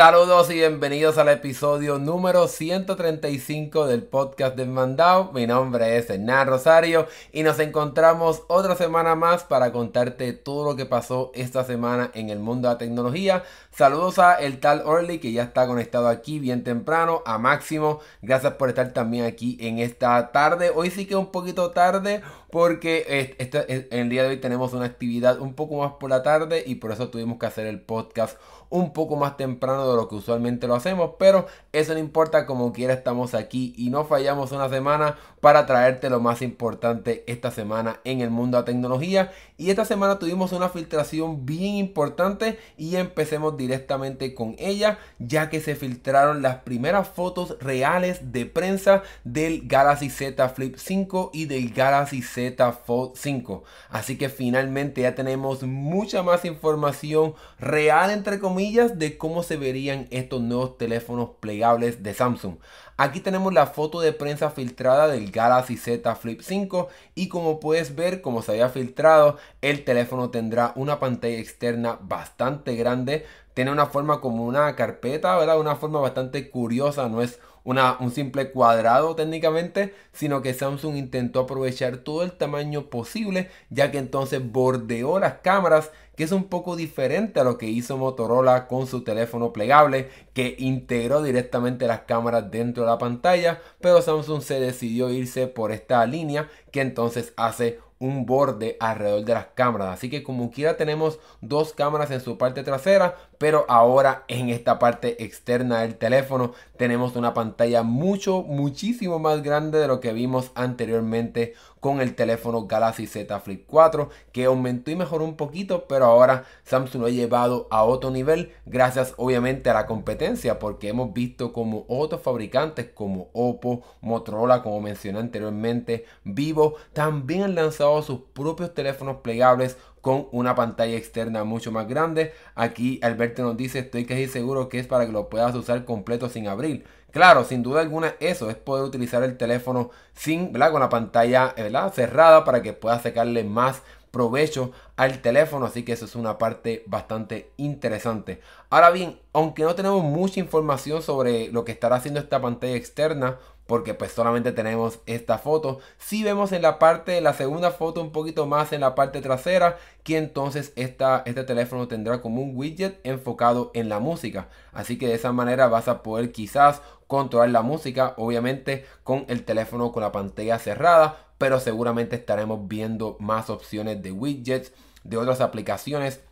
Saludos 0.00 0.50
y 0.50 0.54
bienvenidos 0.54 1.18
al 1.18 1.28
episodio 1.28 1.98
número 1.98 2.48
135 2.48 3.86
del 3.86 4.02
podcast 4.02 4.56
de 4.56 4.64
Mandao. 4.64 5.30
Mi 5.34 5.46
nombre 5.46 5.98
es 5.98 6.08
Hernán 6.08 6.46
Rosario 6.46 7.06
y 7.32 7.42
nos 7.42 7.58
encontramos 7.58 8.44
otra 8.48 8.76
semana 8.76 9.14
más 9.14 9.44
para 9.44 9.72
contarte 9.72 10.32
todo 10.32 10.64
lo 10.64 10.74
que 10.74 10.86
pasó 10.86 11.30
esta 11.34 11.64
semana 11.64 12.10
en 12.14 12.30
el 12.30 12.38
mundo 12.38 12.68
de 12.68 12.74
la 12.74 12.78
tecnología. 12.78 13.44
Saludos 13.72 14.18
a 14.18 14.36
el 14.36 14.58
tal 14.58 14.84
Orly 14.86 15.18
que 15.18 15.32
ya 15.32 15.42
está 15.42 15.66
conectado 15.66 16.08
aquí 16.08 16.38
bien 16.38 16.64
temprano, 16.64 17.22
a 17.26 17.36
Máximo. 17.36 18.00
Gracias 18.22 18.54
por 18.54 18.70
estar 18.70 18.94
también 18.94 19.26
aquí 19.26 19.58
en 19.60 19.80
esta 19.80 20.32
tarde. 20.32 20.72
Hoy 20.74 20.90
sí 20.90 21.04
que 21.04 21.14
un 21.14 21.30
poquito 21.30 21.72
tarde 21.72 22.22
porque 22.50 23.34
este, 23.38 23.88
el 23.90 24.08
día 24.08 24.22
de 24.24 24.30
hoy 24.30 24.36
tenemos 24.38 24.72
una 24.72 24.86
actividad 24.86 25.40
un 25.40 25.54
poco 25.54 25.78
más 25.78 25.92
por 25.92 26.10
la 26.10 26.22
tarde 26.22 26.62
y 26.66 26.76
por 26.76 26.92
eso 26.92 27.08
tuvimos 27.08 27.38
que 27.38 27.46
hacer 27.46 27.66
el 27.66 27.80
podcast 27.80 28.38
un 28.70 28.92
poco 28.92 29.16
más 29.16 29.36
temprano 29.36 29.90
de 29.90 29.96
lo 29.96 30.08
que 30.08 30.14
usualmente 30.14 30.68
lo 30.68 30.76
hacemos, 30.76 31.12
pero 31.18 31.46
eso 31.72 31.92
no 31.92 31.98
importa, 31.98 32.46
como 32.46 32.72
quiera 32.72 32.94
estamos 32.94 33.34
aquí 33.34 33.74
y 33.76 33.90
no 33.90 34.04
fallamos 34.04 34.52
una 34.52 34.68
semana 34.68 35.16
para 35.40 35.66
traerte 35.66 36.08
lo 36.08 36.20
más 36.20 36.40
importante 36.40 37.24
esta 37.26 37.50
semana 37.50 38.00
en 38.04 38.20
el 38.20 38.30
mundo 38.30 38.56
de 38.56 38.62
la 38.62 38.66
tecnología. 38.66 39.32
Y 39.56 39.70
esta 39.70 39.84
semana 39.84 40.18
tuvimos 40.18 40.52
una 40.52 40.68
filtración 40.68 41.44
bien 41.44 41.74
importante 41.74 42.58
y 42.76 42.94
empecemos 42.96 43.56
directamente 43.56 44.34
con 44.34 44.54
ella, 44.58 44.98
ya 45.18 45.50
que 45.50 45.60
se 45.60 45.74
filtraron 45.74 46.40
las 46.40 46.58
primeras 46.58 47.08
fotos 47.08 47.56
reales 47.60 48.32
de 48.32 48.46
prensa 48.46 49.02
del 49.24 49.66
Galaxy 49.66 50.10
Z 50.10 50.48
Flip 50.50 50.76
5 50.76 51.30
y 51.34 51.46
del 51.46 51.72
Galaxy 51.72 52.22
Z 52.22 52.39
Fold 52.86 53.12
5. 53.16 53.64
Así 53.90 54.16
que 54.16 54.28
finalmente 54.28 55.02
ya 55.02 55.14
tenemos 55.14 55.62
mucha 55.62 56.22
más 56.22 56.44
información 56.44 57.34
real 57.58 58.10
entre 58.10 58.38
comillas 58.38 58.98
de 58.98 59.18
cómo 59.18 59.42
se 59.42 59.56
verían 59.56 60.06
estos 60.10 60.40
nuevos 60.40 60.78
teléfonos 60.78 61.30
plegables 61.40 62.02
de 62.02 62.14
Samsung. 62.14 62.56
Aquí 62.96 63.20
tenemos 63.20 63.54
la 63.54 63.66
foto 63.66 64.00
de 64.00 64.12
prensa 64.12 64.50
filtrada 64.50 65.08
del 65.08 65.30
Galaxy 65.30 65.78
Z 65.78 66.14
Flip 66.16 66.42
5 66.42 66.88
y 67.14 67.28
como 67.28 67.58
puedes 67.58 67.94
ver, 67.94 68.20
como 68.20 68.42
se 68.42 68.52
había 68.52 68.68
filtrado, 68.68 69.38
el 69.62 69.84
teléfono 69.84 70.28
tendrá 70.28 70.72
una 70.76 71.00
pantalla 71.00 71.38
externa 71.38 71.98
bastante 72.02 72.76
grande, 72.76 73.24
tiene 73.54 73.72
una 73.72 73.86
forma 73.86 74.20
como 74.20 74.44
una 74.44 74.76
carpeta, 74.76 75.34
¿verdad? 75.36 75.58
Una 75.58 75.76
forma 75.76 75.98
bastante 75.98 76.50
curiosa, 76.50 77.08
no 77.08 77.22
es 77.22 77.40
una, 77.64 77.96
un 78.00 78.10
simple 78.10 78.50
cuadrado 78.50 79.14
técnicamente, 79.16 79.94
sino 80.12 80.42
que 80.42 80.54
Samsung 80.54 80.96
intentó 80.96 81.40
aprovechar 81.40 81.98
todo 81.98 82.22
el 82.22 82.32
tamaño 82.32 82.86
posible, 82.86 83.50
ya 83.70 83.90
que 83.90 83.98
entonces 83.98 84.40
bordeó 84.50 85.18
las 85.18 85.34
cámaras, 85.34 85.90
que 86.16 86.24
es 86.24 86.32
un 86.32 86.44
poco 86.44 86.76
diferente 86.76 87.40
a 87.40 87.44
lo 87.44 87.56
que 87.58 87.66
hizo 87.66 87.96
Motorola 87.96 88.66
con 88.66 88.86
su 88.86 89.02
teléfono 89.04 89.52
plegable, 89.52 90.08
que 90.34 90.56
integró 90.58 91.22
directamente 91.22 91.86
las 91.86 92.00
cámaras 92.00 92.50
dentro 92.50 92.84
de 92.84 92.90
la 92.90 92.98
pantalla, 92.98 93.60
pero 93.80 94.02
Samsung 94.02 94.42
se 94.42 94.60
decidió 94.60 95.10
irse 95.10 95.46
por 95.46 95.72
esta 95.72 96.04
línea 96.06 96.48
que 96.70 96.80
entonces 96.80 97.32
hace 97.36 97.78
un 98.00 98.24
borde 98.24 98.76
alrededor 98.80 99.24
de 99.24 99.34
las 99.34 99.46
cámaras. 99.54 99.94
Así 99.94 100.10
que 100.10 100.22
como 100.22 100.50
quiera 100.50 100.76
tenemos 100.76 101.20
dos 101.40 101.74
cámaras 101.74 102.10
en 102.10 102.20
su 102.20 102.38
parte 102.38 102.64
trasera, 102.64 103.16
pero 103.40 103.64
ahora 103.70 104.24
en 104.28 104.50
esta 104.50 104.78
parte 104.78 105.24
externa 105.24 105.80
del 105.80 105.96
teléfono 105.96 106.52
tenemos 106.76 107.16
una 107.16 107.32
pantalla 107.32 107.82
mucho, 107.82 108.42
muchísimo 108.42 109.18
más 109.18 109.42
grande 109.42 109.78
de 109.78 109.88
lo 109.88 109.98
que 110.00 110.12
vimos 110.12 110.50
anteriormente 110.54 111.54
con 111.80 112.02
el 112.02 112.14
teléfono 112.14 112.66
Galaxy 112.66 113.06
Z 113.06 113.40
Flip 113.40 113.64
4 113.66 114.10
que 114.32 114.44
aumentó 114.44 114.90
y 114.90 114.96
mejoró 114.96 115.24
un 115.24 115.36
poquito 115.36 115.86
pero 115.88 116.04
ahora 116.04 116.44
Samsung 116.64 117.00
lo 117.00 117.06
ha 117.06 117.10
llevado 117.10 117.66
a 117.70 117.82
otro 117.82 118.10
nivel 118.10 118.52
gracias 118.66 119.14
obviamente 119.16 119.70
a 119.70 119.74
la 119.74 119.86
competencia 119.86 120.58
porque 120.58 120.88
hemos 120.88 121.14
visto 121.14 121.54
como 121.54 121.86
otros 121.88 122.20
fabricantes 122.20 122.90
como 122.92 123.30
Oppo, 123.32 123.82
Motorola 124.02 124.62
como 124.62 124.82
mencioné 124.82 125.18
anteriormente, 125.18 126.04
Vivo 126.24 126.74
también 126.92 127.44
han 127.44 127.54
lanzado 127.54 128.02
sus 128.02 128.20
propios 128.34 128.74
teléfonos 128.74 129.22
plegables 129.22 129.78
con 130.00 130.28
una 130.32 130.54
pantalla 130.54 130.96
externa 130.96 131.44
mucho 131.44 131.72
más 131.72 131.88
grande. 131.88 132.32
Aquí 132.54 133.00
Alberto 133.02 133.42
nos 133.42 133.56
dice, 133.56 133.80
estoy 133.80 134.04
casi 134.06 134.26
seguro 134.28 134.68
que 134.68 134.78
es 134.78 134.86
para 134.86 135.06
que 135.06 135.12
lo 135.12 135.28
puedas 135.28 135.54
usar 135.54 135.84
completo 135.84 136.28
sin 136.28 136.48
abrir. 136.48 136.84
Claro, 137.10 137.44
sin 137.44 137.62
duda 137.62 137.80
alguna 137.80 138.14
eso 138.20 138.50
es 138.50 138.56
poder 138.56 138.84
utilizar 138.84 139.22
el 139.22 139.36
teléfono 139.36 139.90
sin, 140.14 140.52
¿verdad? 140.52 140.70
Con 140.70 140.80
la 140.80 140.88
pantalla 140.88 141.54
cerrada 141.92 142.44
para 142.44 142.62
que 142.62 142.72
puedas 142.72 143.02
sacarle 143.02 143.44
más 143.44 143.82
provecho 144.10 144.72
al 144.96 145.22
teléfono 145.22 145.66
así 145.66 145.84
que 145.84 145.92
eso 145.92 146.04
es 146.04 146.16
una 146.16 146.36
parte 146.36 146.82
bastante 146.86 147.52
interesante 147.56 148.40
ahora 148.68 148.90
bien 148.90 149.20
aunque 149.32 149.62
no 149.62 149.74
tenemos 149.74 150.02
mucha 150.02 150.40
información 150.40 151.02
sobre 151.02 151.52
lo 151.52 151.64
que 151.64 151.72
estará 151.72 151.96
haciendo 151.96 152.18
esta 152.18 152.40
pantalla 152.40 152.74
externa 152.74 153.38
porque 153.70 153.94
pues 153.94 154.10
solamente 154.10 154.50
tenemos 154.50 154.98
esta 155.06 155.38
foto. 155.38 155.78
Si 155.96 156.24
vemos 156.24 156.50
en 156.50 156.62
la 156.62 156.80
parte 156.80 157.12
de 157.12 157.20
la 157.20 157.34
segunda 157.34 157.70
foto 157.70 158.00
un 158.00 158.10
poquito 158.10 158.44
más 158.44 158.72
en 158.72 158.80
la 158.80 158.96
parte 158.96 159.22
trasera, 159.22 159.78
que 160.02 160.16
entonces 160.16 160.72
esta, 160.74 161.22
este 161.24 161.44
teléfono 161.44 161.86
tendrá 161.86 162.20
como 162.20 162.42
un 162.42 162.56
widget 162.56 162.98
enfocado 163.04 163.70
en 163.74 163.88
la 163.88 164.00
música. 164.00 164.48
Así 164.72 164.98
que 164.98 165.06
de 165.06 165.14
esa 165.14 165.30
manera 165.30 165.68
vas 165.68 165.86
a 165.86 166.02
poder 166.02 166.32
quizás 166.32 166.82
controlar 167.06 167.50
la 167.50 167.62
música, 167.62 168.14
obviamente 168.16 168.86
con 169.04 169.24
el 169.28 169.44
teléfono 169.44 169.92
con 169.92 170.02
la 170.02 170.10
pantalla 170.10 170.58
cerrada, 170.58 171.28
pero 171.38 171.60
seguramente 171.60 172.16
estaremos 172.16 172.66
viendo 172.66 173.16
más 173.20 173.50
opciones 173.50 174.02
de 174.02 174.10
widgets, 174.10 174.72
de 175.04 175.16
otras 175.16 175.40
aplicaciones 175.40 176.22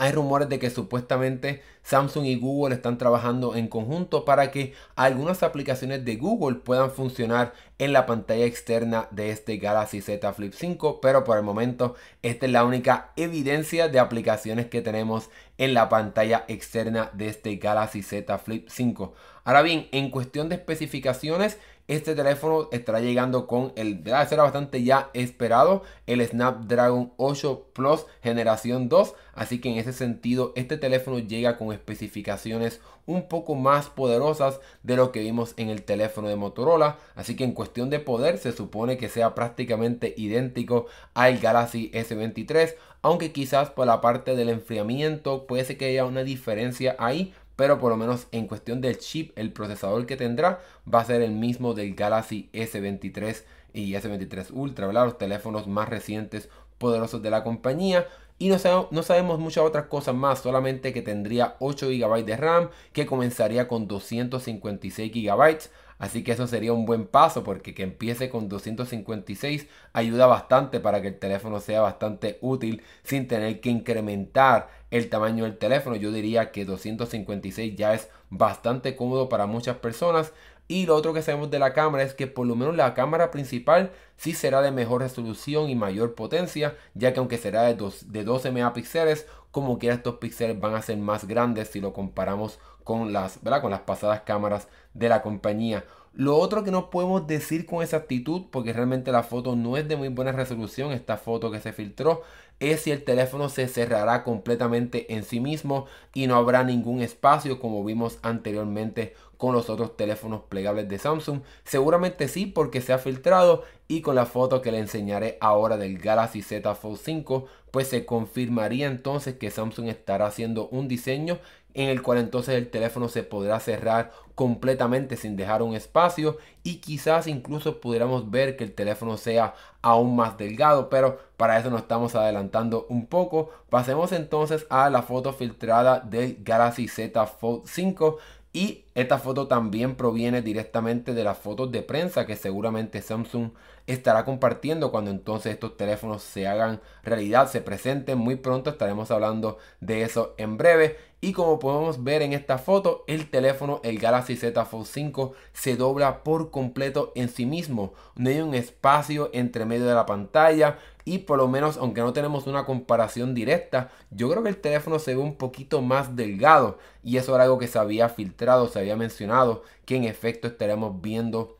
hay 0.00 0.12
rumores 0.12 0.48
de 0.48 0.58
que 0.58 0.70
supuestamente 0.70 1.60
Samsung 1.82 2.24
y 2.24 2.36
Google 2.36 2.74
están 2.74 2.96
trabajando 2.96 3.54
en 3.54 3.68
conjunto 3.68 4.24
para 4.24 4.50
que 4.50 4.72
algunas 4.96 5.42
aplicaciones 5.42 6.06
de 6.06 6.16
Google 6.16 6.56
puedan 6.56 6.90
funcionar 6.90 7.52
en 7.78 7.92
la 7.92 8.06
pantalla 8.06 8.46
externa 8.46 9.08
de 9.10 9.30
este 9.30 9.58
Galaxy 9.58 10.00
Z 10.00 10.32
Flip 10.32 10.54
5, 10.54 11.02
pero 11.02 11.22
por 11.22 11.36
el 11.36 11.42
momento 11.42 11.96
esta 12.22 12.46
es 12.46 12.52
la 12.52 12.64
única 12.64 13.12
evidencia 13.16 13.88
de 13.88 13.98
aplicaciones 13.98 14.68
que 14.68 14.80
tenemos 14.80 15.28
en 15.58 15.74
la 15.74 15.90
pantalla 15.90 16.46
externa 16.48 17.10
de 17.12 17.28
este 17.28 17.56
Galaxy 17.56 18.02
Z 18.02 18.38
Flip 18.38 18.68
5. 18.70 19.12
Ahora 19.44 19.60
bien, 19.60 19.86
en 19.92 20.10
cuestión 20.10 20.48
de 20.48 20.54
especificaciones, 20.54 21.58
este 21.88 22.14
teléfono 22.14 22.68
estará 22.70 23.00
llegando 23.00 23.46
con 23.46 23.72
el, 23.76 24.04
será 24.28 24.44
bastante 24.44 24.82
ya 24.82 25.10
esperado, 25.12 25.82
el 26.06 26.24
Snapdragon 26.26 27.12
8 27.16 27.70
Plus 27.72 28.06
generación 28.22 28.88
2. 28.88 29.14
Así 29.34 29.60
que 29.60 29.70
en 29.70 29.78
ese 29.78 29.92
sentido, 29.92 30.52
este 30.54 30.76
teléfono 30.76 31.18
llega 31.18 31.56
con 31.56 31.72
especificaciones 31.72 32.80
un 33.06 33.28
poco 33.28 33.54
más 33.54 33.88
poderosas 33.88 34.60
de 34.82 34.96
lo 34.96 35.12
que 35.12 35.20
vimos 35.20 35.54
en 35.56 35.68
el 35.68 35.82
teléfono 35.82 36.28
de 36.28 36.36
Motorola. 36.36 36.98
Así 37.14 37.36
que 37.36 37.44
en 37.44 37.52
cuestión 37.52 37.90
de 37.90 37.98
poder 37.98 38.38
se 38.38 38.52
supone 38.52 38.96
que 38.96 39.08
sea 39.08 39.34
prácticamente 39.34 40.14
idéntico 40.16 40.86
al 41.14 41.38
Galaxy 41.38 41.90
S23. 41.92 42.74
Aunque 43.02 43.32
quizás 43.32 43.70
por 43.70 43.86
la 43.86 44.00
parte 44.00 44.36
del 44.36 44.50
enfriamiento 44.50 45.46
puede 45.46 45.64
ser 45.64 45.78
que 45.78 45.86
haya 45.86 46.04
una 46.04 46.22
diferencia 46.22 46.96
ahí 46.98 47.32
pero 47.60 47.78
por 47.78 47.90
lo 47.90 47.98
menos 47.98 48.26
en 48.32 48.46
cuestión 48.46 48.80
del 48.80 48.96
chip, 48.96 49.36
el 49.36 49.52
procesador 49.52 50.06
que 50.06 50.16
tendrá 50.16 50.60
va 50.92 51.00
a 51.00 51.04
ser 51.04 51.20
el 51.20 51.32
mismo 51.32 51.74
del 51.74 51.94
Galaxy 51.94 52.48
S23 52.54 53.42
y 53.74 53.92
S23 53.92 54.46
Ultra, 54.50 54.90
los 54.90 55.18
teléfonos 55.18 55.66
más 55.66 55.86
recientes, 55.90 56.48
poderosos 56.78 57.20
de 57.20 57.28
la 57.28 57.44
compañía. 57.44 58.06
Y 58.38 58.48
no, 58.48 58.56
no, 58.90 59.02
sabemos 59.02 59.38
muchas 59.38 59.62
otras 59.62 59.88
cosas 59.88 60.14
más, 60.14 60.38
solamente 60.38 60.94
que 60.94 61.02
tendría 61.02 61.56
8 61.58 61.88
GB 61.88 62.24
de 62.24 62.36
RAM, 62.38 62.70
que 62.94 63.04
comenzaría 63.04 63.68
con 63.68 63.86
256 63.86 65.12
GB. 65.12 65.58
Así 66.00 66.24
que 66.24 66.32
eso 66.32 66.46
sería 66.46 66.72
un 66.72 66.86
buen 66.86 67.06
paso 67.06 67.44
porque 67.44 67.74
que 67.74 67.82
empiece 67.82 68.30
con 68.30 68.48
256 68.48 69.68
ayuda 69.92 70.26
bastante 70.26 70.80
para 70.80 71.02
que 71.02 71.08
el 71.08 71.18
teléfono 71.18 71.60
sea 71.60 71.82
bastante 71.82 72.38
útil 72.40 72.82
sin 73.02 73.28
tener 73.28 73.60
que 73.60 73.68
incrementar 73.68 74.70
el 74.90 75.10
tamaño 75.10 75.44
del 75.44 75.58
teléfono. 75.58 75.96
Yo 75.96 76.10
diría 76.10 76.52
que 76.52 76.64
256 76.64 77.76
ya 77.76 77.92
es 77.92 78.08
bastante 78.30 78.96
cómodo 78.96 79.28
para 79.28 79.44
muchas 79.44 79.76
personas. 79.76 80.32
Y 80.68 80.86
lo 80.86 80.94
otro 80.96 81.12
que 81.12 81.20
sabemos 81.20 81.50
de 81.50 81.58
la 81.58 81.74
cámara 81.74 82.04
es 82.04 82.14
que 82.14 82.28
por 82.28 82.46
lo 82.46 82.56
menos 82.56 82.76
la 82.76 82.94
cámara 82.94 83.30
principal 83.30 83.90
sí 84.16 84.32
será 84.32 84.62
de 84.62 84.70
mejor 84.70 85.02
resolución 85.02 85.68
y 85.68 85.74
mayor 85.74 86.14
potencia, 86.14 86.76
ya 86.94 87.12
que 87.12 87.18
aunque 87.18 87.38
será 87.38 87.64
de, 87.64 87.76
de 88.06 88.24
12 88.24 88.52
megapíxeles, 88.52 89.26
como 89.50 89.78
quiera 89.78 89.96
estos 89.96 90.16
píxeles 90.16 90.60
van 90.60 90.74
a 90.74 90.82
ser 90.82 90.96
más 90.96 91.26
grandes 91.26 91.68
si 91.68 91.80
lo 91.80 91.92
comparamos 91.92 92.58
con 92.84 93.12
las, 93.12 93.38
con 93.60 93.70
las 93.70 93.80
pasadas 93.80 94.22
cámaras 94.22 94.68
de 94.94 95.08
la 95.08 95.22
compañía. 95.22 95.84
Lo 96.12 96.36
otro 96.36 96.64
que 96.64 96.72
no 96.72 96.90
podemos 96.90 97.26
decir 97.28 97.66
con 97.66 97.82
exactitud, 97.82 98.46
porque 98.50 98.72
realmente 98.72 99.12
la 99.12 99.22
foto 99.22 99.54
no 99.54 99.76
es 99.76 99.86
de 99.86 99.96
muy 99.96 100.08
buena 100.08 100.32
resolución, 100.32 100.90
esta 100.90 101.16
foto 101.16 101.52
que 101.52 101.60
se 101.60 101.72
filtró, 101.72 102.22
es 102.58 102.82
si 102.82 102.90
el 102.90 103.04
teléfono 103.04 103.48
se 103.48 103.68
cerrará 103.68 104.24
completamente 104.24 105.14
en 105.14 105.22
sí 105.22 105.40
mismo 105.40 105.86
y 106.12 106.26
no 106.26 106.36
habrá 106.36 106.64
ningún 106.64 107.00
espacio 107.00 107.58
como 107.60 107.84
vimos 107.84 108.18
anteriormente 108.22 109.14
con 109.38 109.54
los 109.54 109.70
otros 109.70 109.96
teléfonos 109.96 110.42
plegables 110.48 110.88
de 110.88 110.98
Samsung. 110.98 111.40
Seguramente 111.64 112.28
sí 112.28 112.44
porque 112.44 112.82
se 112.82 112.92
ha 112.92 112.98
filtrado 112.98 113.64
y 113.88 114.02
con 114.02 114.14
la 114.14 114.26
foto 114.26 114.60
que 114.60 114.72
le 114.72 114.78
enseñaré 114.78 115.38
ahora 115.40 115.78
del 115.78 115.98
Galaxy 115.98 116.42
Z 116.42 116.74
Fold 116.74 116.98
5 116.98 117.46
pues 117.70 117.88
se 117.88 118.04
confirmaría 118.04 118.86
entonces 118.88 119.36
que 119.36 119.50
Samsung 119.50 119.88
estará 119.88 120.26
haciendo 120.26 120.68
un 120.68 120.88
diseño 120.88 121.38
en 121.74 121.88
el 121.88 122.02
cual 122.02 122.18
entonces 122.18 122.54
el 122.56 122.70
teléfono 122.70 123.08
se 123.08 123.22
podrá 123.22 123.60
cerrar 123.60 124.12
completamente 124.34 125.16
sin 125.16 125.36
dejar 125.36 125.62
un 125.62 125.74
espacio 125.74 126.38
y 126.62 126.76
quizás 126.76 127.26
incluso 127.26 127.80
pudiéramos 127.80 128.30
ver 128.30 128.56
que 128.56 128.64
el 128.64 128.72
teléfono 128.72 129.16
sea 129.16 129.54
aún 129.82 130.16
más 130.16 130.38
delgado 130.38 130.88
pero 130.88 131.18
para 131.36 131.58
eso 131.58 131.70
nos 131.70 131.82
estamos 131.82 132.14
adelantando 132.14 132.86
un 132.88 133.06
poco. 133.06 133.50
Pasemos 133.68 134.12
entonces 134.12 134.66
a 134.70 134.90
la 134.90 135.02
foto 135.02 135.32
filtrada 135.32 136.00
del 136.00 136.38
Galaxy 136.42 136.88
Z 136.88 137.26
Fold 137.26 137.62
5 137.66 138.18
y 138.52 138.84
esta 138.96 139.18
foto 139.18 139.46
también 139.46 139.94
proviene 139.94 140.42
directamente 140.42 141.14
de 141.14 141.22
las 141.22 141.38
fotos 141.38 141.70
de 141.70 141.82
prensa 141.82 142.26
que 142.26 142.34
seguramente 142.34 143.00
Samsung 143.00 143.50
estará 143.86 144.24
compartiendo 144.24 144.90
cuando 144.90 145.12
entonces 145.12 145.52
estos 145.52 145.76
teléfonos 145.76 146.22
se 146.22 146.48
hagan 146.48 146.80
realidad, 147.04 147.48
se 147.48 147.60
presenten 147.60 148.18
muy 148.18 148.34
pronto. 148.34 148.70
Estaremos 148.70 149.12
hablando 149.12 149.58
de 149.80 150.02
eso 150.02 150.34
en 150.36 150.56
breve. 150.56 150.96
Y 151.20 151.32
como 151.32 151.60
podemos 151.60 152.02
ver 152.02 152.22
en 152.22 152.32
esta 152.32 152.58
foto, 152.58 153.04
el 153.06 153.30
teléfono, 153.30 153.80
el 153.84 153.98
Galaxy 153.98 154.36
Z 154.36 154.64
Fold 154.64 154.86
5, 154.86 155.32
se 155.52 155.76
dobla 155.76 156.24
por 156.24 156.50
completo 156.50 157.12
en 157.14 157.28
sí 157.28 157.46
mismo. 157.46 157.92
No 158.16 158.30
hay 158.30 158.40
un 158.40 158.54
espacio 158.54 159.30
entre 159.32 159.64
medio 159.64 159.86
de 159.86 159.94
la 159.94 160.06
pantalla. 160.06 160.78
Y 161.04 161.18
por 161.18 161.38
lo 161.38 161.48
menos, 161.48 161.76
aunque 161.76 162.00
no 162.00 162.12
tenemos 162.12 162.46
una 162.46 162.64
comparación 162.64 163.34
directa, 163.34 163.90
yo 164.10 164.30
creo 164.30 164.42
que 164.42 164.50
el 164.50 164.60
teléfono 164.60 164.98
se 164.98 165.14
ve 165.14 165.20
un 165.20 165.36
poquito 165.36 165.82
más 165.82 166.16
delgado. 166.16 166.78
Y 167.02 167.16
eso 167.16 167.34
era 167.34 167.44
algo 167.44 167.58
que 167.58 167.68
se 167.68 167.78
había 167.78 168.08
filtrado, 168.08 168.68
se 168.68 168.78
había 168.78 168.96
mencionado, 168.96 169.62
que 169.84 169.96
en 169.96 170.04
efecto 170.04 170.48
estaremos 170.48 171.00
viendo 171.00 171.56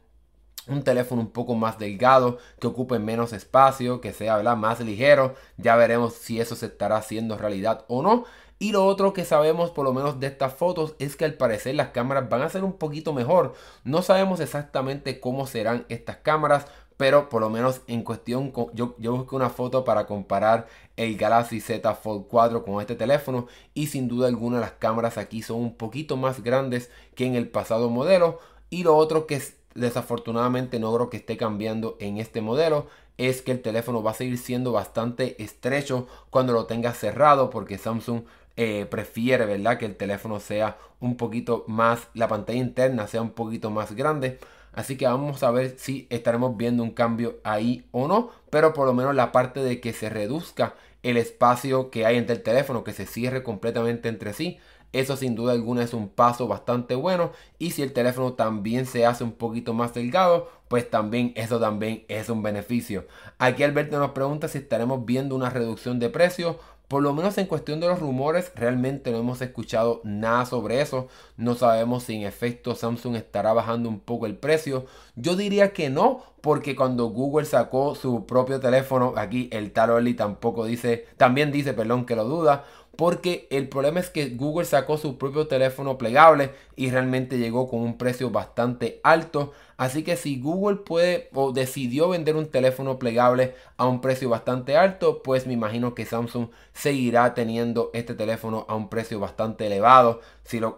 un 0.68 0.82
teléfono 0.82 1.22
un 1.22 1.30
poco 1.30 1.54
más 1.54 1.78
delgado, 1.78 2.38
que 2.60 2.66
ocupe 2.66 2.98
menos 2.98 3.32
espacio, 3.32 4.00
que 4.00 4.12
sea 4.12 4.40
más 4.56 4.80
ligero. 4.80 5.34
Ya 5.56 5.76
veremos 5.76 6.14
si 6.14 6.40
eso 6.40 6.54
se 6.54 6.66
estará 6.66 6.96
haciendo 6.96 7.36
realidad 7.36 7.84
o 7.88 8.02
no. 8.02 8.24
Y 8.62 8.72
lo 8.72 8.84
otro 8.84 9.14
que 9.14 9.24
sabemos 9.24 9.70
por 9.70 9.86
lo 9.86 9.94
menos 9.94 10.20
de 10.20 10.26
estas 10.26 10.52
fotos 10.52 10.94
es 10.98 11.16
que 11.16 11.24
al 11.24 11.32
parecer 11.32 11.74
las 11.74 11.88
cámaras 11.88 12.28
van 12.28 12.42
a 12.42 12.50
ser 12.50 12.62
un 12.62 12.74
poquito 12.74 13.14
mejor. 13.14 13.54
No 13.84 14.02
sabemos 14.02 14.38
exactamente 14.38 15.18
cómo 15.18 15.46
serán 15.46 15.86
estas 15.88 16.18
cámaras, 16.18 16.66
pero 17.00 17.30
por 17.30 17.40
lo 17.40 17.48
menos 17.48 17.80
en 17.86 18.02
cuestión, 18.02 18.52
yo, 18.74 18.94
yo 18.98 19.16
busqué 19.16 19.34
una 19.34 19.48
foto 19.48 19.84
para 19.86 20.04
comparar 20.06 20.68
el 20.98 21.16
Galaxy 21.16 21.58
Z 21.58 21.94
Fold 21.94 22.26
4 22.28 22.62
con 22.62 22.78
este 22.78 22.94
teléfono 22.94 23.46
y 23.72 23.86
sin 23.86 24.06
duda 24.06 24.28
alguna 24.28 24.60
las 24.60 24.72
cámaras 24.72 25.16
aquí 25.16 25.40
son 25.40 25.60
un 25.60 25.74
poquito 25.74 26.18
más 26.18 26.42
grandes 26.42 26.90
que 27.14 27.24
en 27.24 27.36
el 27.36 27.48
pasado 27.48 27.88
modelo. 27.88 28.38
Y 28.68 28.82
lo 28.82 28.94
otro 28.98 29.26
que 29.26 29.42
desafortunadamente 29.74 30.78
no 30.78 30.94
creo 30.94 31.08
que 31.08 31.16
esté 31.16 31.38
cambiando 31.38 31.96
en 32.00 32.18
este 32.18 32.42
modelo 32.42 32.86
es 33.16 33.40
que 33.40 33.52
el 33.52 33.62
teléfono 33.62 34.02
va 34.02 34.10
a 34.10 34.14
seguir 34.14 34.36
siendo 34.36 34.72
bastante 34.72 35.42
estrecho 35.42 36.06
cuando 36.28 36.52
lo 36.52 36.66
tenga 36.66 36.92
cerrado 36.92 37.48
porque 37.48 37.78
Samsung 37.78 38.24
eh, 38.58 38.84
prefiere, 38.90 39.46
¿verdad? 39.46 39.78
Que 39.78 39.86
el 39.86 39.96
teléfono 39.96 40.38
sea 40.38 40.76
un 41.00 41.16
poquito 41.16 41.64
más, 41.66 42.08
la 42.12 42.28
pantalla 42.28 42.58
interna 42.58 43.06
sea 43.06 43.22
un 43.22 43.30
poquito 43.30 43.70
más 43.70 43.92
grande. 43.92 44.38
Así 44.72 44.96
que 44.96 45.06
vamos 45.06 45.42
a 45.42 45.50
ver 45.50 45.76
si 45.78 46.06
estaremos 46.10 46.56
viendo 46.56 46.82
un 46.82 46.92
cambio 46.92 47.38
ahí 47.44 47.86
o 47.90 48.08
no. 48.08 48.30
Pero 48.50 48.72
por 48.72 48.86
lo 48.86 48.94
menos 48.94 49.14
la 49.14 49.32
parte 49.32 49.60
de 49.60 49.80
que 49.80 49.92
se 49.92 50.08
reduzca 50.08 50.74
el 51.02 51.16
espacio 51.16 51.90
que 51.90 52.06
hay 52.06 52.16
entre 52.16 52.36
el 52.36 52.42
teléfono, 52.42 52.84
que 52.84 52.92
se 52.92 53.06
cierre 53.06 53.42
completamente 53.42 54.08
entre 54.08 54.32
sí. 54.32 54.58
Eso 54.92 55.16
sin 55.16 55.36
duda 55.36 55.52
alguna 55.52 55.84
es 55.84 55.94
un 55.94 56.08
paso 56.08 56.48
bastante 56.48 56.94
bueno. 56.94 57.32
Y 57.58 57.70
si 57.70 57.82
el 57.82 57.92
teléfono 57.92 58.32
también 58.32 58.86
se 58.86 59.06
hace 59.06 59.22
un 59.22 59.32
poquito 59.32 59.72
más 59.72 59.94
delgado, 59.94 60.50
pues 60.68 60.90
también 60.90 61.32
eso 61.36 61.60
también 61.60 62.04
es 62.08 62.28
un 62.28 62.42
beneficio. 62.42 63.06
Aquí 63.38 63.62
Alberto 63.62 63.98
nos 63.98 64.10
pregunta 64.12 64.48
si 64.48 64.58
estaremos 64.58 65.04
viendo 65.04 65.36
una 65.36 65.50
reducción 65.50 65.98
de 66.00 66.10
precio 66.10 66.58
por 66.90 67.04
lo 67.04 67.12
menos 67.12 67.38
en 67.38 67.46
cuestión 67.46 67.78
de 67.78 67.86
los 67.86 68.00
rumores, 68.00 68.50
realmente 68.56 69.12
no 69.12 69.18
hemos 69.18 69.40
escuchado 69.42 70.00
nada 70.02 70.44
sobre 70.44 70.80
eso. 70.80 71.06
No 71.36 71.54
sabemos 71.54 72.02
si 72.02 72.16
en 72.16 72.22
efecto 72.22 72.74
Samsung 72.74 73.14
estará 73.14 73.52
bajando 73.52 73.88
un 73.88 74.00
poco 74.00 74.26
el 74.26 74.34
precio. 74.34 74.86
Yo 75.14 75.36
diría 75.36 75.72
que 75.72 75.88
no, 75.88 76.24
porque 76.40 76.74
cuando 76.74 77.06
Google 77.06 77.46
sacó 77.46 77.94
su 77.94 78.26
propio 78.26 78.58
teléfono, 78.58 79.14
aquí 79.16 79.48
el 79.52 79.70
Taroli 79.70 80.14
tampoco 80.14 80.64
dice, 80.64 81.06
también 81.16 81.52
dice, 81.52 81.74
perdón, 81.74 82.06
que 82.06 82.16
lo 82.16 82.24
duda 82.24 82.64
porque 83.00 83.48
el 83.48 83.66
problema 83.70 83.98
es 83.98 84.10
que 84.10 84.28
Google 84.28 84.66
sacó 84.66 84.98
su 84.98 85.16
propio 85.16 85.46
teléfono 85.46 85.96
plegable 85.96 86.50
y 86.76 86.90
realmente 86.90 87.38
llegó 87.38 87.66
con 87.66 87.80
un 87.80 87.96
precio 87.96 88.28
bastante 88.28 89.00
alto. 89.02 89.54
Así 89.78 90.02
que 90.02 90.16
si 90.16 90.38
Google 90.38 90.76
puede 90.76 91.30
o 91.32 91.52
decidió 91.52 92.10
vender 92.10 92.36
un 92.36 92.50
teléfono 92.50 92.98
plegable 92.98 93.54
a 93.78 93.86
un 93.86 94.02
precio 94.02 94.28
bastante 94.28 94.76
alto, 94.76 95.22
pues 95.22 95.46
me 95.46 95.54
imagino 95.54 95.94
que 95.94 96.04
Samsung 96.04 96.48
seguirá 96.74 97.32
teniendo 97.32 97.90
este 97.94 98.12
teléfono 98.14 98.66
a 98.68 98.74
un 98.74 98.90
precio 98.90 99.18
bastante 99.18 99.66
elevado. 99.66 100.20
Si 100.44 100.60
lo, 100.60 100.76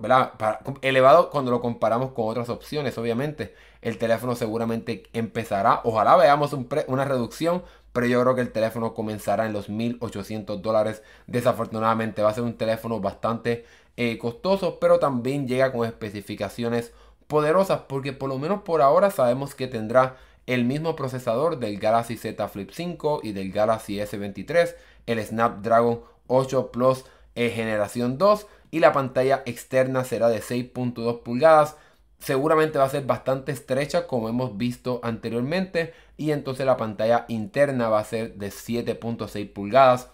elevado 0.80 1.28
cuando 1.28 1.50
lo 1.50 1.60
comparamos 1.60 2.12
con 2.12 2.28
otras 2.28 2.48
opciones, 2.50 2.96
obviamente. 2.98 3.52
El 3.80 3.98
teléfono 3.98 4.36
seguramente 4.36 5.02
empezará, 5.12 5.80
ojalá 5.82 6.14
veamos 6.14 6.52
una 6.86 7.04
reducción, 7.04 7.64
pero 7.92 8.06
yo 8.06 8.20
creo 8.22 8.34
que 8.34 8.40
el 8.40 8.52
teléfono 8.52 8.94
comenzará 8.94 9.46
en 9.46 9.52
los 9.52 9.68
1800 9.68 10.62
dólares. 10.62 11.02
Desafortunadamente 11.26 12.22
va 12.22 12.30
a 12.30 12.34
ser 12.34 12.44
un 12.44 12.56
teléfono 12.56 13.00
bastante 13.00 13.64
eh, 13.96 14.18
costoso, 14.18 14.78
pero 14.80 14.98
también 14.98 15.46
llega 15.46 15.72
con 15.72 15.86
especificaciones 15.86 16.92
poderosas 17.26 17.82
porque 17.88 18.12
por 18.12 18.28
lo 18.28 18.38
menos 18.38 18.62
por 18.62 18.82
ahora 18.82 19.10
sabemos 19.10 19.54
que 19.54 19.66
tendrá 19.66 20.16
el 20.46 20.64
mismo 20.64 20.96
procesador 20.96 21.58
del 21.58 21.78
Galaxy 21.78 22.16
Z 22.16 22.48
Flip 22.48 22.70
5 22.72 23.20
y 23.22 23.32
del 23.32 23.52
Galaxy 23.52 23.98
S23, 23.98 24.74
el 25.06 25.24
Snapdragon 25.24 26.00
8 26.26 26.72
Plus 26.72 27.04
eh, 27.34 27.50
generación 27.50 28.18
2 28.18 28.46
y 28.70 28.80
la 28.80 28.92
pantalla 28.92 29.42
externa 29.46 30.04
será 30.04 30.28
de 30.28 30.40
6.2 30.40 31.22
pulgadas 31.22 31.76
seguramente 32.22 32.78
va 32.78 32.84
a 32.84 32.90
ser 32.90 33.04
bastante 33.04 33.52
estrecha 33.52 34.06
como 34.06 34.28
hemos 34.28 34.56
visto 34.56 35.00
anteriormente 35.02 35.92
y 36.16 36.30
entonces 36.30 36.64
la 36.64 36.76
pantalla 36.76 37.24
interna 37.28 37.88
va 37.88 37.98
a 37.98 38.04
ser 38.04 38.34
de 38.34 38.48
7.6 38.48 39.52
pulgadas. 39.52 40.08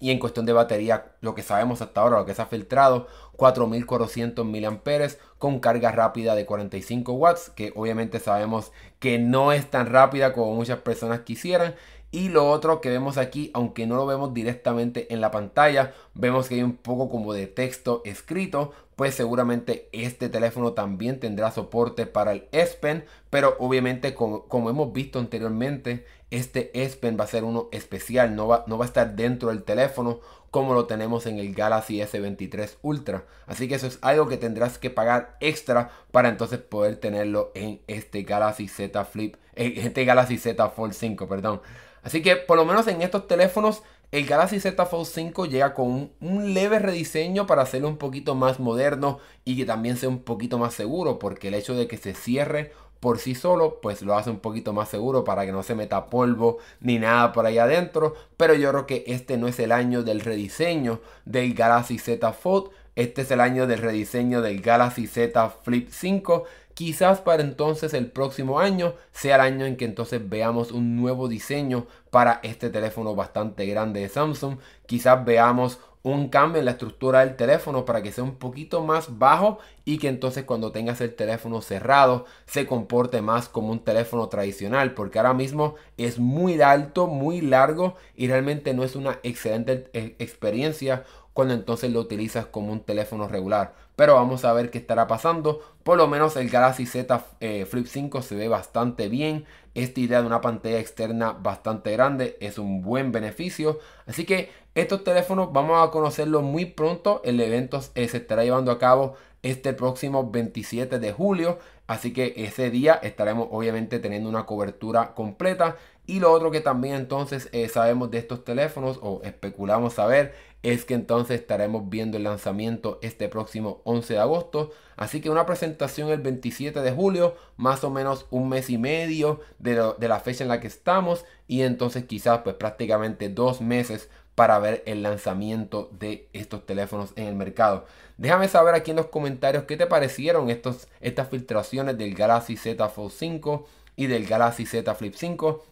Y 0.00 0.10
en 0.10 0.18
cuestión 0.18 0.44
de 0.44 0.52
batería 0.52 1.12
lo 1.22 1.34
que 1.34 1.42
sabemos 1.42 1.80
hasta 1.80 2.02
ahora 2.02 2.18
lo 2.18 2.26
que 2.26 2.34
se 2.34 2.42
ha 2.42 2.46
filtrado 2.46 3.08
4400 3.36 4.44
mAh 4.44 5.08
con 5.38 5.60
carga 5.60 5.90
rápida 5.92 6.34
de 6.34 6.44
45 6.44 7.12
watts 7.14 7.48
que 7.48 7.72
obviamente 7.74 8.20
sabemos 8.20 8.70
que 8.98 9.18
no 9.18 9.50
es 9.50 9.70
tan 9.70 9.86
rápida 9.86 10.34
como 10.34 10.54
muchas 10.54 10.80
personas 10.80 11.20
quisieran 11.20 11.74
y 12.10 12.30
lo 12.30 12.48
otro 12.48 12.80
que 12.80 12.88
vemos 12.88 13.18
aquí, 13.18 13.50
aunque 13.52 13.86
no 13.86 13.96
lo 13.96 14.06
vemos 14.06 14.32
directamente 14.32 15.12
en 15.12 15.20
la 15.20 15.30
pantalla, 15.30 15.92
vemos 16.14 16.48
que 16.48 16.54
hay 16.54 16.62
un 16.62 16.76
poco 16.76 17.10
como 17.10 17.34
de 17.34 17.46
texto 17.46 18.00
escrito, 18.04 18.72
pues 18.96 19.14
seguramente 19.14 19.88
este 19.92 20.28
teléfono 20.28 20.72
también 20.72 21.20
tendrá 21.20 21.50
soporte 21.50 22.06
para 22.06 22.32
el 22.32 22.48
S 22.52 22.76
Pen, 22.80 23.04
pero 23.30 23.56
obviamente 23.58 24.14
como, 24.14 24.70
hemos 24.70 24.92
visto 24.92 25.18
anteriormente, 25.18 26.06
este 26.30 26.70
S 26.82 26.96
Pen 26.96 27.16
va 27.18 27.24
a 27.24 27.28
ser 27.28 27.44
uno 27.44 27.68
especial, 27.72 28.34
no 28.34 28.48
va, 28.48 28.64
no 28.66 28.78
va 28.78 28.86
a 28.86 28.88
estar 28.88 29.14
dentro 29.14 29.50
del 29.50 29.62
teléfono 29.62 30.20
como 30.50 30.74
lo 30.74 30.86
tenemos 30.86 31.26
en 31.26 31.38
el 31.38 31.54
Galaxy 31.54 32.00
S23 32.00 32.78
Ultra. 32.82 33.24
Así 33.46 33.68
que 33.68 33.74
eso 33.74 33.86
es 33.86 33.98
algo 34.00 34.28
que 34.28 34.38
tendrás 34.38 34.78
que 34.78 34.90
pagar 34.90 35.36
extra 35.40 35.90
para 36.10 36.28
entonces 36.28 36.58
poder 36.58 36.96
tenerlo 36.96 37.52
en 37.54 37.82
este 37.86 38.22
Galaxy 38.22 38.66
Z 38.68 39.04
Flip, 39.04 39.36
este 39.58 40.04
Galaxy 40.04 40.38
Z 40.38 40.70
Fold 40.70 40.92
5, 40.92 41.28
perdón. 41.28 41.60
Así 42.02 42.22
que 42.22 42.36
por 42.36 42.56
lo 42.56 42.64
menos 42.64 42.86
en 42.86 43.02
estos 43.02 43.26
teléfonos 43.26 43.82
el 44.10 44.24
Galaxy 44.24 44.58
Z 44.58 44.86
Fold 44.86 45.06
5 45.06 45.46
llega 45.46 45.74
con 45.74 46.10
un, 46.20 46.54
leve 46.54 46.78
rediseño 46.78 47.46
para 47.46 47.62
hacerlo 47.62 47.88
un 47.88 47.98
poquito 47.98 48.34
más 48.34 48.58
moderno 48.58 49.18
y 49.44 49.56
que 49.58 49.66
también 49.66 49.98
sea 49.98 50.08
un 50.08 50.20
poquito 50.20 50.58
más 50.58 50.72
seguro 50.72 51.18
porque 51.18 51.48
el 51.48 51.54
hecho 51.54 51.74
de 51.74 51.86
que 51.86 51.98
se 51.98 52.14
cierre 52.14 52.72
por 53.00 53.18
sí 53.18 53.34
solo 53.34 53.80
pues 53.82 54.00
lo 54.00 54.16
hace 54.16 54.30
un 54.30 54.40
poquito 54.40 54.72
más 54.72 54.88
seguro 54.88 55.24
para 55.24 55.44
que 55.44 55.52
no 55.52 55.62
se 55.62 55.74
meta 55.74 56.06
polvo 56.06 56.56
ni 56.80 56.98
nada 56.98 57.32
por 57.32 57.44
ahí 57.44 57.58
adentro 57.58 58.14
pero 58.38 58.54
yo 58.54 58.70
creo 58.70 58.86
que 58.86 59.04
este 59.08 59.36
no 59.36 59.46
es 59.46 59.60
el 59.60 59.72
año 59.72 60.02
del 60.02 60.20
rediseño 60.20 61.00
del 61.26 61.52
Galaxy 61.52 61.98
Z 61.98 62.32
Fold 62.32 62.70
este 62.96 63.22
es 63.22 63.30
el 63.30 63.40
año 63.40 63.66
del 63.66 63.80
rediseño 63.80 64.40
del 64.40 64.62
Galaxy 64.62 65.06
Z 65.06 65.50
Flip 65.62 65.90
5 65.90 66.44
Quizás 66.78 67.20
para 67.20 67.42
entonces 67.42 67.92
el 67.92 68.06
próximo 68.06 68.60
año 68.60 68.94
sea 69.10 69.34
el 69.34 69.40
año 69.40 69.66
en 69.66 69.76
que 69.76 69.84
entonces 69.84 70.28
veamos 70.28 70.70
un 70.70 70.94
nuevo 70.94 71.26
diseño 71.26 71.88
para 72.12 72.38
este 72.44 72.70
teléfono 72.70 73.16
bastante 73.16 73.66
grande 73.66 73.98
de 73.98 74.08
Samsung. 74.08 74.58
Quizás 74.86 75.24
veamos 75.24 75.80
un 76.04 76.28
cambio 76.28 76.60
en 76.60 76.66
la 76.66 76.70
estructura 76.70 77.24
del 77.24 77.34
teléfono 77.34 77.84
para 77.84 78.00
que 78.00 78.12
sea 78.12 78.22
un 78.22 78.36
poquito 78.36 78.84
más 78.84 79.18
bajo 79.18 79.58
y 79.84 79.98
que 79.98 80.06
entonces 80.06 80.44
cuando 80.44 80.70
tengas 80.70 81.00
el 81.00 81.16
teléfono 81.16 81.62
cerrado 81.62 82.26
se 82.46 82.64
comporte 82.64 83.22
más 83.22 83.48
como 83.48 83.72
un 83.72 83.80
teléfono 83.80 84.28
tradicional 84.28 84.94
porque 84.94 85.18
ahora 85.18 85.34
mismo 85.34 85.74
es 85.96 86.20
muy 86.20 86.62
alto, 86.62 87.08
muy 87.08 87.40
largo 87.40 87.96
y 88.14 88.28
realmente 88.28 88.72
no 88.72 88.84
es 88.84 88.94
una 88.94 89.18
excelente 89.24 89.90
eh, 89.94 90.14
experiencia 90.20 91.02
cuando 91.32 91.54
entonces 91.54 91.90
lo 91.90 91.98
utilizas 91.98 92.46
como 92.46 92.70
un 92.72 92.84
teléfono 92.84 93.26
regular. 93.26 93.87
Pero 93.98 94.14
vamos 94.14 94.44
a 94.44 94.52
ver 94.52 94.70
qué 94.70 94.78
estará 94.78 95.08
pasando. 95.08 95.60
Por 95.82 95.98
lo 95.98 96.06
menos 96.06 96.36
el 96.36 96.50
Galaxy 96.50 96.86
Z 96.86 97.20
eh, 97.40 97.66
Flip 97.66 97.84
5 97.84 98.22
se 98.22 98.36
ve 98.36 98.46
bastante 98.46 99.08
bien. 99.08 99.44
Esta 99.74 99.98
idea 99.98 100.20
de 100.20 100.28
una 100.28 100.40
pantalla 100.40 100.78
externa 100.78 101.32
bastante 101.32 101.90
grande 101.90 102.36
es 102.40 102.58
un 102.58 102.80
buen 102.80 103.10
beneficio. 103.10 103.80
Así 104.06 104.24
que 104.24 104.50
estos 104.76 105.02
teléfonos 105.02 105.52
vamos 105.52 105.84
a 105.84 105.90
conocerlos 105.90 106.44
muy 106.44 106.66
pronto. 106.66 107.22
El 107.24 107.40
evento 107.40 107.82
se 107.82 108.04
estará 108.04 108.44
llevando 108.44 108.70
a 108.70 108.78
cabo 108.78 109.16
este 109.42 109.72
próximo 109.72 110.30
27 110.30 111.00
de 111.00 111.12
julio. 111.12 111.58
Así 111.88 112.12
que 112.12 112.34
ese 112.36 112.70
día 112.70 113.00
estaremos 113.02 113.48
obviamente 113.50 113.98
teniendo 113.98 114.28
una 114.28 114.46
cobertura 114.46 115.12
completa. 115.14 115.74
Y 116.06 116.20
lo 116.20 116.30
otro 116.30 116.52
que 116.52 116.60
también 116.60 116.94
entonces 116.94 117.48
eh, 117.50 117.68
sabemos 117.68 118.12
de 118.12 118.18
estos 118.18 118.44
teléfonos 118.44 119.00
o 119.02 119.22
especulamos 119.24 119.94
saber 119.94 120.34
es 120.62 120.84
que 120.84 120.94
entonces 120.94 121.40
estaremos 121.40 121.88
viendo 121.88 122.16
el 122.16 122.24
lanzamiento 122.24 122.98
este 123.02 123.28
próximo 123.28 123.80
11 123.84 124.14
de 124.14 124.20
agosto. 124.20 124.70
Así 124.96 125.20
que 125.20 125.30
una 125.30 125.46
presentación 125.46 126.10
el 126.10 126.20
27 126.20 126.80
de 126.80 126.92
julio, 126.92 127.36
más 127.56 127.84
o 127.84 127.90
menos 127.90 128.26
un 128.30 128.48
mes 128.48 128.68
y 128.68 128.78
medio 128.78 129.40
de, 129.58 129.94
la 130.00 130.20
fecha 130.20 130.42
en 130.42 130.48
la 130.48 130.60
que 130.60 130.66
estamos. 130.66 131.24
Y 131.46 131.62
entonces 131.62 132.04
quizás 132.04 132.40
pues 132.42 132.56
prácticamente 132.56 133.28
dos 133.28 133.60
meses 133.60 134.08
para 134.34 134.58
ver 134.58 134.82
el 134.86 135.02
lanzamiento 135.02 135.90
de 135.98 136.28
estos 136.32 136.66
teléfonos 136.66 137.12
en 137.16 137.26
el 137.26 137.34
mercado. 137.34 137.86
Déjame 138.18 138.48
saber 138.48 138.74
aquí 138.74 138.90
en 138.90 138.96
los 138.96 139.06
comentarios 139.06 139.64
qué 139.64 139.76
te 139.76 139.86
parecieron 139.86 140.50
estos, 140.50 140.88
estas 141.00 141.28
filtraciones 141.28 141.98
del 141.98 142.14
Galaxy 142.14 142.56
Z 142.56 142.88
Fold 142.88 143.12
5 143.12 143.66
y 143.96 144.06
del 144.06 144.26
Galaxy 144.26 144.66
Z 144.66 144.94
Flip 144.94 145.14
5. 145.14 145.64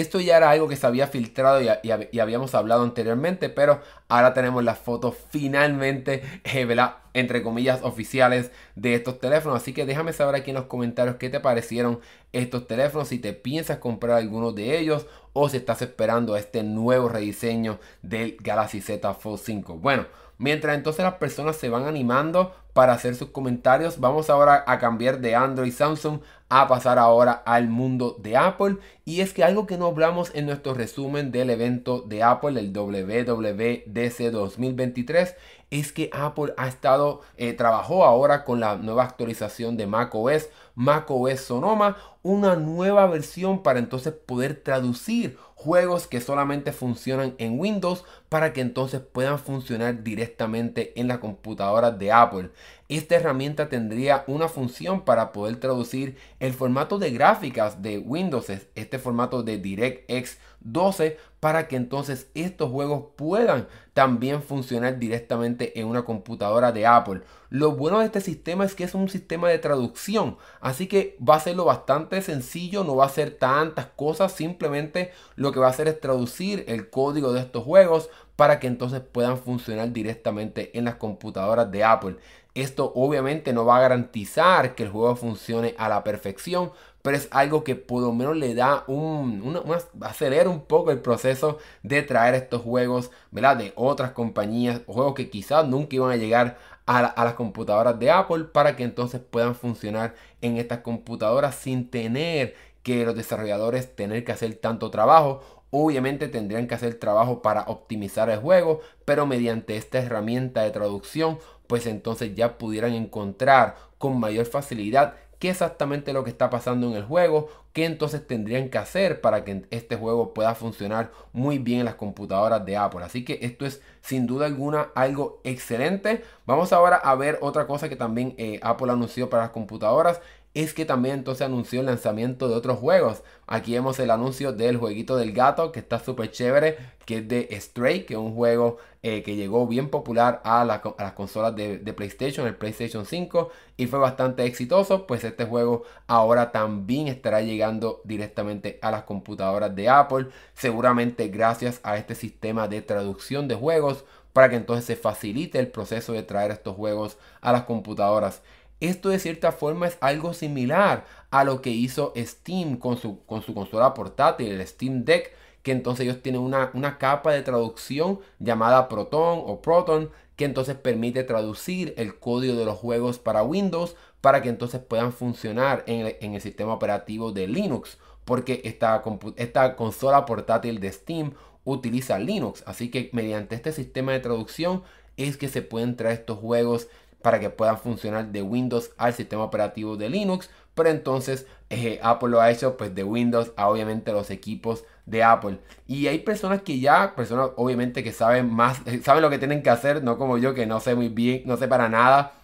Esto 0.00 0.20
ya 0.20 0.36
era 0.36 0.50
algo 0.50 0.68
que 0.68 0.76
se 0.76 0.86
había 0.86 1.08
filtrado 1.08 1.60
y, 1.60 2.20
habíamos 2.20 2.54
hablado 2.54 2.84
anteriormente, 2.84 3.48
pero 3.48 3.80
ahora 4.08 4.32
tenemos 4.32 4.62
las 4.62 4.78
fotos 4.78 5.16
finalmente, 5.30 6.22
eh, 6.44 6.76
entre 7.14 7.42
comillas, 7.42 7.80
oficiales 7.82 8.52
de 8.76 8.94
estos 8.94 9.18
teléfonos. 9.18 9.60
Así 9.60 9.72
que 9.72 9.86
déjame 9.86 10.12
saber 10.12 10.36
aquí 10.36 10.50
en 10.52 10.56
los 10.56 10.66
comentarios 10.66 11.16
qué 11.16 11.30
te 11.30 11.40
parecieron 11.40 11.98
estos 12.32 12.68
teléfonos, 12.68 13.08
si 13.08 13.18
te 13.18 13.32
piensas 13.32 13.78
comprar 13.78 14.18
alguno 14.18 14.52
de 14.52 14.78
ellos 14.78 15.06
o 15.32 15.48
si 15.48 15.56
estás 15.56 15.82
esperando 15.82 16.36
este 16.36 16.62
nuevo 16.62 17.08
rediseño 17.08 17.80
del 18.02 18.36
Galaxy 18.40 18.80
Z 18.80 19.14
Fold 19.14 19.40
5. 19.40 19.78
Bueno, 19.78 20.06
mientras 20.38 20.76
entonces 20.76 21.04
las 21.04 21.14
personas 21.14 21.56
se 21.56 21.70
van 21.70 21.86
animando 21.86 22.54
para 22.72 22.92
hacer 22.92 23.16
sus 23.16 23.30
comentarios, 23.30 23.98
vamos 23.98 24.30
ahora 24.30 24.62
a 24.64 24.78
cambiar 24.78 25.18
de 25.18 25.34
Android 25.34 25.72
Samsung 25.72 26.20
a 26.48 26.66
pasar 26.66 26.98
ahora 26.98 27.32
al 27.32 27.68
mundo 27.68 28.16
de 28.18 28.36
Apple. 28.36 28.78
Y 29.04 29.20
es 29.20 29.32
que 29.32 29.44
algo 29.44 29.66
que 29.66 29.78
no 29.78 29.86
hablamos 29.86 30.30
en 30.34 30.46
nuestro 30.46 30.74
resumen 30.74 31.30
del 31.30 31.50
evento 31.50 32.02
de 32.02 32.22
Apple, 32.22 32.58
el 32.58 32.72
WWDC 32.72 34.30
2023, 34.30 35.34
es 35.70 35.92
que 35.92 36.10
Apple 36.12 36.54
ha 36.56 36.68
estado, 36.68 37.20
eh, 37.36 37.52
trabajó 37.52 38.04
ahora 38.04 38.44
con 38.44 38.60
la 38.60 38.76
nueva 38.76 39.04
actualización 39.04 39.76
de 39.76 39.86
macOS, 39.86 40.48
macOS 40.74 41.40
Sonoma, 41.40 41.96
una 42.22 42.56
nueva 42.56 43.06
versión 43.06 43.62
para 43.62 43.78
entonces 43.78 44.12
poder 44.12 44.62
traducir 44.62 45.38
juegos 45.54 46.06
que 46.06 46.20
solamente 46.20 46.72
funcionan 46.72 47.34
en 47.38 47.58
Windows 47.58 48.04
para 48.28 48.52
que 48.52 48.60
entonces 48.60 49.00
puedan 49.00 49.38
funcionar 49.38 50.04
directamente 50.04 50.98
en 51.00 51.08
la 51.08 51.18
computadora 51.18 51.90
de 51.90 52.12
Apple. 52.12 52.50
Esta 52.88 53.16
herramienta 53.16 53.68
tendría 53.68 54.24
una 54.28 54.48
función 54.48 55.02
para 55.02 55.30
poder 55.30 55.60
traducir 55.60 56.16
el 56.40 56.54
formato 56.54 56.98
de 56.98 57.10
gráficas 57.10 57.82
de 57.82 57.98
Windows, 57.98 58.48
este 58.48 58.98
formato 58.98 59.42
de 59.42 59.58
DirectX 59.58 60.38
12, 60.60 61.18
para 61.38 61.68
que 61.68 61.76
entonces 61.76 62.30
estos 62.34 62.70
juegos 62.70 63.10
puedan 63.16 63.68
también 63.92 64.42
funcionar 64.42 64.98
directamente 64.98 65.78
en 65.78 65.86
una 65.86 66.06
computadora 66.06 66.72
de 66.72 66.86
Apple. 66.86 67.20
Lo 67.50 67.72
bueno 67.72 67.98
de 67.98 68.06
este 68.06 68.22
sistema 68.22 68.64
es 68.64 68.74
que 68.74 68.84
es 68.84 68.94
un 68.94 69.10
sistema 69.10 69.50
de 69.50 69.58
traducción, 69.58 70.38
así 70.62 70.86
que 70.86 71.18
va 71.26 71.36
a 71.36 71.40
serlo 71.40 71.66
bastante 71.66 72.22
sencillo, 72.22 72.84
no 72.84 72.96
va 72.96 73.04
a 73.04 73.10
ser 73.10 73.32
tantas 73.32 73.86
cosas, 73.86 74.32
simplemente 74.32 75.12
lo 75.36 75.52
que 75.52 75.60
va 75.60 75.66
a 75.66 75.70
hacer 75.70 75.88
es 75.88 76.00
traducir 76.00 76.64
el 76.68 76.88
código 76.88 77.34
de 77.34 77.40
estos 77.40 77.64
juegos 77.64 78.08
para 78.38 78.60
que 78.60 78.68
entonces 78.68 79.00
puedan 79.00 79.36
funcionar 79.36 79.92
directamente 79.92 80.78
en 80.78 80.84
las 80.84 80.94
computadoras 80.94 81.72
de 81.72 81.82
Apple. 81.82 82.16
Esto 82.54 82.92
obviamente 82.94 83.52
no 83.52 83.64
va 83.64 83.76
a 83.76 83.80
garantizar 83.80 84.74
que 84.74 84.84
el 84.84 84.90
juego 84.90 85.14
funcione 85.16 85.74
a 85.78 85.88
la 85.88 86.02
perfección, 86.02 86.72
pero 87.02 87.16
es 87.16 87.28
algo 87.30 87.62
que 87.64 87.76
por 87.76 88.02
lo 88.02 88.12
menos 88.12 88.36
le 88.36 88.54
da 88.54 88.84
un, 88.88 89.54
acelera 90.00 90.50
un 90.50 90.62
poco 90.62 90.90
el 90.90 91.00
proceso 91.00 91.58
de 91.82 92.02
traer 92.02 92.34
estos 92.34 92.62
juegos, 92.62 93.10
¿verdad? 93.30 93.56
De 93.56 93.72
otras 93.76 94.10
compañías, 94.12 94.82
juegos 94.86 95.14
que 95.14 95.30
quizás 95.30 95.66
nunca 95.66 95.96
iban 95.96 96.10
a 96.10 96.16
llegar 96.16 96.58
a, 96.86 96.98
a, 96.98 97.24
las 97.24 97.34
computadoras 97.34 97.98
de 97.98 98.10
Apple 98.10 98.44
para 98.44 98.74
que 98.76 98.82
entonces 98.82 99.20
puedan 99.20 99.54
funcionar 99.54 100.14
en 100.40 100.56
estas 100.56 100.80
computadoras 100.80 101.54
sin 101.54 101.88
tener 101.90 102.56
que 102.82 103.04
los 103.04 103.14
desarrolladores 103.14 103.94
tener 103.94 104.24
que 104.24 104.32
hacer 104.32 104.54
tanto 104.56 104.90
trabajo. 104.90 105.42
Obviamente 105.70 106.28
tendrían 106.28 106.66
que 106.66 106.74
hacer 106.74 106.94
trabajo 106.94 107.42
para 107.42 107.62
optimizar 107.62 108.30
el 108.30 108.38
juego, 108.38 108.80
pero 109.04 109.26
mediante 109.26 109.76
esta 109.76 109.98
herramienta 109.98 110.62
de 110.62 110.70
traducción, 110.70 111.38
pues 111.68 111.86
entonces 111.86 112.34
ya 112.34 112.58
pudieran 112.58 112.94
encontrar 112.94 113.76
con 113.98 114.18
mayor 114.18 114.46
facilidad 114.46 115.14
qué 115.38 115.50
exactamente 115.50 116.12
lo 116.12 116.24
que 116.24 116.30
está 116.30 116.50
pasando 116.50 116.88
en 116.88 116.94
el 116.94 117.04
juego, 117.04 117.48
qué 117.72 117.84
entonces 117.84 118.26
tendrían 118.26 118.70
que 118.70 118.78
hacer 118.78 119.20
para 119.20 119.44
que 119.44 119.66
este 119.70 119.96
juego 119.96 120.34
pueda 120.34 120.54
funcionar 120.54 121.12
muy 121.32 121.58
bien 121.58 121.80
en 121.80 121.84
las 121.84 121.94
computadoras 121.94 122.64
de 122.64 122.76
Apple. 122.76 123.04
Así 123.04 123.24
que 123.24 123.38
esto 123.42 123.64
es 123.64 123.80
sin 124.00 124.26
duda 124.26 124.46
alguna 124.46 124.88
algo 124.94 125.40
excelente. 125.44 126.24
Vamos 126.44 126.72
ahora 126.72 126.96
a 126.96 127.14
ver 127.14 127.38
otra 127.40 127.66
cosa 127.66 127.88
que 127.88 127.96
también 127.96 128.34
eh, 128.36 128.58
Apple 128.62 128.90
anunció 128.90 129.30
para 129.30 129.44
las 129.44 129.52
computadoras 129.52 130.20
es 130.54 130.74
que 130.74 130.84
también 130.84 131.16
entonces 131.16 131.46
anunció 131.46 131.80
el 131.80 131.86
lanzamiento 131.86 132.48
de 132.48 132.54
otros 132.54 132.78
juegos. 132.78 133.22
Aquí 133.46 133.74
vemos 133.74 133.98
el 134.00 134.10
anuncio 134.10 134.52
del 134.52 134.76
jueguito 134.76 135.16
del 135.16 135.32
gato 135.32 135.72
que 135.72 135.78
está 135.78 135.98
súper 135.98 136.30
chévere, 136.30 136.76
que 137.04 137.18
es 137.18 137.28
de 137.28 137.48
Stray, 137.60 138.04
que 138.04 138.14
es 138.14 138.18
un 138.18 138.34
juego 138.34 138.78
eh, 139.02 139.22
que 139.22 139.36
llegó 139.36 139.66
bien 139.66 139.88
popular 139.88 140.40
a, 140.44 140.64
las 140.64 141.12
consolas 141.12 141.54
de, 141.54 141.78
de, 141.78 141.92
PlayStation, 141.92 142.46
el 142.46 142.56
PlayStation 142.56 143.06
5, 143.06 143.50
y 143.76 143.86
fue 143.86 143.98
bastante 143.98 144.44
exitoso. 144.44 145.06
Pues 145.06 145.22
este 145.22 145.44
juego 145.44 145.84
ahora 146.06 146.50
también 146.50 147.08
estará 147.08 147.40
llegando 147.40 148.00
directamente 148.04 148.78
a 148.82 148.90
las 148.90 149.04
computadoras 149.04 149.74
de 149.76 149.88
Apple, 149.88 150.26
seguramente 150.54 151.28
gracias 151.28 151.80
a 151.84 151.96
este 151.98 152.14
sistema 152.14 152.68
de 152.68 152.82
traducción 152.82 153.48
de 153.48 153.54
juegos 153.54 154.04
para 154.32 154.50
que 154.50 154.56
entonces 154.56 154.84
se 154.84 154.96
facilite 154.96 155.58
el 155.58 155.68
proceso 155.68 156.12
de 156.12 156.22
traer 156.22 156.50
estos 156.50 156.76
juegos 156.76 157.18
a 157.40 157.52
las 157.52 157.64
computadoras. 157.64 158.42
Esto 158.80 159.08
de 159.08 159.18
cierta 159.18 159.52
forma 159.52 159.88
es 159.88 159.98
algo 160.00 160.34
similar 160.34 161.04
a 161.30 161.44
lo 161.44 161.60
que 161.60 161.70
hizo 161.70 162.12
Steam 162.16 162.76
con 162.76 162.96
su, 162.96 163.24
con 163.24 163.42
su 163.42 163.54
consola 163.54 163.92
portátil, 163.94 164.52
el 164.52 164.66
Steam 164.66 165.04
Deck, 165.04 165.32
que 165.62 165.72
entonces 165.72 166.04
ellos 166.04 166.22
tienen 166.22 166.40
una, 166.40 166.70
una 166.74 166.98
capa 166.98 167.32
de 167.32 167.42
traducción 167.42 168.20
llamada 168.38 168.88
Proton 168.88 169.42
o 169.44 169.60
Proton, 169.60 170.10
que 170.36 170.44
entonces 170.44 170.76
permite 170.76 171.24
traducir 171.24 171.94
el 171.96 172.18
código 172.18 172.54
de 172.54 172.64
los 172.64 172.78
juegos 172.78 173.18
para 173.18 173.42
Windows 173.42 173.96
para 174.20 174.40
que 174.40 174.48
entonces 174.48 174.80
puedan 174.80 175.12
funcionar 175.12 175.82
en 175.86 176.06
el, 176.06 176.16
en 176.20 176.34
el 176.34 176.40
sistema 176.40 176.72
operativo 176.74 177.32
de 177.32 177.48
Linux, 177.48 177.98
porque 178.24 178.60
esta, 178.64 179.02
esta 179.36 179.74
consola 179.74 180.24
portátil 180.26 180.78
de 180.78 180.92
Steam 180.92 181.32
utiliza 181.64 182.18
Linux, 182.18 182.62
así 182.66 182.90
que 182.90 183.10
mediante 183.12 183.56
este 183.56 183.72
sistema 183.72 184.12
de 184.12 184.20
traducción 184.20 184.82
es 185.16 185.36
que 185.36 185.48
se 185.48 185.62
pueden 185.62 185.96
traer 185.96 186.20
estos 186.20 186.38
juegos 186.38 186.88
para 187.22 187.40
que 187.40 187.50
puedan 187.50 187.78
funcionar 187.78 188.28
de 188.28 188.42
Windows 188.42 188.92
al 188.96 189.14
sistema 189.14 189.44
operativo 189.44 189.96
de 189.96 190.08
Linux. 190.08 190.50
Pero 190.74 190.90
entonces 190.90 191.46
eh, 191.70 191.98
Apple 192.02 192.28
lo 192.30 192.40
ha 192.40 192.50
hecho 192.50 192.76
pues 192.76 192.94
de 192.94 193.02
Windows 193.04 193.52
a 193.56 193.68
obviamente 193.68 194.12
los 194.12 194.30
equipos 194.30 194.84
de 195.06 195.24
Apple. 195.24 195.58
Y 195.86 196.06
hay 196.06 196.20
personas 196.20 196.62
que 196.62 196.78
ya, 196.80 197.14
personas 197.16 197.50
obviamente 197.56 198.04
que 198.04 198.12
saben 198.12 198.52
más, 198.52 198.80
saben 199.02 199.22
lo 199.22 199.30
que 199.30 199.38
tienen 199.38 199.62
que 199.62 199.70
hacer, 199.70 200.02
no 200.04 200.18
como 200.18 200.38
yo 200.38 200.54
que 200.54 200.66
no 200.66 200.80
sé 200.80 200.94
muy 200.94 201.08
bien, 201.08 201.42
no 201.46 201.56
sé 201.56 201.68
para 201.68 201.88
nada 201.88 202.34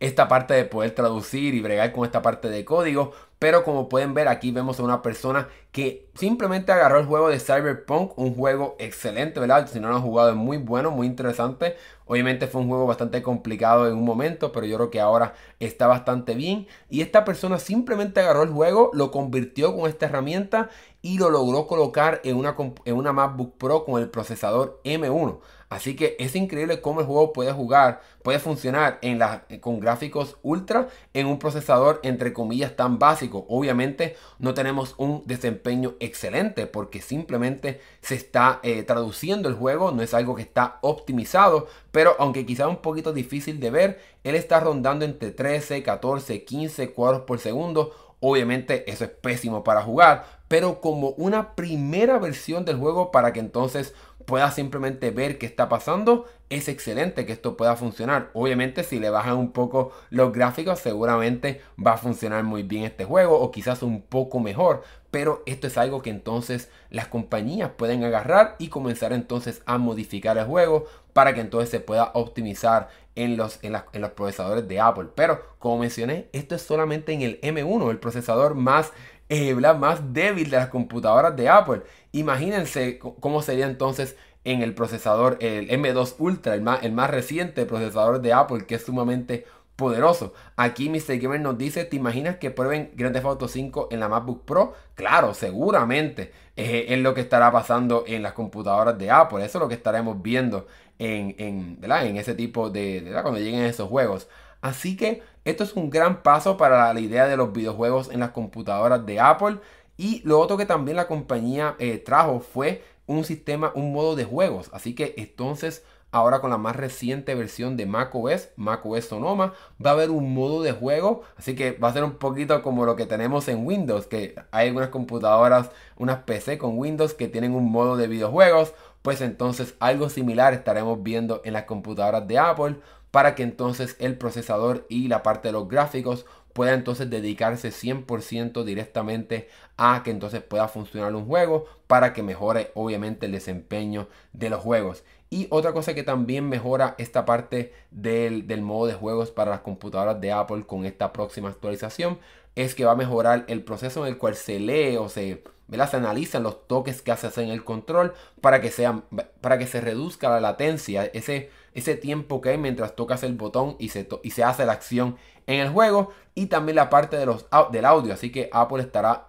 esta 0.00 0.28
parte 0.28 0.54
de 0.54 0.64
poder 0.64 0.90
traducir 0.92 1.54
y 1.54 1.60
bregar 1.60 1.92
con 1.92 2.04
esta 2.04 2.22
parte 2.22 2.48
de 2.48 2.64
código. 2.64 3.12
Pero 3.38 3.64
como 3.64 3.88
pueden 3.88 4.14
ver 4.14 4.28
aquí 4.28 4.50
vemos 4.50 4.80
a 4.80 4.82
una 4.82 5.02
persona 5.02 5.48
que 5.70 6.08
simplemente 6.14 6.72
agarró 6.72 6.98
el 6.98 7.06
juego 7.06 7.28
de 7.28 7.38
Cyberpunk, 7.38 8.16
un 8.18 8.34
juego 8.34 8.76
excelente, 8.78 9.40
¿verdad? 9.40 9.68
Si 9.70 9.78
no 9.78 9.90
lo 9.90 9.96
han 9.96 10.02
jugado 10.02 10.30
es 10.30 10.36
muy 10.36 10.56
bueno, 10.56 10.90
muy 10.90 11.06
interesante. 11.06 11.76
Obviamente 12.06 12.46
fue 12.46 12.62
un 12.62 12.68
juego 12.68 12.86
bastante 12.86 13.22
complicado 13.22 13.88
en 13.88 13.94
un 13.94 14.04
momento, 14.04 14.52
pero 14.52 14.64
yo 14.64 14.76
creo 14.76 14.90
que 14.90 15.00
ahora 15.00 15.34
está 15.60 15.86
bastante 15.86 16.34
bien. 16.34 16.66
Y 16.88 17.02
esta 17.02 17.26
persona 17.26 17.58
simplemente 17.58 18.20
agarró 18.20 18.42
el 18.42 18.50
juego, 18.50 18.90
lo 18.94 19.10
convirtió 19.10 19.76
con 19.76 19.88
esta 19.88 20.06
herramienta 20.06 20.70
y 21.02 21.18
lo 21.18 21.28
logró 21.28 21.66
colocar 21.66 22.22
en 22.24 22.36
una, 22.36 22.56
en 22.86 22.96
una 22.96 23.12
MacBook 23.12 23.58
Pro 23.58 23.84
con 23.84 24.00
el 24.00 24.08
procesador 24.08 24.80
M1. 24.84 25.40
Así 25.68 25.96
que 25.96 26.16
es 26.20 26.36
increíble 26.36 26.80
cómo 26.80 27.00
el 27.00 27.06
juego 27.06 27.32
puede 27.32 27.52
jugar, 27.52 28.00
puede 28.22 28.38
funcionar 28.38 28.98
en 29.02 29.20
con 29.60 29.80
gráficos 29.80 30.36
ultra 30.42 30.88
en 31.12 31.26
un 31.26 31.40
procesador 31.40 32.00
entre 32.04 32.32
comillas 32.32 32.76
tan 32.76 33.00
básico. 33.00 33.46
Obviamente 33.48 34.16
no 34.38 34.54
tenemos 34.54 34.94
un 34.96 35.22
desempeño 35.26 35.94
excelente 35.98 36.66
porque 36.68 37.00
simplemente 37.00 37.80
se 38.00 38.14
está 38.14 38.60
eh, 38.62 38.84
traduciendo 38.84 39.48
el 39.48 39.56
juego, 39.56 39.90
no 39.90 40.02
es 40.02 40.14
algo 40.14 40.36
que 40.36 40.42
está 40.42 40.78
optimizado, 40.82 41.66
pero 41.90 42.14
aunque 42.20 42.46
quizá 42.46 42.68
un 42.68 42.76
poquito 42.76 43.12
difícil 43.12 43.58
de 43.58 43.70
ver, 43.70 44.00
él 44.22 44.36
está 44.36 44.60
rondando 44.60 45.04
entre 45.04 45.32
13, 45.32 45.82
14, 45.82 46.44
15 46.44 46.92
cuadros 46.92 47.22
por 47.22 47.40
segundo. 47.40 47.92
Obviamente 48.20 48.90
eso 48.90 49.04
es 49.04 49.10
pésimo 49.10 49.62
para 49.62 49.82
jugar, 49.82 50.24
pero 50.48 50.80
como 50.80 51.10
una 51.10 51.54
primera 51.54 52.18
versión 52.18 52.64
del 52.64 52.78
juego 52.78 53.10
para 53.10 53.32
que 53.32 53.40
entonces 53.40 53.94
pueda 54.26 54.50
simplemente 54.50 55.10
ver 55.10 55.38
qué 55.38 55.46
está 55.46 55.68
pasando, 55.68 56.26
es 56.50 56.68
excelente 56.68 57.26
que 57.26 57.32
esto 57.32 57.56
pueda 57.56 57.76
funcionar. 57.76 58.30
Obviamente 58.34 58.84
si 58.84 59.00
le 59.00 59.10
bajan 59.10 59.36
un 59.36 59.52
poco 59.52 59.92
los 60.10 60.32
gráficos 60.32 60.80
seguramente 60.80 61.62
va 61.84 61.92
a 61.92 61.98
funcionar 61.98 62.44
muy 62.44 62.62
bien 62.62 62.84
este 62.84 63.04
juego 63.04 63.40
o 63.40 63.50
quizás 63.50 63.82
un 63.82 64.02
poco 64.02 64.40
mejor. 64.40 64.82
Pero 65.10 65.42
esto 65.46 65.66
es 65.66 65.78
algo 65.78 66.02
que 66.02 66.10
entonces 66.10 66.68
las 66.90 67.06
compañías 67.06 67.70
pueden 67.76 68.04
agarrar 68.04 68.56
y 68.58 68.68
comenzar 68.68 69.12
entonces 69.12 69.62
a 69.64 69.78
modificar 69.78 70.36
el 70.36 70.44
juego 70.44 70.86
para 71.12 71.32
que 71.32 71.40
entonces 71.40 71.70
se 71.70 71.80
pueda 71.80 72.10
optimizar 72.12 72.88
en 73.14 73.38
los, 73.38 73.58
en, 73.62 73.72
los 73.72 74.10
procesadores 74.10 74.68
de 74.68 74.78
Apple. 74.78 75.06
Pero 75.14 75.42
como 75.58 75.78
mencioné, 75.78 76.28
esto 76.32 76.54
es 76.54 76.62
solamente 76.62 77.12
en 77.12 77.22
el 77.22 77.40
M1, 77.40 77.90
el 77.90 77.98
procesador 77.98 78.54
más 78.54 78.92
eh, 79.28 79.54
más 79.54 80.12
débil 80.12 80.50
de 80.50 80.56
las 80.56 80.68
computadoras 80.68 81.36
de 81.36 81.48
Apple. 81.48 81.82
Imagínense 82.12 82.98
cómo 82.98 83.42
sería 83.42 83.66
entonces 83.66 84.16
en 84.44 84.62
el 84.62 84.74
procesador, 84.74 85.38
el 85.40 85.68
M2 85.68 86.14
Ultra, 86.18 86.54
el 86.54 86.62
más, 86.62 86.82
el 86.84 86.92
más 86.92 87.10
reciente 87.10 87.66
procesador 87.66 88.20
de 88.20 88.32
Apple, 88.32 88.66
que 88.66 88.76
es 88.76 88.84
sumamente 88.84 89.44
poderoso. 89.74 90.32
Aquí 90.56 90.88
Mr. 90.88 91.18
Gamer 91.18 91.40
nos 91.40 91.58
dice, 91.58 91.84
¿te 91.84 91.96
imaginas 91.96 92.36
que 92.36 92.50
prueben 92.50 92.90
Grand 92.94 93.14
Theft 93.14 93.26
Auto 93.26 93.48
5 93.48 93.88
en 93.90 94.00
la 94.00 94.08
MacBook 94.08 94.44
Pro? 94.44 94.74
Claro, 94.94 95.34
seguramente 95.34 96.32
es 96.56 96.98
lo 97.00 97.12
que 97.12 97.20
estará 97.20 97.52
pasando 97.52 98.04
en 98.06 98.22
las 98.22 98.32
computadoras 98.32 98.96
de 98.98 99.10
Apple. 99.10 99.44
Eso 99.44 99.58
es 99.58 99.62
lo 99.62 99.68
que 99.68 99.74
estaremos 99.74 100.22
viendo 100.22 100.66
en, 100.98 101.34
en, 101.38 101.78
en 101.82 102.16
ese 102.16 102.34
tipo 102.34 102.70
de, 102.70 103.10
cuando 103.22 103.38
lleguen 103.40 103.62
esos 103.62 103.88
juegos. 103.88 104.28
Así 104.62 104.96
que 104.96 105.22
esto 105.46 105.62
es 105.62 105.74
un 105.74 105.90
gran 105.90 106.24
paso 106.24 106.56
para 106.56 106.92
la 106.92 107.00
idea 107.00 107.28
de 107.28 107.36
los 107.36 107.52
videojuegos 107.52 108.10
en 108.10 108.18
las 108.18 108.32
computadoras 108.32 109.06
de 109.06 109.20
Apple. 109.20 109.58
Y 109.96 110.20
lo 110.24 110.40
otro 110.40 110.56
que 110.56 110.66
también 110.66 110.96
la 110.96 111.06
compañía 111.06 111.76
eh, 111.78 111.98
trajo 111.98 112.40
fue 112.40 112.82
un 113.06 113.24
sistema, 113.24 113.70
un 113.76 113.92
modo 113.92 114.16
de 114.16 114.24
juegos. 114.24 114.68
Así 114.72 114.96
que 114.96 115.14
entonces 115.16 115.84
ahora 116.10 116.40
con 116.40 116.50
la 116.50 116.58
más 116.58 116.74
reciente 116.74 117.34
versión 117.34 117.76
de 117.76 117.86
macOS, 117.86 118.48
macOS 118.56 119.04
Sonoma, 119.04 119.52
va 119.84 119.90
a 119.90 119.92
haber 119.92 120.10
un 120.10 120.34
modo 120.34 120.62
de 120.62 120.72
juego. 120.72 121.22
Así 121.36 121.54
que 121.54 121.72
va 121.72 121.88
a 121.88 121.92
ser 121.92 122.02
un 122.02 122.14
poquito 122.14 122.60
como 122.62 122.84
lo 122.84 122.96
que 122.96 123.06
tenemos 123.06 123.46
en 123.48 123.64
Windows, 123.64 124.06
que 124.06 124.34
hay 124.50 124.68
algunas 124.68 124.88
computadoras, 124.88 125.70
unas 125.96 126.24
PC 126.24 126.58
con 126.58 126.76
Windows 126.76 127.14
que 127.14 127.28
tienen 127.28 127.54
un 127.54 127.70
modo 127.70 127.96
de 127.96 128.08
videojuegos. 128.08 128.74
Pues 129.02 129.20
entonces 129.20 129.74
algo 129.78 130.08
similar 130.08 130.52
estaremos 130.54 131.00
viendo 131.02 131.40
en 131.44 131.52
las 131.52 131.64
computadoras 131.64 132.26
de 132.26 132.38
Apple 132.38 132.76
para 133.16 133.34
que 133.34 133.42
entonces 133.42 133.96
el 133.98 134.18
procesador 134.18 134.84
y 134.90 135.08
la 135.08 135.22
parte 135.22 135.48
de 135.48 135.52
los 135.52 135.70
gráficos 135.70 136.26
pueda 136.52 136.74
entonces 136.74 137.08
dedicarse 137.08 137.70
100% 137.70 138.62
directamente 138.62 139.48
a 139.78 140.02
que 140.02 140.10
entonces 140.10 140.42
pueda 140.42 140.68
funcionar 140.68 141.14
un 141.14 141.24
juego 141.24 141.64
para 141.86 142.12
que 142.12 142.22
mejore 142.22 142.72
obviamente 142.74 143.24
el 143.24 143.32
desempeño 143.32 144.06
de 144.34 144.50
los 144.50 144.60
juegos. 144.60 145.02
Y 145.30 145.46
otra 145.48 145.72
cosa 145.72 145.94
que 145.94 146.02
también 146.02 146.46
mejora 146.46 146.94
esta 146.98 147.24
parte 147.24 147.72
del, 147.90 148.44
modo 148.60 148.86
de 148.86 148.92
juegos 148.92 149.30
para 149.30 149.50
las 149.50 149.60
computadoras 149.60 150.20
de 150.20 150.32
Apple 150.32 150.66
con 150.66 150.84
esta 150.84 151.14
próxima 151.14 151.48
actualización 151.48 152.18
es 152.54 152.74
que 152.74 152.84
va 152.84 152.92
a 152.92 152.96
mejorar 152.96 153.46
el 153.48 153.64
proceso 153.64 154.06
en 154.06 154.12
el 154.12 154.18
cual 154.18 154.34
se 154.34 154.60
lee 154.60 154.98
o 154.98 155.08
se, 155.08 155.42
se 155.68 155.96
analizan 155.96 156.42
los 156.42 156.66
toques 156.66 157.02
que 157.02 157.12
haces 157.12 157.38
en 157.38 157.48
el 157.48 157.64
control 157.64 158.14
para 158.40 158.60
que, 158.60 158.70
sean, 158.70 159.04
para 159.40 159.58
que 159.58 159.66
se 159.66 159.80
reduzca 159.80 160.28
la 160.28 160.40
latencia, 160.40 161.04
ese 161.06 161.50
ese 161.76 161.94
tiempo 161.94 162.40
que 162.40 162.48
hay 162.48 162.58
mientras 162.58 162.96
tocas 162.96 163.22
el 163.22 163.34
botón 163.34 163.76
y 163.78 163.90
se, 163.90 164.08
y 164.22 164.30
se 164.30 164.42
hace 164.42 164.64
la 164.64 164.72
acción 164.72 165.16
en 165.46 165.60
el 165.60 165.68
juego 165.68 166.10
y 166.34 166.46
también 166.46 166.76
la 166.76 166.88
parte 166.88 167.18
de 167.18 167.26
los, 167.26 167.44
del 167.70 167.84
audio. 167.84 168.14
Así 168.14 168.32
que 168.32 168.48
Apple 168.50 168.82
estará 168.82 169.28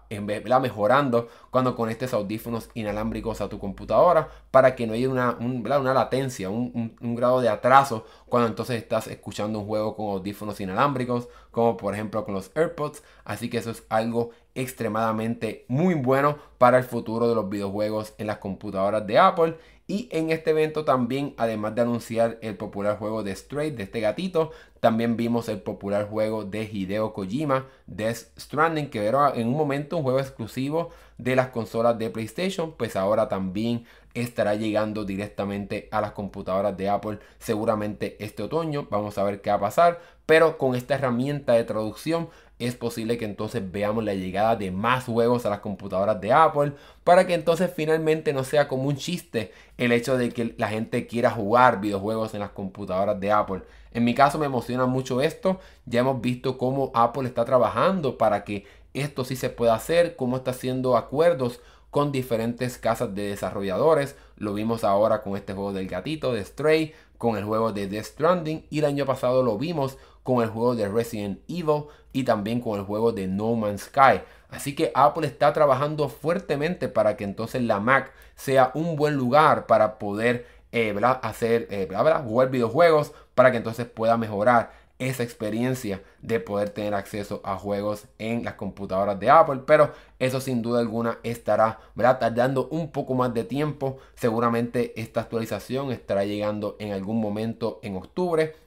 mejorando 0.62 1.28
cuando 1.52 1.76
conectes 1.76 2.13
audífonos 2.13 2.69
inalámbricos 2.73 3.41
a 3.41 3.50
tu 3.50 3.60
computadora 3.60 4.30
para 4.50 4.78
que 4.78 4.88
no 4.88 4.93
haya 4.93 5.10
una, 5.10 5.36
una 5.39 5.93
latencia, 5.93 6.50
un, 6.50 6.95
grado 7.02 7.41
de 7.41 7.50
atraso 7.50 8.06
cuando 8.30 8.47
entonces 8.47 8.82
estás 8.82 9.08
escuchando 9.08 9.60
un 9.60 9.67
juego 9.67 9.97
con 9.97 10.12
audífonos 10.12 10.62
inalámbricos, 10.62 11.28
como 11.52 11.76
por 11.76 11.93
ejemplo 11.93 12.23
con 12.23 12.34
los 12.34 12.52
AirPods. 12.56 13.04
Así 13.26 13.50
que 13.50 13.58
eso 13.58 13.71
es 13.71 13.84
algo 13.89 14.30
extremadamente 14.58 15.63
muy 15.70 15.93
bueno 15.93 16.38
para 16.58 16.78
el 16.78 16.84
futuro 16.84 17.30
de 17.30 17.36
los 17.36 17.50
videojuegos 17.50 18.13
en 18.17 18.28
las 18.28 18.39
computadoras 18.39 19.08
de 19.08 19.20
Apple. 19.20 19.56
Y 19.89 20.10
en 20.12 20.32
este 20.32 20.50
evento 20.50 20.84
también, 20.84 21.34
además 21.38 21.74
de 21.74 21.82
anunciar 21.82 22.38
el 22.41 22.58
popular 22.58 22.98
juego 22.98 23.24
de 23.24 23.34
Stray, 23.34 23.72
de 23.72 23.84
este 23.84 24.02
gatito, 24.02 24.52
también 24.82 25.15
vimos 25.15 25.48
el 25.48 25.62
popular 25.62 26.10
juego 26.10 26.43
de 26.43 26.63
Hideo 26.63 27.13
Kojima, 27.13 27.67
Death 27.86 28.38
Stranding, 28.38 28.89
que 28.89 29.06
era 29.06 29.32
en 29.34 29.48
un 29.48 29.56
momento 29.56 29.96
un 29.96 30.04
juego 30.04 30.20
exclusivo 30.20 30.89
de 31.17 31.38
las 31.38 31.48
consolas 31.50 31.98
de 31.98 32.10
PlayStation, 32.10 32.74
pues 32.74 32.98
ahora 32.98 33.30
también 33.30 33.86
estará 34.13 34.56
llegando 34.56 35.06
directamente 35.06 35.88
a 35.91 36.02
las 36.02 36.12
computadoras 36.12 36.76
de 36.76 36.89
Apple 36.89 37.20
seguramente 37.39 38.17
este 38.20 38.43
otoño. 38.43 38.88
Vamos 38.89 39.17
a 39.17 39.24
ver 39.24 39.41
qué 39.41 39.52
va 39.52 39.56
a 39.56 39.62
pasar, 39.62 40.02
pero 40.26 40.58
con 40.58 40.76
esta 40.76 40.96
herramienta 40.96 41.54
de 41.54 41.63
traducción 41.63 42.30
es 42.60 42.76
posible 42.76 43.17
que 43.17 43.26
entonces 43.26 43.72
veamos 43.72 44.04
la 44.04 44.15
llegada 44.15 44.56
de 44.56 44.72
más 44.72 45.06
juegos 45.06 45.46
a 45.46 45.50
las 45.50 45.60
computadoras 45.60 46.20
de 46.20 46.34
Apple 46.34 46.74
para 47.04 47.28
que 47.28 47.36
entonces 47.36 47.72
finalmente 47.76 48.34
no 48.34 48.43
sea 48.43 48.67
como 48.67 48.84
un 48.84 48.96
chiste 48.96 49.52
el 49.78 49.91
hecho 49.91 50.17
de 50.17 50.32
que 50.32 50.56
la 50.58 50.67
gente 50.67 51.06
quiera 51.06 51.30
jugar 51.30 51.80
videojuegos 51.80 52.34
en 52.34 52.39
las 52.39 52.50
computadoras 52.50 53.20
de 53.20 53.32
Apple. 53.32 53.62
En 53.93 54.04
mi 54.04 54.15
caso 54.15 54.39
me 54.39 54.48
emociona 54.48 54.86
mucho 54.88 55.22
esto. 55.22 55.60
Ya 55.86 56.00
hemos 56.00 56.20
visto 56.20 56.58
cómo 56.58 56.91
Apple 56.96 57.28
está 57.28 57.46
trabajando 57.46 58.17
para 58.17 58.43
que 58.43 58.65
esto 58.93 59.24
sí 59.24 59.36
se 59.36 59.50
pueda 59.50 59.76
hacer, 59.76 60.15
cómo 60.15 60.38
está 60.38 60.52
haciendo 60.52 60.98
acuerdos 60.98 61.60
con 61.91 62.12
diferentes 62.12 62.78
casas 62.78 63.13
de 63.13 63.30
desarrolladores. 63.30 64.15
Lo 64.36 64.54
vimos 64.54 64.84
ahora 64.84 65.22
con 65.22 65.38
este 65.38 65.54
juego 65.54 65.74
del 65.74 65.88
gatito 65.88 66.34
de 66.34 66.43
Stray, 66.43 66.93
con 67.17 67.38
el 67.38 67.46
juego 67.46 67.72
de 67.72 67.88
Death 67.88 68.06
Stranding 68.06 68.65
y 68.70 68.80
el 68.80 68.86
año 68.86 69.06
pasado 69.06 69.43
lo 69.43 69.58
vimos 69.58 69.98
con 70.28 70.44
el 70.44 70.50
juego 70.50 70.76
de 70.76 70.90
Resident 70.90 71.40
Evil 71.48 71.86
y 72.12 72.26
también 72.26 72.60
con 72.60 72.78
el 72.78 72.86
juego 72.86 73.13
de 73.13 73.28
No 73.28 73.56
Man's 73.56 73.84
Sky. 73.84 74.24
Así 74.50 74.76
que 74.76 74.92
Apple 74.94 75.26
está 75.26 75.54
trabajando 75.54 76.10
fuertemente 76.10 76.90
para 76.90 77.16
que 77.16 77.24
entonces 77.24 77.62
la 77.62 77.80
Mac 77.80 78.12
sea 78.36 78.72
un 78.74 78.98
buen 78.98 79.16
lugar 79.16 79.68
para 79.68 79.98
poder 79.98 80.46
eh, 80.74 80.94
hacer 81.22 81.70
eh, 81.72 81.88
jugar 82.26 82.50
videojuegos 82.50 83.13
para 83.36 83.52
que 83.52 83.58
entonces 83.58 83.86
pueda 83.86 84.18
mejorar 84.18 84.74
esa 85.00 85.24
experiencia 85.24 86.02
de 86.22 86.42
poder 86.42 86.72
tener 86.72 86.94
acceso 86.94 87.40
a 87.46 87.56
juegos 87.56 88.08
en 88.18 88.44
las 88.44 88.56
computadoras 88.56 89.18
de 89.22 89.30
Apple. 89.30 89.62
Pero 89.66 89.94
eso 90.20 90.42
sin 90.42 90.62
duda 90.62 90.82
alguna 90.82 91.20
estará 91.24 91.80
tardando 91.96 92.68
un 92.68 92.92
poco 92.92 93.13
más 93.13 93.34
de 93.34 93.46
tiempo. 93.46 94.00
Seguramente 94.16 94.92
esta 95.00 95.22
actualización 95.22 95.94
estará 95.94 96.26
llegando 96.26 96.76
en 96.80 96.92
algún 96.92 97.22
momento 97.22 97.80
en 97.82 97.96
octubre 97.96 98.66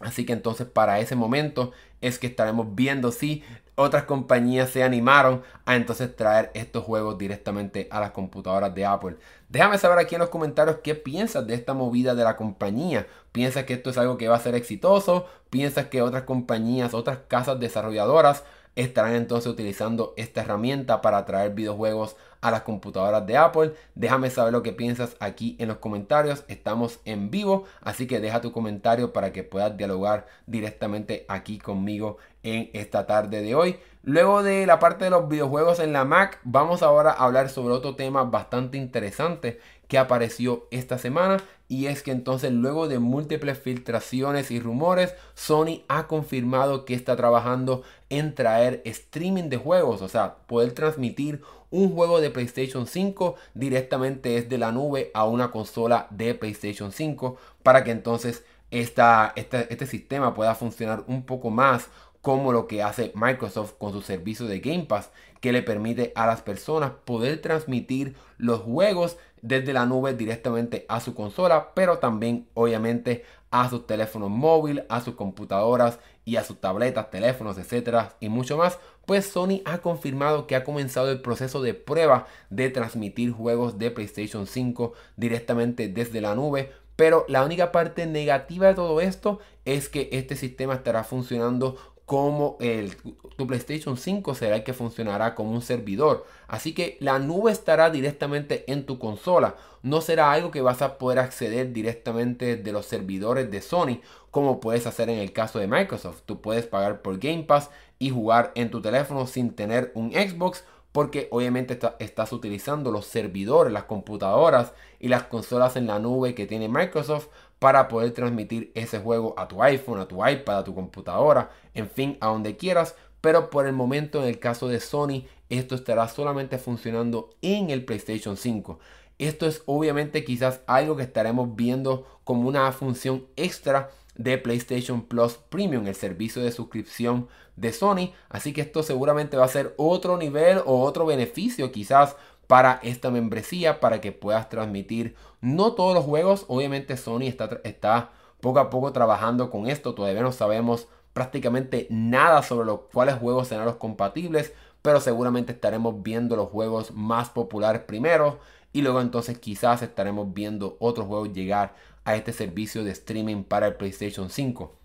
Así 0.00 0.24
que 0.24 0.32
entonces 0.32 0.66
para 0.66 1.00
ese 1.00 1.16
momento 1.16 1.72
es 2.00 2.18
que 2.18 2.28
estaremos 2.28 2.74
viendo 2.74 3.10
si 3.10 3.42
otras 3.74 4.04
compañías 4.04 4.70
se 4.70 4.82
animaron 4.82 5.42
a 5.64 5.76
entonces 5.76 6.14
traer 6.16 6.50
estos 6.54 6.82
juegos 6.82 7.16
directamente 7.16 7.86
a 7.90 8.00
las 8.00 8.10
computadoras 8.10 8.74
de 8.74 8.84
Apple. 8.84 9.16
Déjame 9.48 9.78
saber 9.78 9.98
aquí 9.98 10.16
en 10.16 10.20
los 10.20 10.30
comentarios 10.30 10.78
qué 10.82 10.94
piensas 10.94 11.46
de 11.46 11.54
esta 11.54 11.74
movida 11.74 12.14
de 12.14 12.24
la 12.24 12.36
compañía. 12.36 13.06
¿Piensas 13.30 13.64
que 13.64 13.74
esto 13.74 13.90
es 13.90 13.98
algo 13.98 14.18
que 14.18 14.28
va 14.28 14.36
a 14.36 14.40
ser 14.40 14.56
exitoso? 14.56 15.26
¿Piensas 15.48 15.86
que 15.86 16.02
otras 16.02 16.24
compañías, 16.24 16.92
otras 16.92 17.18
casas 17.28 17.60
desarrolladoras 17.60 18.42
estarán 18.74 19.14
entonces 19.14 19.50
utilizando 19.50 20.14
esta 20.16 20.42
herramienta 20.42 21.00
para 21.00 21.24
traer 21.24 21.52
videojuegos 21.52 22.16
a 22.40 22.50
las 22.50 22.62
computadoras 22.62 23.26
de 23.26 23.36
Apple. 23.36 23.74
Déjame 23.94 24.30
saber 24.30 24.52
lo 24.52 24.62
que 24.62 24.72
piensas 24.72 25.16
aquí 25.20 25.56
en 25.58 25.68
los 25.68 25.78
comentarios. 25.78 26.44
Estamos 26.48 27.00
en 27.04 27.30
vivo, 27.30 27.64
así 27.80 28.06
que 28.06 28.20
deja 28.20 28.40
tu 28.40 28.52
comentario 28.52 29.12
para 29.12 29.32
que 29.32 29.44
puedas 29.44 29.76
dialogar 29.76 30.26
directamente 30.46 31.24
aquí 31.28 31.58
conmigo 31.58 32.18
en 32.42 32.70
esta 32.72 33.06
tarde 33.06 33.42
de 33.42 33.54
hoy. 33.54 33.78
Luego 34.02 34.42
de 34.42 34.66
la 34.66 34.78
parte 34.78 35.04
de 35.04 35.10
los 35.10 35.28
videojuegos 35.28 35.80
en 35.80 35.92
la 35.92 36.04
Mac, 36.04 36.40
vamos 36.44 36.82
ahora 36.82 37.10
a 37.10 37.24
hablar 37.24 37.50
sobre 37.50 37.74
otro 37.74 37.94
tema 37.94 38.24
bastante 38.24 38.78
interesante 38.78 39.60
que 39.88 39.98
apareció 39.98 40.66
esta 40.70 40.98
semana 40.98 41.38
y 41.68 41.86
es 41.86 42.02
que 42.02 42.12
entonces 42.12 42.52
luego 42.52 42.88
de 42.88 42.98
múltiples 42.98 43.58
filtraciones 43.58 44.50
y 44.50 44.60
rumores, 44.60 45.14
Sony 45.34 45.82
ha 45.88 46.06
confirmado 46.06 46.84
que 46.84 46.94
está 46.94 47.16
trabajando 47.16 47.82
en 48.08 48.34
traer 48.34 48.80
streaming 48.86 49.50
de 49.50 49.58
juegos, 49.58 50.00
o 50.00 50.08
sea, 50.08 50.36
poder 50.46 50.72
transmitir 50.72 51.42
un 51.70 51.94
juego 51.94 52.20
de 52.20 52.30
PlayStation 52.30 52.86
5 52.86 53.36
directamente 53.54 54.30
desde 54.30 54.58
la 54.58 54.72
nube 54.72 55.10
a 55.14 55.26
una 55.26 55.50
consola 55.50 56.06
de 56.10 56.34
PlayStation 56.34 56.92
5 56.92 57.36
para 57.62 57.84
que 57.84 57.90
entonces 57.90 58.44
esta, 58.70 59.32
este 59.36 59.86
sistema 59.86 60.34
pueda 60.34 60.54
funcionar 60.54 61.04
un 61.06 61.24
poco 61.24 61.50
más 61.50 61.88
como 62.20 62.52
lo 62.52 62.66
que 62.66 62.82
hace 62.82 63.12
Microsoft 63.14 63.74
con 63.78 63.92
su 63.92 64.02
servicio 64.02 64.46
de 64.46 64.60
Game 64.60 64.84
Pass, 64.84 65.10
que 65.40 65.52
le 65.52 65.62
permite 65.62 66.12
a 66.14 66.26
las 66.26 66.42
personas 66.42 66.92
poder 67.04 67.40
transmitir 67.40 68.16
los 68.38 68.60
juegos 68.60 69.16
desde 69.40 69.72
la 69.72 69.86
nube 69.86 70.14
directamente 70.14 70.84
a 70.88 71.00
su 71.00 71.14
consola, 71.14 71.70
pero 71.74 71.98
también 71.98 72.48
obviamente 72.54 73.24
a 73.50 73.70
sus 73.70 73.86
teléfonos 73.86 74.30
móviles, 74.30 74.84
a 74.88 75.00
sus 75.00 75.14
computadoras 75.14 76.00
y 76.24 76.36
a 76.36 76.44
sus 76.44 76.60
tabletas, 76.60 77.10
teléfonos, 77.10 77.56
etcétera 77.56 78.16
y 78.20 78.28
mucho 78.28 78.58
más, 78.58 78.78
pues 79.08 79.24
Sony 79.24 79.62
ha 79.64 79.78
confirmado 79.78 80.46
que 80.46 80.54
ha 80.54 80.64
comenzado 80.64 81.10
el 81.10 81.22
proceso 81.22 81.62
de 81.62 81.72
prueba 81.72 82.26
de 82.50 82.68
transmitir 82.68 83.32
juegos 83.32 83.78
de 83.78 83.90
PlayStation 83.90 84.46
5 84.46 84.92
directamente 85.16 85.88
desde 85.88 86.20
la 86.20 86.34
nube 86.34 86.70
pero 86.94 87.24
la 87.26 87.42
única 87.42 87.72
parte 87.72 88.04
negativa 88.04 88.66
de 88.66 88.74
todo 88.74 89.00
esto 89.00 89.38
es 89.64 89.88
que 89.88 90.10
este 90.12 90.36
sistema 90.36 90.74
estará 90.74 91.04
funcionando 91.04 91.78
como 92.08 92.56
el, 92.58 92.96
tu 93.36 93.46
PlayStation 93.46 93.98
5 93.98 94.34
será 94.34 94.56
el 94.56 94.64
que 94.64 94.72
funcionará 94.72 95.34
como 95.34 95.52
un 95.52 95.60
servidor. 95.60 96.24
Así 96.46 96.72
que 96.72 96.96
la 97.00 97.18
nube 97.18 97.52
estará 97.52 97.90
directamente 97.90 98.64
en 98.72 98.86
tu 98.86 98.98
consola. 98.98 99.56
No 99.82 100.00
será 100.00 100.32
algo 100.32 100.50
que 100.50 100.62
vas 100.62 100.80
a 100.80 100.96
poder 100.96 101.18
acceder 101.18 101.74
directamente 101.74 102.56
de 102.56 102.72
los 102.72 102.86
servidores 102.86 103.50
de 103.50 103.60
Sony 103.60 104.00
como 104.30 104.58
puedes 104.58 104.86
hacer 104.86 105.10
en 105.10 105.18
el 105.18 105.34
caso 105.34 105.58
de 105.58 105.66
Microsoft. 105.66 106.22
Tú 106.24 106.40
puedes 106.40 106.64
pagar 106.64 107.02
por 107.02 107.18
Game 107.18 107.42
Pass 107.42 107.68
y 107.98 108.08
jugar 108.08 108.52
en 108.54 108.70
tu 108.70 108.80
teléfono 108.80 109.26
sin 109.26 109.50
tener 109.54 109.92
un 109.94 110.10
Xbox 110.12 110.64
porque 110.92 111.28
obviamente 111.30 111.78
estás 111.98 112.32
utilizando 112.32 112.90
los 112.90 113.04
servidores, 113.04 113.70
las 113.70 113.84
computadoras 113.84 114.72
y 114.98 115.08
las 115.08 115.24
consolas 115.24 115.76
en 115.76 115.86
la 115.86 115.98
nube 115.98 116.34
que 116.34 116.46
tiene 116.46 116.70
Microsoft 116.70 117.28
para 117.58 117.88
poder 117.88 118.12
transmitir 118.12 118.70
ese 118.74 118.98
juego 119.00 119.34
a 119.36 119.48
tu 119.48 119.62
iPhone, 119.62 120.00
a 120.00 120.08
tu 120.08 120.24
iPad, 120.26 120.58
a 120.58 120.64
tu 120.64 120.74
computadora, 120.74 121.50
en 121.74 121.88
fin, 121.88 122.16
a 122.20 122.28
donde 122.28 122.56
quieras. 122.56 122.94
Pero 123.20 123.50
por 123.50 123.66
el 123.66 123.72
momento, 123.72 124.22
en 124.22 124.28
el 124.28 124.38
caso 124.38 124.68
de 124.68 124.80
Sony, 124.80 125.24
esto 125.48 125.74
estará 125.74 126.08
solamente 126.08 126.58
funcionando 126.58 127.30
en 127.42 127.70
el 127.70 127.84
PlayStation 127.84 128.36
5. 128.36 128.78
Esto 129.18 129.46
es 129.46 129.62
obviamente 129.66 130.24
quizás 130.24 130.60
algo 130.66 130.96
que 130.96 131.02
estaremos 131.02 131.56
viendo 131.56 132.06
como 132.22 132.48
una 132.48 132.70
función 132.70 133.26
extra 133.34 133.90
de 134.14 134.38
PlayStation 134.38 135.02
Plus 135.02 135.34
Premium, 135.48 135.86
el 135.86 135.94
servicio 135.94 136.42
de 136.42 136.52
suscripción 136.52 137.28
de 137.56 137.72
Sony. 137.72 138.12
Así 138.28 138.52
que 138.52 138.60
esto 138.60 138.84
seguramente 138.84 139.36
va 139.36 139.44
a 139.44 139.48
ser 139.48 139.74
otro 139.76 140.16
nivel 140.16 140.58
o 140.66 140.82
otro 140.82 141.06
beneficio 141.06 141.72
quizás 141.72 142.16
para 142.48 142.80
esta 142.82 143.10
membresía, 143.10 143.78
para 143.78 144.00
que 144.00 144.10
puedas 144.10 144.48
transmitir 144.48 145.14
no 145.40 145.74
todos 145.74 145.94
los 145.94 146.04
juegos. 146.04 146.46
Obviamente 146.48 146.96
Sony 146.96 147.22
está, 147.28 147.60
está 147.62 148.10
poco 148.40 148.58
a 148.58 148.70
poco 148.70 148.90
trabajando 148.92 149.50
con 149.50 149.68
esto. 149.68 149.94
Todavía 149.94 150.22
no 150.22 150.32
sabemos 150.32 150.88
prácticamente 151.12 151.86
nada 151.90 152.42
sobre 152.42 152.66
los 152.66 152.80
cuáles 152.92 153.16
juegos 153.16 153.48
serán 153.48 153.66
los 153.66 153.76
compatibles, 153.76 154.52
pero 154.82 155.00
seguramente 155.00 155.52
estaremos 155.52 156.02
viendo 156.02 156.34
los 156.36 156.48
juegos 156.48 156.90
más 156.92 157.28
populares 157.28 157.82
primero 157.82 158.40
y 158.72 158.82
luego 158.82 159.00
entonces 159.00 159.38
quizás 159.38 159.82
estaremos 159.82 160.32
viendo 160.32 160.76
otros 160.80 161.06
juegos 161.06 161.32
llegar 161.32 161.74
a 162.04 162.16
este 162.16 162.32
servicio 162.32 162.82
de 162.82 162.92
streaming 162.92 163.44
para 163.44 163.66
el 163.66 163.74
PlayStation 163.74 164.30
5. 164.30 164.77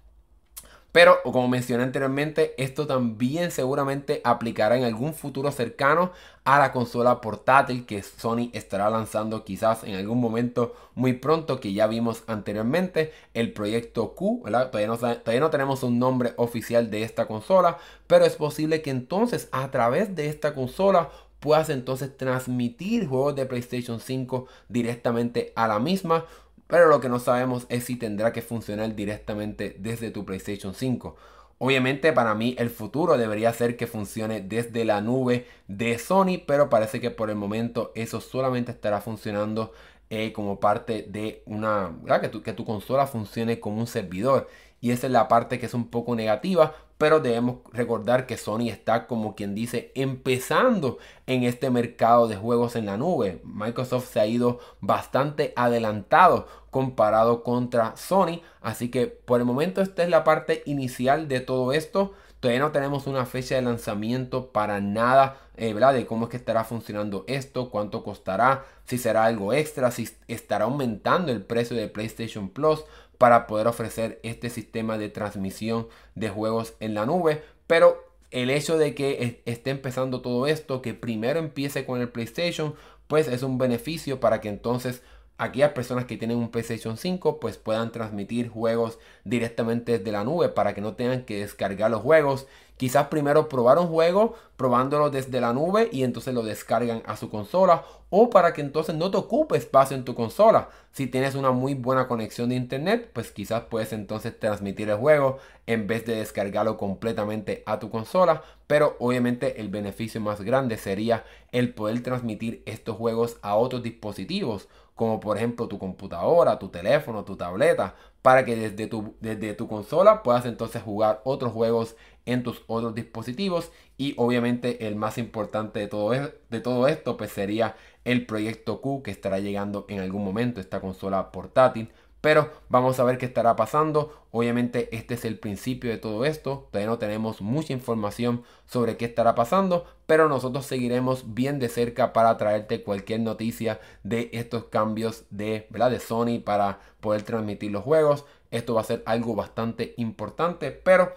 Pero, 0.93 1.23
como 1.23 1.47
mencioné 1.47 1.83
anteriormente, 1.83 2.53
esto 2.63 2.85
también 2.85 3.49
seguramente 3.49 4.21
aplicará 4.23 4.77
en 4.77 4.83
algún 4.83 5.15
futuro 5.15 5.51
cercano 5.51 6.11
a 6.43 6.59
la 6.59 6.71
consola 6.71 7.19
portátil 7.19 7.87
que 7.87 8.03
Sony 8.03 8.51
estará 8.53 8.91
lanzando 8.91 9.43
quizás 9.43 9.83
en 9.85 9.95
algún 9.95 10.21
momento 10.21 10.75
muy 10.93 11.13
pronto 11.13 11.59
que 11.59 11.73
ya 11.73 11.87
vimos 11.87 12.23
anteriormente, 12.27 13.11
el 13.33 13.53
proyecto 13.53 14.13
Q, 14.13 14.43
Todavía 14.45 14.85
no, 14.85 14.97
todavía 14.97 15.39
no 15.39 15.49
tenemos 15.49 15.81
un 15.81 15.97
nombre 15.97 16.33
oficial 16.37 16.91
de 16.91 17.01
esta 17.01 17.25
consola, 17.25 17.79
pero 18.05 18.25
es 18.25 18.35
posible 18.35 18.83
que 18.83 18.91
entonces 18.91 19.49
a 19.51 19.71
través 19.71 20.15
de 20.15 20.29
esta 20.29 20.53
consola 20.53 21.09
puedas 21.39 21.69
entonces 21.69 22.15
transmitir 22.15 23.07
juegos 23.07 23.35
de 23.35 23.45
PlayStation 23.45 23.99
5 23.99 24.47
directamente 24.69 25.51
a 25.55 25.67
la 25.67 25.79
misma 25.79 26.25
pero 26.67 26.87
lo 26.87 26.99
que 27.01 27.09
no 27.09 27.19
sabemos 27.19 27.65
es 27.69 27.85
si 27.85 27.95
tendrá 27.95 28.33
que 28.33 28.41
funcionar 28.41 28.95
directamente 28.95 29.75
desde 29.79 30.11
tu 30.11 30.25
PlayStation 30.25 30.73
5. 30.73 31.15
Obviamente 31.59 32.11
para 32.11 32.35
mí 32.35 32.55
el 32.57 32.69
futuro 32.69 33.17
debería 33.17 33.53
ser 33.53 33.77
que 33.77 33.87
funcione 33.87 34.41
desde 34.41 34.85
la 34.85 35.01
nube 35.01 35.47
de 35.67 35.97
Sony, 35.97 36.41
pero 36.45 36.69
parece 36.69 36.99
que 36.99 37.11
por 37.11 37.29
el 37.29 37.35
momento 37.35 37.91
eso 37.95 38.19
solamente 38.19 38.71
estará 38.71 39.01
funcionando 39.01 39.71
eh, 40.09 40.33
como 40.33 40.59
parte 40.59 41.05
de 41.07 41.41
una... 41.45 41.91
Que 42.21 42.29
tu, 42.29 42.43
que 42.43 42.53
tu 42.53 42.65
consola 42.65 43.07
funcione 43.07 43.59
como 43.59 43.79
un 43.79 43.87
servidor. 43.87 44.49
Y 44.81 44.91
esa 44.91 45.07
es 45.07 45.13
la 45.13 45.27
parte 45.27 45.59
que 45.59 45.65
es 45.67 45.73
un 45.73 45.87
poco 45.87 46.15
negativa, 46.15 46.75
pero 47.03 47.19
debemos 47.19 47.57
recordar 47.73 48.25
que 48.25 48.37
Sony 48.37 48.69
está 48.69 49.07
como 49.07 49.35
quien 49.35 49.53
dice 49.55 49.91
empezando 49.93 50.99
en 51.27 51.43
este 51.43 51.69
mercado 51.69 52.29
de 52.29 52.37
juegos 52.37 52.77
en 52.77 52.85
la 52.85 52.95
nube. 52.95 53.41
Microsoft 53.43 54.09
se 54.09 54.21
ha 54.21 54.25
ido 54.25 54.61
bastante 54.79 55.51
adelantado 55.57 56.47
comparado 56.71 57.43
contra 57.43 57.97
Sony, 57.97 58.39
así 58.61 58.89
que 58.89 59.07
por 59.07 59.41
el 59.41 59.45
momento 59.45 59.81
esta 59.81 60.01
es 60.03 60.09
la 60.09 60.23
parte 60.23 60.63
inicial 60.65 61.27
de 61.27 61.41
todo 61.41 61.73
esto. 61.73 62.13
Todavía 62.39 62.61
no 62.61 62.71
tenemos 62.71 63.05
una 63.05 63.25
fecha 63.25 63.55
de 63.55 63.63
lanzamiento 63.63 64.53
para 64.53 64.79
nada, 64.79 65.37
eh, 65.57 65.73
¿verdad? 65.73 65.93
De 65.93 66.05
cómo 66.05 66.25
es 66.25 66.31
que 66.31 66.37
estará 66.37 66.63
funcionando 66.63 67.25
esto, 67.27 67.69
cuánto 67.69 68.01
costará, 68.03 68.63
si 68.85 68.97
será 68.97 69.25
algo 69.25 69.51
extra, 69.51 69.91
si 69.91 70.09
estará 70.29 70.65
aumentando 70.65 71.33
el 71.33 71.41
precio 71.41 71.75
de 71.75 71.89
PlayStation 71.89 72.47
Plus 72.47 72.85
para 73.17 73.47
poder 73.47 73.67
ofrecer 73.67 74.19
este 74.23 74.49
sistema 74.49 74.97
de 74.97 75.09
transmisión 75.09 75.87
de 76.15 76.29
juegos 76.29 76.73
en 76.79 76.93
la 76.93 77.05
nube. 77.05 77.43
Pero 77.67 78.03
el 78.31 78.49
hecho 78.49 78.77
de 78.77 78.95
que 78.95 79.41
esté 79.45 79.69
empezando 79.69 80.21
todo 80.21 80.47
esto, 80.47 80.81
que 80.81 80.93
primero 80.93 81.39
empiece 81.39 81.85
con 81.85 82.01
el 82.01 82.09
PlayStation, 82.09 82.75
pues 83.07 83.27
es 83.27 83.43
un 83.43 83.57
beneficio 83.57 84.19
para 84.19 84.41
que 84.41 84.49
entonces 84.49 85.03
aquellas 85.37 85.71
personas 85.71 86.05
que 86.05 86.17
tienen 86.17 86.37
un 86.37 86.49
PlayStation 86.49 86.97
5 86.97 87.39
pues 87.39 87.57
puedan 87.57 87.91
transmitir 87.91 88.49
juegos 88.49 88.99
directamente 89.23 89.97
desde 89.97 90.11
la 90.11 90.23
nube 90.23 90.49
para 90.49 90.73
que 90.73 90.81
no 90.81 90.93
tengan 90.93 91.25
que 91.25 91.39
descargar 91.39 91.91
los 91.91 92.01
juegos 92.01 92.47
Quizás 92.83 93.07
primero 93.07 93.47
probar 93.47 93.79
un 93.79 93.87
juego 93.87 94.35
probándolo 94.57 95.09
desde 95.09 95.39
la 95.39 95.53
nube 95.53 95.87
y 95.93 96.03
entonces 96.03 96.33
lo 96.33 96.43
descargan 96.43 97.01
a 97.05 97.15
su 97.15 97.29
consola 97.29 97.85
o 98.09 98.29
para 98.29 98.51
que 98.51 98.59
entonces 98.59 98.93
no 98.93 99.09
te 99.09 99.15
ocupe 99.15 99.55
espacio 99.55 99.95
en 99.95 100.03
tu 100.03 100.15
consola. 100.15 100.67
Si 100.91 101.07
tienes 101.07 101.35
una 101.35 101.51
muy 101.51 101.75
buena 101.75 102.09
conexión 102.09 102.49
de 102.49 102.55
internet, 102.55 103.09
pues 103.13 103.31
quizás 103.31 103.63
puedes 103.69 103.93
entonces 103.93 104.37
transmitir 104.37 104.89
el 104.89 104.97
juego 104.97 105.37
en 105.65 105.87
vez 105.87 106.05
de 106.05 106.17
descargarlo 106.17 106.75
completamente 106.75 107.63
a 107.65 107.79
tu 107.79 107.89
consola. 107.89 108.43
Pero 108.67 108.97
obviamente 108.99 109.61
el 109.61 109.69
beneficio 109.69 110.19
más 110.19 110.41
grande 110.41 110.75
sería 110.75 111.23
el 111.53 111.73
poder 111.73 112.03
transmitir 112.03 112.63
estos 112.65 112.97
juegos 112.97 113.37
a 113.43 113.55
otros 113.55 113.81
dispositivos 113.81 114.67
como 114.95 115.19
por 115.19 115.37
ejemplo 115.37 115.67
tu 115.67 115.79
computadora, 115.79 116.59
tu 116.59 116.69
teléfono, 116.69 117.23
tu 117.23 117.35
tableta, 117.35 117.95
para 118.21 118.45
que 118.45 118.55
desde 118.55 118.87
tu, 118.87 119.15
desde 119.19 119.53
tu 119.53 119.67
consola 119.67 120.23
puedas 120.23 120.45
entonces 120.45 120.81
jugar 120.81 121.21
otros 121.23 121.51
juegos 121.51 121.95
en 122.25 122.43
tus 122.43 122.63
otros 122.67 122.95
dispositivos 122.95 123.71
y 123.97 124.13
obviamente 124.17 124.87
el 124.87 124.95
más 124.95 125.17
importante 125.17 125.79
de 125.79 125.87
todo, 125.87 126.11
de 126.11 126.59
todo 126.61 126.87
esto 126.87 127.17
pues 127.17 127.31
sería 127.31 127.75
el 128.05 128.25
proyecto 128.25 128.81
Q 128.81 129.03
que 129.03 129.11
estará 129.11 129.39
llegando 129.39 129.85
en 129.89 129.99
algún 129.99 130.23
momento 130.23 130.59
esta 130.59 130.81
consola 130.81 131.31
portátil 131.31 131.89
pero 132.23 132.51
vamos 132.69 133.01
a 133.01 133.03
ver 133.03 133.17
qué 133.17 133.25
estará 133.25 133.57
pasando. 133.57 134.13
Obviamente 134.31 134.87
este 134.95 135.15
es 135.15 135.25
el 135.25 135.37
principio 135.37 135.91
de 135.91 135.97
todo 135.97 136.23
esto. 136.23 136.69
Todavía 136.71 136.89
no 136.89 136.97
tenemos 136.97 137.41
mucha 137.41 137.73
información 137.73 138.45
sobre 138.65 138.95
qué 138.95 139.03
estará 139.03 139.35
pasando. 139.35 139.85
Pero 140.05 140.29
nosotros 140.29 140.65
seguiremos 140.65 141.33
bien 141.33 141.59
de 141.59 141.67
cerca 141.67 142.13
para 142.13 142.37
traerte 142.37 142.81
cualquier 142.81 143.19
noticia 143.19 143.81
de 144.03 144.29
estos 144.31 144.63
cambios 144.63 145.25
de, 145.31 145.67
¿verdad? 145.69 145.91
de 145.91 145.99
Sony 145.99 146.39
para 146.39 146.79
poder 147.01 147.23
transmitir 147.23 147.71
los 147.71 147.83
juegos. 147.83 148.23
Esto 148.51 148.73
va 148.73 148.79
a 148.79 148.85
ser 148.85 149.03
algo 149.05 149.35
bastante 149.35 149.93
importante. 149.97 150.71
Pero 150.71 151.13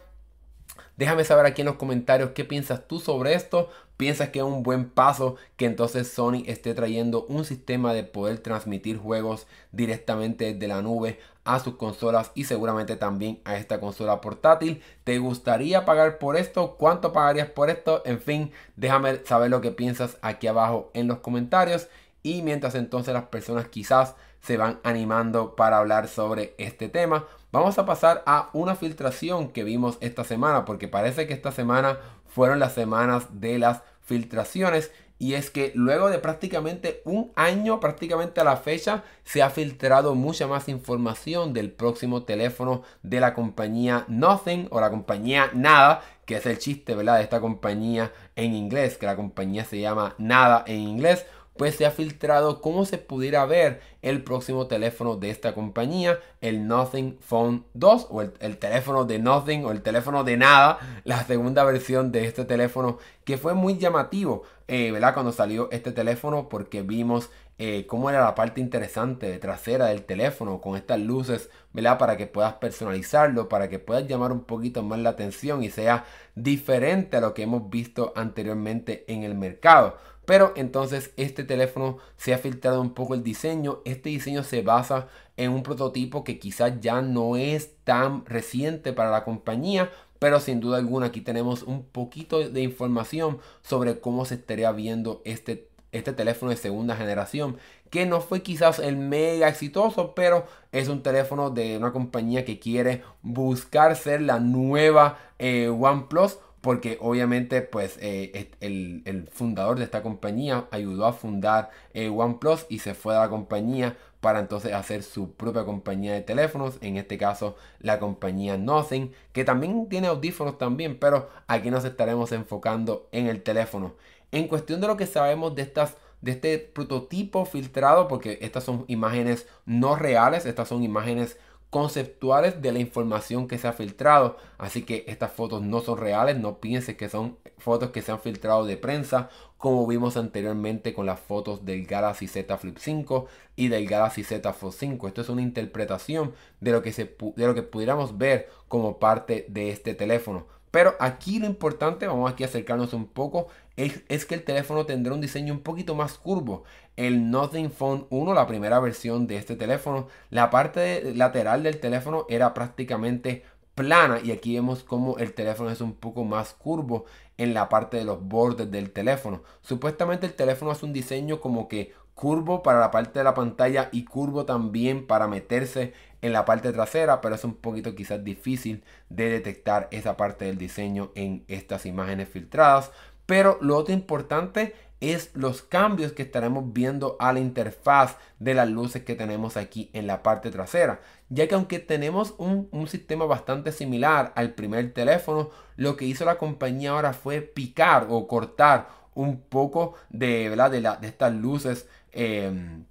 Déjame 0.97 1.25
saber 1.25 1.45
aquí 1.45 1.61
en 1.61 1.67
los 1.67 1.77
comentarios 1.77 2.31
qué 2.31 2.45
piensas 2.45 2.89
tú 2.89 3.01
sobre 3.01 3.35
esto. 3.35 3.69
¿Piensas 3.97 4.31
que 4.31 4.41
es 4.41 4.45
un 4.45 4.63
buen 4.63 4.89
paso 4.91 5.37
que 5.57 5.67
entonces 5.67 6.11
Sony 6.11 6.43
esté 6.47 6.75
trayendo 6.75 7.25
un 7.27 7.45
sistema 7.45 7.95
de 7.95 8.03
poder 8.05 8.39
transmitir 8.39 8.99
juegos 8.99 9.47
directamente 9.73 10.55
de 10.55 10.69
la 10.69 10.83
nube 10.83 11.19
a 11.45 11.61
sus 11.61 11.77
consolas 11.77 12.33
y 12.35 12.45
seguramente 12.45 12.97
también 12.97 13.41
a 13.45 13.57
esta 13.57 13.81
consola 13.81 14.21
portátil? 14.21 14.83
¿Te 15.05 15.19
gustaría 15.19 15.85
pagar 15.85 16.19
por 16.19 16.37
esto? 16.37 16.77
¿Cuánto 16.77 17.13
pagarías 17.13 17.49
por 17.49 17.71
esto? 17.71 18.03
En 18.05 18.21
fin, 18.21 18.53
déjame 18.77 19.25
saber 19.25 19.51
lo 19.51 19.61
que 19.61 19.71
piensas 19.71 20.19
aquí 20.23 20.47
abajo 20.47 20.91
en 20.95 21.09
los 21.09 21.19
comentarios. 21.19 21.89
Y 22.23 22.43
mientras 22.43 22.75
entonces 22.75 23.15
las 23.15 23.27
personas 23.27 23.69
quizás 23.69 24.15
se 24.47 24.57
van 24.57 24.79
animando 24.85 25.57
para 25.57 25.79
hablar 25.79 26.07
sobre 26.07 26.55
este 26.59 26.89
tema. 26.89 27.27
Vamos 27.51 27.79
a 27.79 27.87
pasar 27.87 28.23
a 28.27 28.51
una 28.53 28.77
filtración 28.77 29.49
que 29.49 29.65
vimos 29.65 29.99
esta 30.01 30.23
semana, 30.23 30.65
porque 30.65 30.87
parece 30.87 31.27
que 31.27 31.35
esta 31.35 31.51
semana 31.51 31.99
fueron 32.29 32.61
las 32.61 32.73
semanas 32.73 33.27
de 33.41 33.59
las 33.59 33.83
filtraciones 34.03 34.93
y 35.19 35.35
es 35.35 35.51
que 35.51 35.73
luego 35.75 36.11
de 36.11 36.19
prácticamente 36.19 37.01
un 37.05 37.33
año, 37.35 37.81
prácticamente 37.81 38.41
a 38.41 38.45
la 38.45 38.59
fecha, 38.59 39.03
se 39.25 39.43
ha 39.43 39.51
filtrado 39.51 40.15
mucha 40.15 40.47
más 40.47 40.69
información 40.69 41.53
del 41.53 41.73
próximo 41.73 42.23
teléfono 42.23 42.83
de 43.03 43.21
la 43.21 43.35
compañía 43.35 44.05
Nothing 44.09 44.69
o 44.71 44.81
la 44.81 44.91
compañía 44.91 45.51
Nada, 45.55 46.03
que 46.27 46.37
es 46.37 46.47
el 46.47 46.59
chiste, 46.59 46.95
¿verdad? 46.95 47.17
De 47.17 47.23
esta 47.23 47.41
compañía 47.41 48.13
en 48.37 48.55
inglés, 48.55 48.99
que 48.99 49.07
la 49.07 49.17
compañía 49.17 49.65
se 49.65 49.81
llama 49.81 50.15
Nada 50.19 50.63
en 50.67 50.81
inglés 50.81 51.25
pues 51.57 51.77
se 51.77 51.87
ha 51.87 51.91
filtrado 51.91 52.61
cómo 52.61 52.85
se 52.85 52.99
pudiera 52.99 53.45
ver 53.47 53.81
el 54.03 54.23
próximo 54.23 54.67
teléfono 54.67 55.17
de 55.17 55.31
esta 55.31 55.55
compañía, 55.55 56.19
el 56.41 56.67
Nothing 56.67 57.19
Phone 57.21 57.65
2 57.75 58.07
o 58.11 58.23
el, 58.23 58.59
teléfono 58.59 59.05
de 59.05 59.19
Nothing 59.19 59.65
o 59.65 59.73
el 59.73 59.83
teléfono 59.83 60.25
de 60.25 60.37
nada, 60.37 60.79
la 61.05 61.25
segunda 61.25 61.65
versión 61.65 62.13
de 62.13 62.25
este 62.25 62.45
teléfono 62.45 62.99
que 63.25 63.39
fue 63.39 63.55
muy 63.55 63.79
llamativo, 63.79 64.45
eh. 64.69 64.93
Cuando 65.15 65.33
salió 65.33 65.71
este 65.71 65.93
teléfono 65.93 66.49
porque 66.49 66.83
vimos 66.83 67.31
eh, 67.59 67.87
cómo 67.87 68.11
era 68.11 68.21
la 68.21 68.35
parte 68.35 68.61
interesante 68.61 69.27
de 69.27 69.39
trasera 69.39 69.87
del 69.87 70.05
teléfono 70.05 70.61
con 70.61 70.77
estas 70.77 71.01
luces, 71.01 71.49
¿verdad? 71.73 71.97
Para 71.99 72.17
que 72.19 72.27
puedas 72.27 72.55
personalizarlo, 72.55 73.49
para 73.49 73.69
que 73.71 73.79
puedas 73.79 74.07
llamar 74.07 74.31
un 74.33 74.45
poquito 74.45 74.83
más 74.83 74.99
la 74.99 75.11
atención 75.11 75.63
y 75.63 75.71
sea 75.71 76.05
diferente 76.35 77.17
a 77.17 77.21
lo 77.21 77.33
que 77.33 77.45
hemos 77.45 77.71
visto 77.71 78.13
anteriormente 78.15 79.05
en 79.09 79.23
el 79.23 79.35
mercado. 79.35 79.97
Pero 80.27 80.53
entonces 80.57 81.13
este 81.17 81.45
teléfono 81.45 81.99
se 82.17 82.35
ha 82.35 82.39
filtrado 82.39 82.81
un 82.83 82.91
poco 82.91 83.15
el 83.15 83.23
diseño. 83.23 83.81
Este 83.85 84.11
diseño 84.11 84.43
se 84.43 84.61
basa 84.61 85.09
en 85.37 85.53
un 85.53 85.63
prototipo 85.63 86.25
que 86.25 86.39
quizás 86.39 86.81
ya 86.81 87.01
no 87.01 87.37
es 87.37 87.77
tan 87.85 88.27
reciente 88.27 88.93
para 88.93 89.11
la 89.11 89.25
compañía. 89.25 89.91
Pero 90.19 90.41
sin 90.41 90.61
duda 90.61 90.79
alguna 90.79 91.07
aquí 91.07 91.21
tenemos 91.21 91.63
un 91.63 91.85
poquito 91.85 92.41
de 92.49 92.61
información 92.61 93.39
sobre 93.63 94.01
cómo 94.01 94.25
se 94.25 94.35
estaría 94.35 94.73
viendo 94.73 95.23
este, 95.25 95.69
este 95.93 96.13
teléfono 96.13 96.51
de 96.51 96.57
segunda 96.57 96.97
generación. 96.97 97.59
Que 97.91 98.05
no 98.05 98.21
fue 98.21 98.43
quizás 98.43 98.81
el 98.81 98.97
mega 98.97 99.49
exitoso, 99.49 100.13
pero 100.15 100.45
es 100.73 100.89
un 100.89 101.05
teléfono 101.05 101.51
de 101.51 101.77
una 101.77 101.93
compañía 101.93 102.45
que 102.45 102.59
quiere 102.59 103.05
buscar 103.23 103.95
ser 103.95 104.23
la 104.23 104.41
nueva 104.41 105.19
eh, 105.39 105.69
OnePlus 105.69 106.39
porque 106.67 106.99
obviamente 107.01 107.63
pues 107.63 107.97
eh, 108.01 108.51
el, 108.59 109.29
fundador 109.33 109.79
de 109.79 109.85
esta 109.85 110.03
compañía 110.03 110.67
ayudó 110.73 111.07
a 111.07 111.13
fundar 111.13 111.71
eh, 111.95 112.09
OnePlus 112.09 112.67
y 112.69 112.81
se 112.81 112.95
fue 112.95 113.15
a 113.17 113.21
la 113.21 113.29
compañía 113.29 113.97
para 114.21 114.41
entonces 114.41 114.73
hacer 114.73 115.05
su 115.05 115.35
propia 115.35 115.65
compañía 115.65 116.15
de 116.15 116.23
teléfonos, 116.23 116.79
en 116.81 116.97
este 116.97 117.19
caso 117.19 117.55
la 117.79 118.01
compañía 118.01 118.59
Nothing, 118.59 119.13
que 119.33 119.45
también 119.45 119.89
tiene 119.89 120.09
audífonos 120.09 120.59
también, 120.59 120.99
pero 120.99 121.31
aquí 121.47 121.71
nos 121.71 121.85
estaremos 121.85 122.33
enfocando 122.33 123.07
en 123.13 123.29
el 123.29 123.45
teléfono. 123.45 123.95
En 124.33 124.49
cuestión 124.49 124.81
de 124.81 124.89
lo 124.89 124.97
que 124.97 125.07
sabemos 125.07 125.55
de 125.55 125.63
estas 125.63 125.95
de 126.21 126.33
este 126.33 126.59
prototipo 126.59 127.45
filtrado, 127.45 128.09
porque 128.09 128.39
estas 128.43 128.65
son 128.65 128.87
imágenes 128.89 129.47
no 129.67 129.95
reales, 129.95 130.47
estas 130.47 130.67
son 130.67 130.83
imágenes 130.83 131.39
conceptuales 131.71 132.63
de 132.63 132.73
la 132.73 132.79
información 132.79 133.49
que 133.49 133.59
se 133.59 133.69
ha 133.69 133.73
filtrado. 133.73 134.37
Así 134.59 134.83
que 134.83 135.05
estas 135.09 135.33
fotos 135.33 135.63
no 135.63 135.81
son 135.81 135.99
reales, 135.99 136.39
no 136.39 136.61
pienses 136.61 136.97
que 136.97 137.09
son 137.09 137.39
fotos 137.59 137.91
que 137.91 138.03
se 138.03 138.13
han 138.13 138.21
filtrado 138.21 138.65
de 138.65 138.77
prensa, 138.77 139.31
como 139.59 139.87
vimos 139.87 140.17
anteriormente 140.17 140.95
con 140.95 141.07
las 141.07 141.21
fotos 141.21 141.65
del 141.65 141.87
Galaxy 141.87 142.29
Z 142.29 142.57
Flip 142.59 142.77
5 142.79 143.27
y 143.57 143.69
del 143.69 143.87
Galaxy 143.87 144.23
Z 144.23 144.53
Fold 144.53 144.75
5. 144.75 145.09
Esto 145.09 145.21
es 145.23 145.29
una 145.29 145.43
interpretación 145.43 146.35
de 146.61 146.73
lo 146.73 146.83
que, 146.83 146.93
se, 146.93 147.05
de 147.05 147.47
lo 147.47 147.55
que 147.55 147.63
pudiéramos 147.63 148.19
ver 148.19 148.49
como 148.69 148.99
parte 148.99 149.47
de 149.49 149.71
este 149.71 149.95
teléfono. 149.95 150.47
Pero 150.77 150.95
aquí 151.01 151.39
lo 151.39 151.47
importante, 151.47 152.07
vamos 152.07 152.31
aquí 152.31 152.45
a 152.45 152.49
acercarnos 152.49 152.93
un 152.93 153.07
poco, 153.07 153.49
es, 153.79 154.27
que 154.27 154.35
el 154.35 154.45
teléfono 154.45 154.85
tendrá 154.85 155.15
un 155.15 155.23
diseño 155.23 155.55
un 155.55 155.61
poquito 155.61 155.95
más 155.95 156.19
curvo. 156.19 156.65
El 156.97 157.31
Nothing 157.31 157.71
Phone 157.71 158.07
1, 158.11 158.35
la 158.35 158.47
primera 158.47 158.79
versión 158.79 159.27
de 159.27 159.39
este 159.39 159.57
teléfono, 159.57 160.09
la 160.29 160.51
parte 160.51 161.15
lateral 161.15 161.63
del 161.63 161.81
teléfono 161.81 162.27
era 162.29 162.53
prácticamente 162.53 163.43
plana 163.75 164.21
y 164.23 164.33
aquí 164.33 164.55
vemos 164.55 164.85
como 164.85 165.17
el 165.17 165.33
teléfono 165.33 165.71
es 165.71 165.81
un 165.81 165.95
poco 165.95 166.25
más 166.25 166.53
curvo 166.53 167.07
en 167.39 167.55
la 167.55 167.71
parte 167.71 167.97
de 167.97 168.05
los 168.05 168.23
bordes 168.23 168.71
del 168.71 168.91
teléfono. 168.91 169.45
Supuestamente 169.63 170.27
el 170.27 170.35
teléfono 170.35 170.73
hace 170.73 170.85
un 170.85 170.93
diseño 170.93 171.41
como 171.41 171.69
que 171.69 171.95
curvo 172.15 172.63
para 172.63 172.81
la 172.81 172.91
parte 172.91 173.21
de 173.21 173.25
la 173.25 173.33
pantalla 173.33 173.89
y 173.93 174.05
curvo 174.05 174.45
también 174.45 175.07
para 175.07 175.27
meterse 175.27 175.95
en 176.23 176.33
la 176.33 176.45
parte 176.45 176.73
trasera, 176.73 177.21
pero 177.21 177.35
es 177.35 177.45
un 177.45 177.55
poquito 177.55 177.95
quizás 177.95 178.25
difícil 178.25 178.85
de 179.09 179.31
detectar 179.31 179.89
esa 179.91 180.17
parte 180.17 180.45
del 180.47 180.59
diseño 180.59 181.13
en 181.15 181.45
estas 181.49 181.87
imágenes 181.87 182.29
filtradas. 182.29 182.91
Pero 183.27 183.59
lo 183.61 183.77
otro 183.77 183.93
importante 183.93 184.75
es 185.01 185.31
los 185.35 185.63
cambios 185.63 186.13
que 186.13 186.23
estaremos 186.23 186.73
viendo 186.73 187.17
a 187.19 187.33
la 187.33 187.41
interfaz 187.41 188.17
de 188.39 188.55
las 188.55 188.69
luces 188.69 189.03
que 189.05 189.15
tenemos 189.15 189.57
aquí 189.57 189.91
en 189.93 190.07
la 190.07 190.23
parte 190.23 190.51
trasera. 190.51 191.01
Ya 191.29 191.47
que 191.49 191.55
aunque 191.55 191.79
tenemos 191.79 192.35
un, 192.39 192.69
sistema 192.89 193.27
bastante 193.27 193.73
similar 193.73 194.33
al 194.37 194.55
primer 194.55 194.93
teléfono, 194.93 195.51
lo 195.77 195.97
que 195.97 196.07
hizo 196.07 196.25
la 196.25 196.39
compañía 196.39 196.93
ahora 196.93 197.13
fue 197.13 197.43
picar 197.43 198.07
o 198.09 198.27
cortar 198.27 198.89
un 199.15 199.41
poco 199.41 199.95
de, 200.09 200.49
¿verdad? 200.49 200.71
de, 200.71 200.81
de 200.81 201.09
estas 201.09 201.35
luces. 201.35 201.89
Em, 202.13 202.85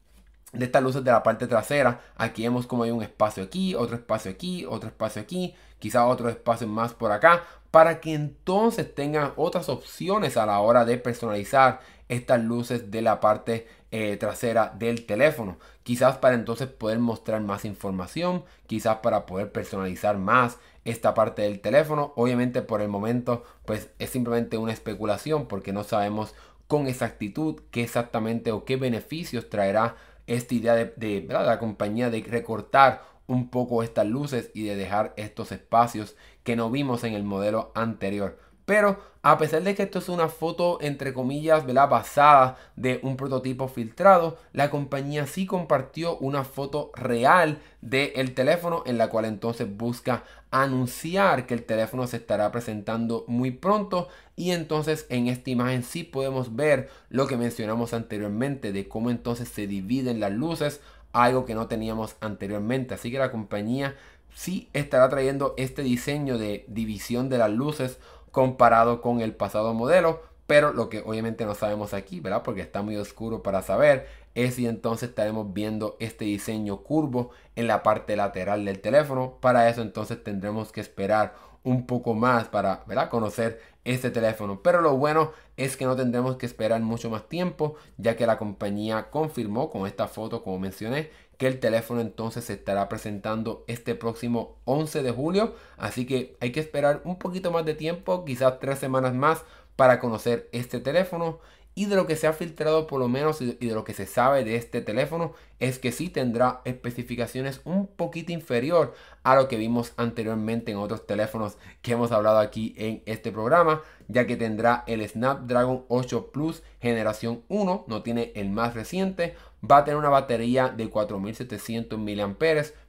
de 0.56 0.65
estas 0.65 0.84
luces 0.84 1.04
de 1.04 1.12
la 1.12 1.24
parte 1.24 1.48
trasera. 1.48 2.02
Aquí 2.15 2.44
vemos 2.44 2.68
como 2.68 2.84
hay 2.84 2.91
un 2.91 3.04
espacio 3.04 3.44
aquí, 3.44 3.76
otro 3.76 3.96
espacio 3.96 4.32
aquí, 4.32 4.65
otro 4.65 4.89
espacio 4.89 5.22
aquí, 5.22 5.56
quizá 5.80 6.06
otro 6.06 6.30
espacio 6.30 6.68
más 6.68 6.94
por 6.94 7.12
acá, 7.12 7.44
para 7.72 8.00
que 8.00 8.13
entonces 8.13 8.94
tengan 8.96 9.34
otras 9.36 9.70
opciones 9.70 10.38
a 10.38 10.46
la 10.46 10.60
hora 10.60 10.86
de 10.86 10.98
personalizar 10.98 11.82
estas 12.08 12.44
luces 12.44 12.91
de 12.91 13.02
la 13.02 13.20
parte 13.20 13.68
eh, 13.91 14.18
trasera 14.18 14.74
del 14.78 15.06
teléfono. 15.06 15.58
Quizás 15.84 16.18
para 16.18 16.36
entonces 16.36 16.68
poder 16.68 17.00
mostrar 17.00 17.41
más 17.41 17.65
información, 17.65 18.44
quizás 18.68 18.98
para 18.98 19.26
poder 19.26 19.52
personalizar 19.52 20.18
más 20.18 20.58
esta 20.86 21.13
parte 21.13 21.41
del 21.41 21.60
teléfono. 21.60 22.13
Obviamente 22.15 22.62
por 22.62 22.82
el 22.82 22.88
momento 22.88 23.44
pues 23.65 23.89
es 24.00 24.10
simplemente 24.10 24.58
una 24.58 24.74
especulación 24.74 25.48
porque 25.48 25.74
no 25.74 25.84
sabemos 25.84 26.34
con 26.68 26.88
exactitud 26.88 27.62
qué 27.72 27.84
exactamente 27.84 28.52
o 28.52 28.65
qué 28.65 28.76
beneficios 28.76 29.50
traerá 29.50 29.96
esta 30.28 30.56
idea 30.56 30.76
de, 30.76 31.26
la 31.30 31.60
compañía 31.60 32.10
de 32.10 32.24
recortar 32.24 33.04
un 33.28 33.50
poco 33.50 33.84
estas 33.84 34.06
luces 34.06 34.52
y 34.54 34.64
de 34.64 34.76
dejar 34.76 35.14
estos 35.18 35.52
espacios 35.52 36.16
que 36.44 36.56
no 36.56 36.70
vimos 36.70 37.04
en 37.04 37.14
el 37.14 37.24
modelo 37.24 37.72
anterior. 37.76 38.40
Pero 38.65 38.99
a 39.21 39.38
pesar 39.38 39.63
de 39.63 39.73
que 39.75 39.84
esto 39.84 39.99
es 39.99 40.10
una 40.10 40.28
foto 40.28 40.80
entre 40.82 41.13
comillas 41.13 41.65
¿verdad? 41.65 41.89
basada 41.89 42.58
de 42.75 42.99
un 43.04 43.17
prototipo 43.17 43.67
filtrado, 43.67 44.38
la 44.54 44.69
compañía 44.69 45.28
sí 45.28 45.45
compartió 45.45 46.17
una 46.17 46.43
foto 46.43 46.91
real 46.95 47.60
del 47.82 48.34
teléfono 48.34 48.84
en 48.86 48.97
la 48.97 49.10
cual 49.10 49.25
entonces 49.25 49.67
busca 49.75 50.23
anunciar 50.51 51.45
que 51.45 51.54
el 51.54 51.63
teléfono 51.63 52.08
se 52.08 52.17
estará 52.17 52.51
presentando 52.51 53.25
muy 53.28 53.51
pronto 53.51 54.10
y 54.36 54.51
entonces 54.51 55.06
en 55.10 55.28
esta 55.28 55.49
imagen 55.49 55.84
sí 55.84 56.04
podemos 56.04 56.56
ver 56.56 56.89
lo 57.10 57.28
que 57.28 57.38
mencionamos 57.38 57.93
anteriormente 57.93 58.71
de 58.71 58.88
cómo 58.88 59.10
entonces 59.10 59.49
se 59.49 59.67
dividen 59.67 60.19
las 60.19 60.32
luces, 60.32 60.82
algo 61.13 61.45
que 61.45 61.56
no 61.56 61.67
teníamos 61.67 62.15
anteriormente. 62.19 62.93
Así 62.93 63.12
que 63.12 63.19
la 63.19 63.32
compañía 63.32 63.95
sí 64.36 64.69
estará 64.73 65.10
trayendo 65.10 65.56
este 65.58 65.82
diseño 65.82 66.38
de 66.38 66.65
división 66.67 67.30
de 67.30 67.38
las 67.38 67.51
luces 67.51 67.99
comparado 68.36 69.00
con 69.00 69.21
el 69.21 69.34
pasado 69.34 69.74
modelo. 69.74 70.21
Pero 70.45 70.74
lo 70.74 70.89
que 70.89 71.00
obviamente 71.00 71.45
no 71.45 71.56
sabemos 71.56 71.93
aquí, 71.93 72.19
¿verdad? 72.19 72.43
Porque 72.43 72.62
está 72.62 72.82
muy 72.82 72.98
oscuro 72.98 73.41
para 73.41 73.62
saber, 73.63 74.08
es 74.36 74.56
si 74.56 74.67
entonces 74.67 75.10
estaremos 75.10 75.54
viendo 75.54 75.95
este 76.00 76.26
diseño 76.26 76.82
curvo 76.84 77.32
en 77.56 77.65
la 77.67 77.82
parte 77.82 78.17
lateral 78.17 78.65
del 78.65 78.82
teléfono. 78.82 79.38
Para 79.39 79.69
eso 79.69 79.82
entonces 79.82 80.21
tendremos 80.21 80.74
que 80.74 80.82
esperar 80.82 81.34
un 81.63 81.88
poco 81.88 82.13
más 82.13 82.48
para 82.50 82.84
¿verdad? 82.86 83.10
conocer 83.10 83.62
este 83.86 84.12
teléfono. 84.12 84.62
Pero 84.62 84.82
lo 84.82 84.98
bueno 84.98 85.32
es 85.56 85.78
que 85.78 85.86
no 85.86 85.95
tendremos 85.95 86.36
que 86.36 86.45
esperar 86.45 86.82
mucho 86.82 87.10
más 87.10 87.30
tiempo, 87.30 87.76
ya 87.98 88.17
que 88.17 88.28
la 88.28 88.38
compañía 88.38 89.10
confirmó 89.10 89.71
con 89.71 89.88
esta 89.88 90.08
foto, 90.08 90.43
como 90.43 90.60
mencioné, 90.60 91.10
que 91.38 91.48
el 91.48 91.60
teléfono 91.60 92.02
entonces 92.02 92.45
se 92.45 92.54
estará 92.54 92.88
presentando 92.89 93.63
este 93.67 93.95
próximo 93.95 94.58
11 94.65 95.04
de 95.04 95.12
julio. 95.12 95.56
Así 95.78 96.06
que 96.06 96.38
hay 96.39 96.52
que 96.52 96.60
esperar 96.60 97.02
un 97.04 97.17
poquito 97.17 97.52
más 97.52 97.65
de 97.65 97.74
tiempo, 97.74 98.26
quizás 98.26 98.60
tres 98.60 98.80
semanas 98.80 99.13
más, 99.13 99.43
para 99.76 100.00
conocer 100.00 100.50
este 100.52 100.80
teléfono. 100.80 101.39
Y 101.78 101.88
de 101.88 101.98
lo 101.98 102.08
que 102.08 102.15
se 102.15 102.26
ha 102.26 102.32
filtrado 102.32 102.88
por 102.88 103.02
lo 103.02 103.10
menos 103.10 103.41
y 103.41 103.54
de 103.54 103.74
lo 103.74 103.84
que 103.84 103.93
se 103.93 104.06
sabe 104.06 104.45
de 104.45 104.56
este 104.56 104.82
teléfono 104.82 105.34
es 105.60 105.78
que 105.78 105.91
sí 105.91 106.08
tendrá 106.08 106.62
especificaciones 106.63 107.60
un 107.65 107.88
poquito 107.88 108.32
inferior 108.32 108.93
a 109.24 109.36
lo 109.36 109.50
que 109.50 109.58
vimos 109.58 109.91
anteriormente 109.98 110.71
en 110.71 110.78
otros 110.78 111.06
teléfonos 111.06 111.58
que 111.82 111.91
hemos 111.91 112.13
hablado 112.13 112.39
aquí 112.39 112.74
en 112.78 113.04
este 113.06 113.34
programa, 113.34 113.82
ya 114.08 114.26
que 114.26 114.38
tendrá 114.38 114.86
el 114.88 115.06
Snapdragon 115.06 115.84
8 115.89 116.32
Plus 116.32 116.63
generación 116.80 117.43
1, 117.50 117.86
no 117.88 118.04
tiene 118.04 118.32
el 118.36 118.50
más 118.52 118.74
reciente, 118.74 119.36
va 119.63 119.78
a 119.78 119.84
tener 119.84 119.98
una 119.98 120.10
batería 120.10 120.70
de 120.70 120.89
4700 120.89 122.00
mAh, 122.00 122.36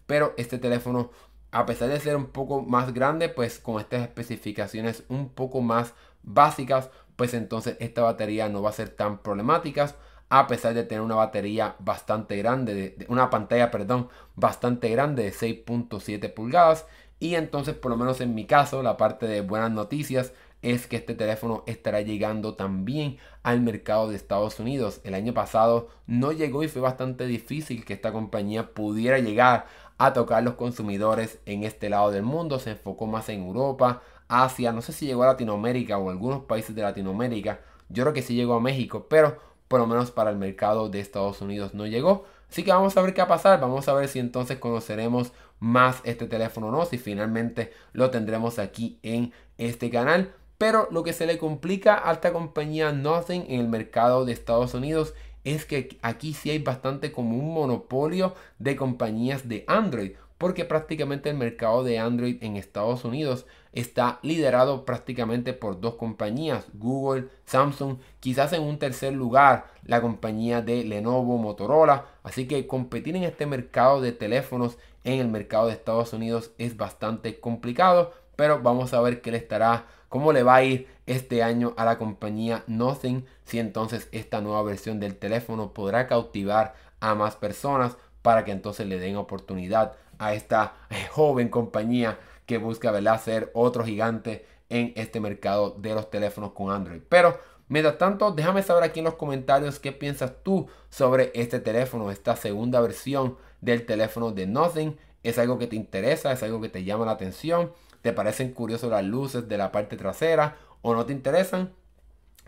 pero 0.07 0.35
este 0.37 0.59
teléfono 0.59 1.11
a 1.53 1.65
pesar 1.65 1.89
de 1.89 2.01
ser 2.01 2.17
un 2.17 2.27
poco 2.27 2.63
más 2.63 2.93
grande, 2.93 3.31
pues 3.31 3.59
con 3.59 3.81
estas 3.81 4.03
especificaciones 4.03 5.05
un 5.09 5.31
poco 5.31 5.63
más 5.63 5.95
básicas 6.23 6.91
pues 7.17 7.35
entonces 7.35 7.77
esta 7.81 8.03
batería 8.03 8.49
no 8.49 8.63
va 8.63 8.71
a 8.71 8.75
ser 8.75 8.91
tan 8.91 9.19
problemática 9.19 9.95
a 10.29 10.47
pesar 10.47 10.75
de 10.75 10.85
tener 10.85 11.03
una 11.03 11.15
batería 11.15 11.77
bastante 11.79 12.37
grande, 12.37 12.75
de, 12.75 13.07
una 13.09 13.31
pantalla, 13.31 13.71
perdón, 13.71 14.09
bastante 14.35 14.89
grande 14.91 15.23
de 15.25 15.33
6.7 15.33 16.33
pulgadas. 16.35 16.87
Y 17.21 17.37
entonces, 17.37 17.75
por 17.75 17.93
lo 17.93 17.97
menos 17.97 18.21
en 18.21 18.35
mi 18.35 18.45
caso, 18.45 18.83
la 18.83 18.97
parte 18.97 19.27
de 19.27 19.41
buenas 19.41 19.71
noticias 19.71 20.33
es 20.67 20.89
que 20.89 20.97
este 20.97 21.15
teléfono 21.15 21.63
estará 21.67 22.01
llegando 22.01 22.55
también 22.55 23.19
al 23.45 23.61
mercado 23.61 24.09
de 24.09 24.17
Estados 24.17 24.59
Unidos. 24.59 25.01
El 25.05 25.15
año 25.15 25.33
pasado 25.33 25.91
no 26.09 26.33
llegó 26.33 26.65
y 26.65 26.69
fue 26.69 26.83
bastante 26.83 27.25
difícil 27.27 27.85
que 27.85 27.93
esta 27.93 28.13
compañía 28.13 28.75
pudiera 28.75 29.21
llegar 29.21 29.67
a 29.97 30.13
tocar 30.13 30.43
los 30.43 30.55
consumidores 30.55 31.39
en 31.47 31.63
este 31.63 31.89
lado 31.89 32.11
del 32.11 32.25
mundo. 32.25 32.59
Se 32.59 32.73
enfocó 32.73 33.07
más 33.07 33.29
en 33.29 33.45
Europa, 33.45 34.03
Asia, 34.27 34.73
no 34.73 34.83
sé 34.83 34.93
si 34.93 35.07
llegó 35.07 35.23
a 35.23 35.29
Latinoamérica 35.29 35.99
o 35.99 36.11
algunos 36.11 36.43
países 36.43 36.75
de 36.75 36.83
Latinoamérica. 36.83 37.61
Yo 37.89 38.03
creo 38.03 38.13
que 38.13 38.23
sí 38.23 38.35
llegó 38.35 38.55
a 38.55 38.61
México, 38.61 39.07
pero 39.09 39.39
por 39.69 39.79
lo 39.79 39.87
menos 39.87 40.11
para 40.11 40.31
el 40.31 40.37
mercado 40.37 40.89
de 40.89 40.99
Estados 40.99 41.41
Unidos 41.41 41.75
no 41.75 41.87
llegó. 41.87 42.25
Así 42.51 42.65
que 42.65 42.73
vamos 42.73 42.97
a 42.97 43.03
ver 43.03 43.15
qué 43.15 43.21
va 43.21 43.27
a 43.27 43.29
pasar. 43.29 43.61
Vamos 43.61 43.87
a 43.87 43.95
ver 43.95 44.09
si 44.09 44.19
entonces 44.19 44.59
conoceremos 44.59 45.31
más 45.61 46.01
este 46.03 46.27
teléfono 46.27 46.69
o 46.69 46.71
no. 46.73 46.85
Si 46.87 46.99
finalmente 46.99 47.73
lo 47.93 48.11
tendremos 48.11 48.59
aquí 48.59 48.99
en 49.05 49.33
este 49.59 49.91
canal. 49.91 50.35
Pero 50.59 50.89
lo 50.91 51.03
que 51.03 51.13
se 51.13 51.27
le 51.27 51.39
complica 51.39 52.09
a 52.09 52.13
esta 52.13 52.33
compañía 52.33 52.93
Nothing 52.93 53.45
en 53.49 53.61
el 53.61 53.69
mercado 53.69 54.25
de 54.25 54.33
Estados 54.33 54.75
Unidos 54.75 55.15
es 55.45 55.65
que 55.65 55.99
aquí 56.03 56.35
sí 56.35 56.51
hay 56.51 56.59
bastante 56.59 57.13
como 57.13 57.37
un 57.37 57.55
monopolio 57.55 58.35
de 58.59 58.75
compañías 58.75 59.49
de 59.49 59.65
Android. 59.69 60.13
Porque 60.39 60.67
prácticamente 60.67 61.31
el 61.31 61.37
mercado 61.37 61.83
de 61.83 61.99
Android 61.99 62.43
en 62.43 62.57
Estados 62.57 63.07
Unidos 63.07 63.47
está 63.73 64.19
liderado 64.23 64.85
prácticamente 64.85 65.55
por 65.55 65.81
dos 65.81 65.95
compañías, 65.95 66.67
Google, 66.75 67.29
Samsung, 67.47 67.99
quizás 68.21 68.53
en 68.53 68.63
un 68.63 68.79
tercer 68.79 69.15
lugar 69.15 69.67
la 69.85 70.03
compañía 70.03 70.61
de 70.61 70.85
Lenovo, 70.85 71.39
Motorola. 71.39 72.07
Así 72.23 72.47
que 72.47 72.67
competir 72.67 73.17
en 73.17 73.23
este 73.23 73.47
mercado 73.47 74.03
de 74.03 74.13
teléfonos 74.13 74.77
en 75.05 75.21
el 75.21 75.29
mercado 75.29 75.69
de 75.69 75.73
Estados 75.73 76.13
Unidos 76.13 76.51
es 76.59 76.77
bastante 76.77 77.41
complicado. 77.41 78.13
Pero 78.37 78.61
vamos 78.61 78.93
a 78.93 79.01
ver 79.01 79.23
qué 79.23 79.31
le 79.31 79.39
estará 79.39 79.87
cómo 80.09 80.33
le 80.33 80.43
va 80.43 80.57
a 80.57 80.65
ir 80.65 80.89
este 81.07 81.43
año 81.43 81.75
a 81.77 81.85
la 81.85 81.99
compañía 81.99 82.65
Nothing, 82.67 83.25
si 83.45 83.59
entonces 83.59 84.09
esta 84.13 84.41
nueva 84.41 84.63
versión 84.63 85.01
del 85.01 85.17
teléfono 85.17 85.73
podrá 85.73 86.07
cautivar 86.07 86.75
a 87.01 87.15
más 87.15 87.37
personas 87.37 87.97
para 88.23 88.45
que 88.45 88.53
entonces 88.53 88.87
le 88.87 88.99
den 88.99 89.17
oportunidad 89.17 89.93
a 90.19 90.35
esta 90.35 90.75
eh, 90.91 91.07
joven 91.11 91.49
compañía 91.49 92.19
que 92.47 92.59
busca 92.59 92.91
¿verdad? 92.91 93.21
ser 93.21 93.51
otro 93.55 93.85
gigante 93.85 94.47
en 94.69 94.93
este 94.97 95.21
mercado 95.21 95.77
de 95.79 95.95
los 95.95 96.11
teléfonos 96.11 96.53
con 96.53 96.71
Android. 96.71 97.03
Pero 97.09 97.39
mientras 97.69 97.99
tanto, 97.99 98.33
déjame 98.33 98.63
saber 98.63 98.85
aquí 98.85 99.01
en 99.01 99.05
los 99.05 99.15
comentarios 99.15 99.79
qué 99.79 99.93
piensas 99.93 100.33
tú 100.43 100.69
sobre 100.89 101.31
este 101.35 101.61
teléfono, 101.61 102.11
esta 102.11 102.37
segunda 102.37 102.81
versión 102.81 103.37
del 103.61 103.87
teléfono 103.87 104.33
de 104.33 104.47
Nothing. 104.47 104.97
¿Es 105.23 105.39
algo 105.39 105.59
que 105.59 105.67
te 105.67 105.77
interesa? 105.77 106.33
¿Es 106.33 106.43
algo 106.43 106.61
que 106.61 106.69
te 106.69 106.85
llama 106.85 107.07
la 107.07 107.13
atención? 107.13 107.73
¿Te 108.07 108.13
parecen 108.13 108.53
curiosos 108.53 108.89
las 108.89 109.03
luces 109.03 109.49
de 109.49 109.59
la 109.59 109.73
parte 109.73 109.97
trasera 109.97 110.59
o 110.81 110.95
no 110.95 111.07
te 111.07 111.13
interesan? 111.13 111.73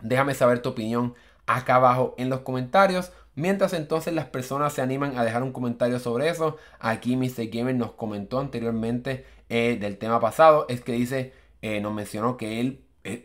Déjame 0.01 0.33
saber 0.33 0.61
tu 0.61 0.69
opinión 0.69 1.15
acá 1.47 1.75
abajo 1.75 2.15
en 2.17 2.29
los 2.29 2.39
comentarios. 2.39 3.11
Mientras 3.35 3.73
entonces 3.73 4.13
las 4.13 4.27
personas 4.27 4.71
se 4.71 4.81
animan 4.81 5.17
a 5.17 5.25
dejar 5.25 5.43
un 5.43 5.51
comentario 5.51 5.99
sobre 5.99 6.29
eso. 6.29 6.55
Aquí 6.79 7.17
Mr. 7.17 7.49
Gamer 7.51 7.75
nos 7.75 7.91
comentó 7.91 8.39
anteriormente 8.39 9.25
eh, 9.49 9.77
del 9.77 9.97
tema 9.97 10.21
pasado. 10.21 10.65
Es 10.69 10.79
que 10.79 10.93
dice, 10.93 11.33
eh, 11.61 11.81
nos 11.81 11.93
mencionó 11.93 12.37
que 12.37 12.61
él... 12.61 12.85
Eh, 13.03 13.21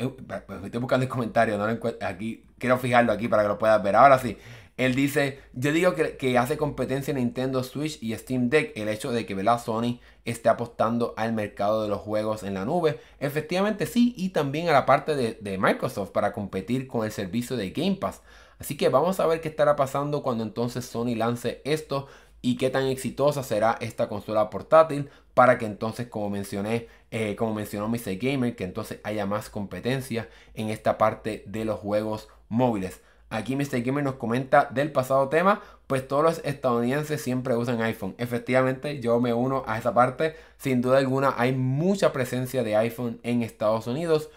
estoy 0.65 0.81
buscando 0.81 1.05
el 1.05 1.09
comentario, 1.09 1.57
no 1.57 1.67
aquí, 2.01 2.45
quiero 2.59 2.79
fijarlo 2.79 3.13
aquí 3.13 3.29
para 3.29 3.45
que 3.45 3.49
lo 3.49 3.59
puedas 3.59 3.81
ver. 3.81 3.95
Ahora 3.95 4.19
sí, 4.19 4.37
él 4.77 4.95
dice, 4.95 5.41
yo 5.53 5.73
digo 5.73 5.95
que, 5.95 6.39
hace 6.39 6.57
competencia 6.57 7.15
Nintendo 7.15 7.63
Switch 7.63 8.03
y 8.03 8.15
Steam 8.17 8.51
Deck 8.51 8.73
el 8.77 8.89
hecho 8.89 9.13
de 9.13 9.25
que 9.25 9.35
¿verdad? 9.35 9.63
Sony 9.63 10.01
esté 10.25 10.49
apostando 10.49 11.15
al 11.17 11.33
mercado 11.33 11.83
de 11.83 11.89
los 11.89 12.01
juegos 12.01 12.43
en 12.43 12.55
la 12.55 12.65
nube. 12.65 12.99
Efectivamente 13.21 13.87
sí, 13.87 14.15
y 14.17 14.31
también 14.31 14.69
a 14.69 14.73
la 14.73 14.85
parte 14.85 15.15
de, 15.15 15.39
de 15.41 15.59
Microsoft 15.59 16.11
para 16.11 16.33
competir 16.33 16.89
con 16.89 17.05
el 17.05 17.13
servicio 17.13 17.57
de 17.57 17.71
Game 17.71 17.97
Pass. 17.97 18.23
Así 18.59 18.77
que 18.77 18.89
vamos 18.89 19.21
a 19.21 19.27
ver 19.27 19.41
qué 19.41 19.49
estará 19.49 19.77
pasando 19.77 20.23
cuando 20.23 20.43
entonces 20.43 20.85
Sony 20.85 21.15
lance 21.15 21.61
esto 21.65 22.09
y 22.45 22.57
qué 22.57 22.69
tan 22.69 22.87
exitosa 22.89 23.43
será 23.43 23.79
esta 23.81 24.09
consola 24.09 24.51
portátil 24.51 25.09
para 25.33 25.57
que 25.57 25.67
entonces, 25.67 26.09
como 26.09 26.31
mencioné, 26.31 26.89
eh, 27.11 27.37
como 27.37 27.55
mencionó 27.55 27.89
Mr. 27.89 28.17
Gamer, 28.19 28.55
que 28.55 28.65
entonces 28.65 29.01
haya 29.03 29.25
más 29.25 29.49
competencia 29.49 30.29
en 30.53 30.69
esta 30.69 30.99
parte 30.99 31.45
de 31.47 31.65
los 31.65 31.81
juegos 31.81 32.29
móviles. 32.49 33.01
Aquí 33.35 33.57
Mr. 33.57 33.83
Gamer 33.83 34.05
nos 34.05 34.15
comenta 34.15 34.69
del 34.71 34.93
pasado 34.93 35.29
tema, 35.29 35.61
pues 35.89 36.07
todos 36.07 36.23
los 36.23 36.39
estadounidenses 36.45 37.21
siempre 37.21 37.57
usan 37.57 37.83
iPhone. 37.83 38.15
Efectivamente, 38.17 39.01
yo 39.01 39.19
me 39.19 39.35
uno 39.35 39.65
a 39.67 39.77
esa 39.77 39.93
parte. 39.93 40.37
Sin 40.57 40.81
duda 40.81 40.99
alguna 40.99 41.35
hay 41.37 41.53
mucha 41.53 42.13
presencia 42.13 42.63
de 42.63 42.77
iPhone 42.77 43.19
en 43.25 43.43
Estados 43.43 43.89
Unidos, 43.89 44.31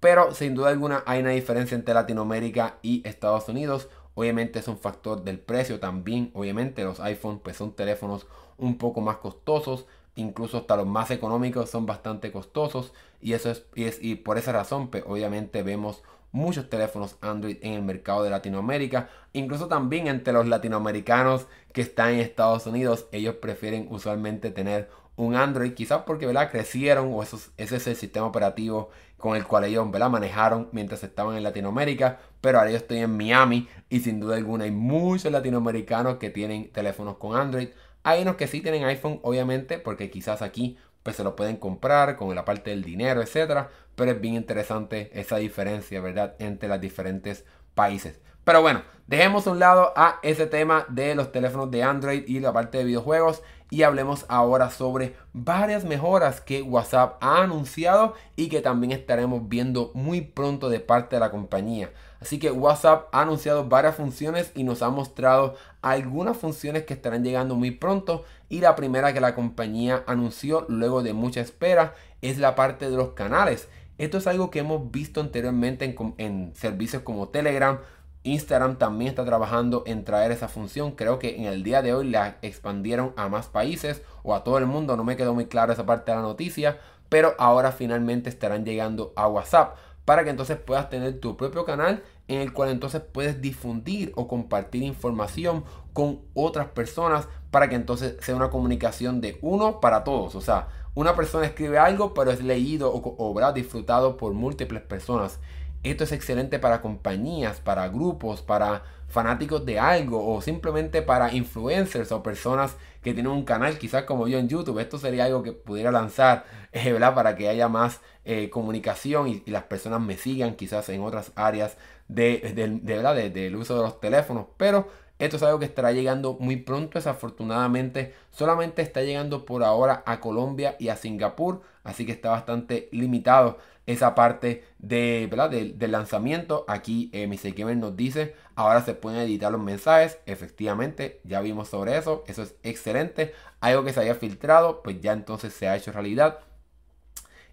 pero 0.00 0.34
sin 0.34 0.56
duda 0.56 0.70
alguna 0.70 1.04
hay 1.06 1.20
una 1.20 1.30
diferencia 1.30 1.76
entre 1.76 1.94
Latinoamérica 1.94 2.78
y 2.82 3.06
Estados 3.06 3.48
Unidos. 3.48 3.88
Obviamente 4.14 4.58
es 4.58 4.66
un 4.66 4.78
factor 4.78 5.22
del 5.22 5.38
precio 5.38 5.78
también. 5.78 6.32
Obviamente 6.34 6.82
los 6.82 6.98
iPhone 6.98 7.38
pues 7.38 7.56
son 7.56 7.72
teléfonos 7.76 8.26
un 8.58 8.78
poco 8.78 9.00
más 9.00 9.18
costosos. 9.18 9.86
Incluso 10.16 10.58
hasta 10.58 10.76
los 10.76 10.88
más 10.88 11.12
económicos 11.12 11.70
son 11.70 11.86
bastante 11.86 12.32
costosos. 12.32 12.92
Y 13.20 13.34
eso 13.34 13.48
es, 13.48 13.64
es, 13.76 14.02
y 14.02 14.16
por 14.16 14.38
esa 14.38 14.50
razón 14.50 14.88
pues 14.88 15.04
obviamente 15.06 15.62
vemos 15.62 16.02
muchos 16.32 16.68
teléfonos 16.70 17.16
Android 17.20 17.58
en 17.62 17.74
el 17.74 17.82
mercado 17.82 18.22
de 18.22 18.30
Latinoamérica. 18.30 19.08
Incluso 19.32 19.68
también 19.68 20.06
entre 20.06 20.32
los 20.32 20.46
latinoamericanos 20.46 21.46
que 21.72 21.80
están 21.80 22.10
en 22.10 22.20
Estados 22.20 22.66
Unidos, 22.66 23.06
ellos 23.12 23.36
prefieren 23.36 23.86
usualmente 23.90 24.50
tener 24.50 24.88
un 25.16 25.36
Android, 25.36 25.74
quizás 25.74 26.02
porque 26.06 26.26
¿verdad? 26.26 26.50
crecieron 26.50 27.12
o 27.12 27.22
ese 27.22 27.36
es 27.56 27.86
el 27.86 27.96
sistema 27.96 28.26
operativo 28.26 28.90
con 29.18 29.36
el 29.36 29.46
cual 29.46 29.64
ellos 29.64 29.90
¿verdad? 29.90 30.08
manejaron 30.08 30.68
mientras 30.72 31.04
estaban 31.04 31.36
en 31.36 31.42
Latinoamérica. 31.42 32.18
Pero 32.40 32.58
ahora 32.58 32.70
yo 32.70 32.78
estoy 32.78 32.98
en 32.98 33.16
Miami 33.16 33.68
y 33.90 34.00
sin 34.00 34.18
duda 34.18 34.36
alguna 34.36 34.64
hay 34.64 34.70
muchos 34.70 35.30
latinoamericanos 35.30 36.16
que 36.16 36.30
tienen 36.30 36.72
teléfonos 36.72 37.18
con 37.18 37.36
Android. 37.36 37.68
Hay 38.02 38.22
unos 38.22 38.36
que 38.36 38.46
sí 38.46 38.62
tienen 38.62 38.84
iPhone, 38.84 39.20
obviamente, 39.22 39.78
porque 39.78 40.10
quizás 40.10 40.40
aquí 40.40 40.78
pues 41.02 41.16
se 41.16 41.24
lo 41.24 41.36
pueden 41.36 41.56
comprar 41.56 42.16
con 42.16 42.34
la 42.34 42.44
parte 42.44 42.70
del 42.70 42.82
dinero, 42.82 43.22
etcétera. 43.22 43.70
Pero 43.94 44.12
es 44.12 44.20
bien 44.20 44.34
interesante 44.34 45.10
esa 45.18 45.36
diferencia, 45.36 46.00
¿verdad? 46.00 46.34
Entre 46.38 46.68
los 46.68 46.80
diferentes 46.80 47.44
países. 47.74 48.20
Pero 48.44 48.62
bueno, 48.62 48.82
dejemos 49.06 49.46
a 49.46 49.50
un 49.50 49.58
lado 49.58 49.92
a 49.96 50.18
ese 50.22 50.46
tema 50.46 50.86
de 50.88 51.14
los 51.14 51.30
teléfonos 51.30 51.70
de 51.70 51.82
Android 51.82 52.24
y 52.26 52.40
la 52.40 52.52
parte 52.52 52.78
de 52.78 52.84
videojuegos 52.84 53.42
y 53.70 53.84
hablemos 53.84 54.26
ahora 54.28 54.70
sobre 54.70 55.14
varias 55.32 55.84
mejoras 55.84 56.40
que 56.40 56.62
WhatsApp 56.62 57.22
ha 57.22 57.42
anunciado 57.42 58.14
y 58.34 58.48
que 58.48 58.60
también 58.60 58.92
estaremos 58.92 59.48
viendo 59.48 59.92
muy 59.94 60.22
pronto 60.22 60.68
de 60.68 60.80
parte 60.80 61.16
de 61.16 61.20
la 61.20 61.30
compañía. 61.30 61.90
Así 62.20 62.38
que 62.38 62.50
WhatsApp 62.50 63.08
ha 63.12 63.22
anunciado 63.22 63.68
varias 63.68 63.94
funciones 63.94 64.50
y 64.54 64.64
nos 64.64 64.82
ha 64.82 64.90
mostrado 64.90 65.54
algunas 65.80 66.36
funciones 66.36 66.84
que 66.84 66.94
estarán 66.94 67.22
llegando 67.22 67.54
muy 67.54 67.70
pronto. 67.70 68.24
Y 68.50 68.60
la 68.60 68.76
primera 68.76 69.14
que 69.14 69.20
la 69.20 69.34
compañía 69.34 70.02
anunció 70.06 70.66
luego 70.68 71.02
de 71.02 71.14
mucha 71.14 71.40
espera 71.40 71.94
es 72.20 72.36
la 72.36 72.56
parte 72.56 72.90
de 72.90 72.96
los 72.96 73.10
canales. 73.10 73.68
Esto 73.96 74.18
es 74.18 74.26
algo 74.26 74.50
que 74.50 74.58
hemos 74.58 74.90
visto 74.90 75.20
anteriormente 75.20 75.96
en, 76.18 76.52
servicios 76.56 77.02
como 77.02 77.28
Telegram, 77.28 77.78
Instagram 78.24 78.76
también 78.76 79.10
está 79.10 79.24
trabajando 79.24 79.84
en 79.86 80.04
traer 80.04 80.32
esa 80.32 80.48
función. 80.48 80.92
Creo 80.92 81.20
que 81.20 81.36
en 81.36 81.44
el 81.44 81.62
día 81.62 81.80
de 81.80 81.94
hoy 81.94 82.10
la 82.10 82.38
expandieron 82.42 83.14
a 83.16 83.28
más 83.28 83.46
países 83.46 84.02
o 84.24 84.34
a 84.34 84.42
todo 84.42 84.58
el 84.58 84.66
mundo. 84.66 84.96
No 84.96 85.04
me 85.04 85.16
quedó 85.16 85.32
muy 85.32 85.46
claro 85.46 85.72
esa 85.72 85.86
parte 85.86 86.10
de 86.10 86.16
la 86.16 86.22
noticia. 86.22 86.78
Pero 87.08 87.34
ahora 87.38 87.72
finalmente 87.72 88.28
estarán 88.28 88.64
llegando 88.64 89.12
a 89.16 89.28
WhatsApp 89.28 89.76
para 90.04 90.24
que 90.24 90.30
entonces 90.30 90.56
puedas 90.58 90.90
tener 90.90 91.20
tu 91.20 91.36
propio 91.36 91.64
canal 91.64 92.02
en 92.26 92.40
el 92.40 92.52
cual 92.52 92.70
entonces 92.70 93.00
puedes 93.00 93.40
difundir 93.40 94.12
o 94.16 94.28
compartir 94.28 94.82
información 94.82 95.64
con 95.92 96.20
otras 96.34 96.68
personas 96.68 97.28
para 97.50 97.68
que 97.68 97.74
entonces 97.74 98.16
sea 98.20 98.36
una 98.36 98.50
comunicación 98.50 99.20
de 99.20 99.38
uno 99.42 99.80
para 99.80 100.04
todos. 100.04 100.34
O 100.34 100.40
sea, 100.40 100.68
una 100.94 101.14
persona 101.16 101.46
escribe 101.46 101.78
algo 101.78 102.14
pero 102.14 102.30
es 102.30 102.42
leído 102.42 102.92
o, 102.92 103.14
o 103.16 103.52
disfrutado 103.52 104.16
por 104.16 104.32
múltiples 104.32 104.82
personas. 104.82 105.38
Esto 105.82 106.04
es 106.04 106.12
excelente 106.12 106.58
para 106.58 106.82
compañías, 106.82 107.60
para 107.60 107.88
grupos, 107.88 108.42
para 108.42 108.82
fanáticos 109.08 109.64
de 109.66 109.78
algo 109.78 110.34
o 110.34 110.40
simplemente 110.40 111.02
para 111.02 111.32
influencers 111.34 112.12
o 112.12 112.22
personas 112.22 112.76
que 113.02 113.14
tienen 113.14 113.32
un 113.32 113.44
canal, 113.44 113.78
quizás 113.78 114.04
como 114.04 114.28
yo 114.28 114.38
en 114.38 114.48
YouTube. 114.48 114.78
Esto 114.78 114.98
sería 114.98 115.24
algo 115.24 115.42
que 115.42 115.52
pudiera 115.52 115.90
lanzar, 115.90 116.44
eh, 116.72 116.92
¿verdad? 116.92 117.14
Para 117.14 117.36
que 117.36 117.48
haya 117.48 117.68
más 117.68 118.00
eh, 118.24 118.50
comunicación 118.50 119.28
y, 119.28 119.42
las 119.50 119.64
personas 119.64 120.00
me 120.00 120.16
sigan 120.16 120.54
quizás 120.54 120.88
en 120.90 121.02
otras 121.02 121.32
áreas 121.34 121.76
de, 122.08 122.52
de, 122.54 122.96
¿verdad? 122.96 123.14
del 123.14 123.56
uso 123.56 123.76
de 123.76 123.82
los 123.82 124.00
teléfonos. 124.00 124.46
Pero 124.56 124.88
Esto 125.20 125.36
es 125.36 125.42
algo 125.42 125.58
que 125.58 125.66
estará 125.66 125.92
llegando 125.92 126.36
muy 126.40 126.56
pronto, 126.56 126.98
desafortunadamente 126.98 128.14
solamente 128.30 128.82
está 128.82 129.02
llegando 129.02 129.44
por 129.44 129.62
ahora 129.62 130.02
a 130.06 130.18
Colombia 130.18 130.76
y 130.78 130.88
a 130.88 130.96
Singapur, 130.96 131.62
así 131.84 132.06
que 132.06 132.12
está 132.12 132.30
bastante 132.30 132.88
limitado 132.90 133.58
esa 133.86 134.14
parte 134.14 134.64
de, 134.78 135.28
del 135.76 135.92
lanzamiento. 135.92 136.64
Aquí 136.68 137.10
eh, 137.12 137.26
Mr. 137.26 137.52
Gamer 137.54 137.76
nos 137.76 137.96
dice, 137.96 138.34
ahora 138.54 138.82
se 138.82 138.94
pueden 138.94 139.20
editar 139.20 139.50
los 139.52 139.60
mensajes. 139.60 140.18
Efectivamente, 140.26 141.20
ya 141.24 141.40
vimos 141.40 141.68
sobre 141.68 141.96
eso. 141.96 142.24
Eso 142.26 142.42
es 142.42 142.54
excelente. 142.62 143.32
Algo 143.60 143.84
que 143.84 143.92
se 143.92 144.00
había 144.00 144.14
filtrado, 144.14 144.82
pues 144.82 145.00
ya 145.00 145.12
entonces 145.12 145.52
se 145.52 145.68
ha 145.68 145.76
hecho 145.76 145.92
realidad. 145.92 146.38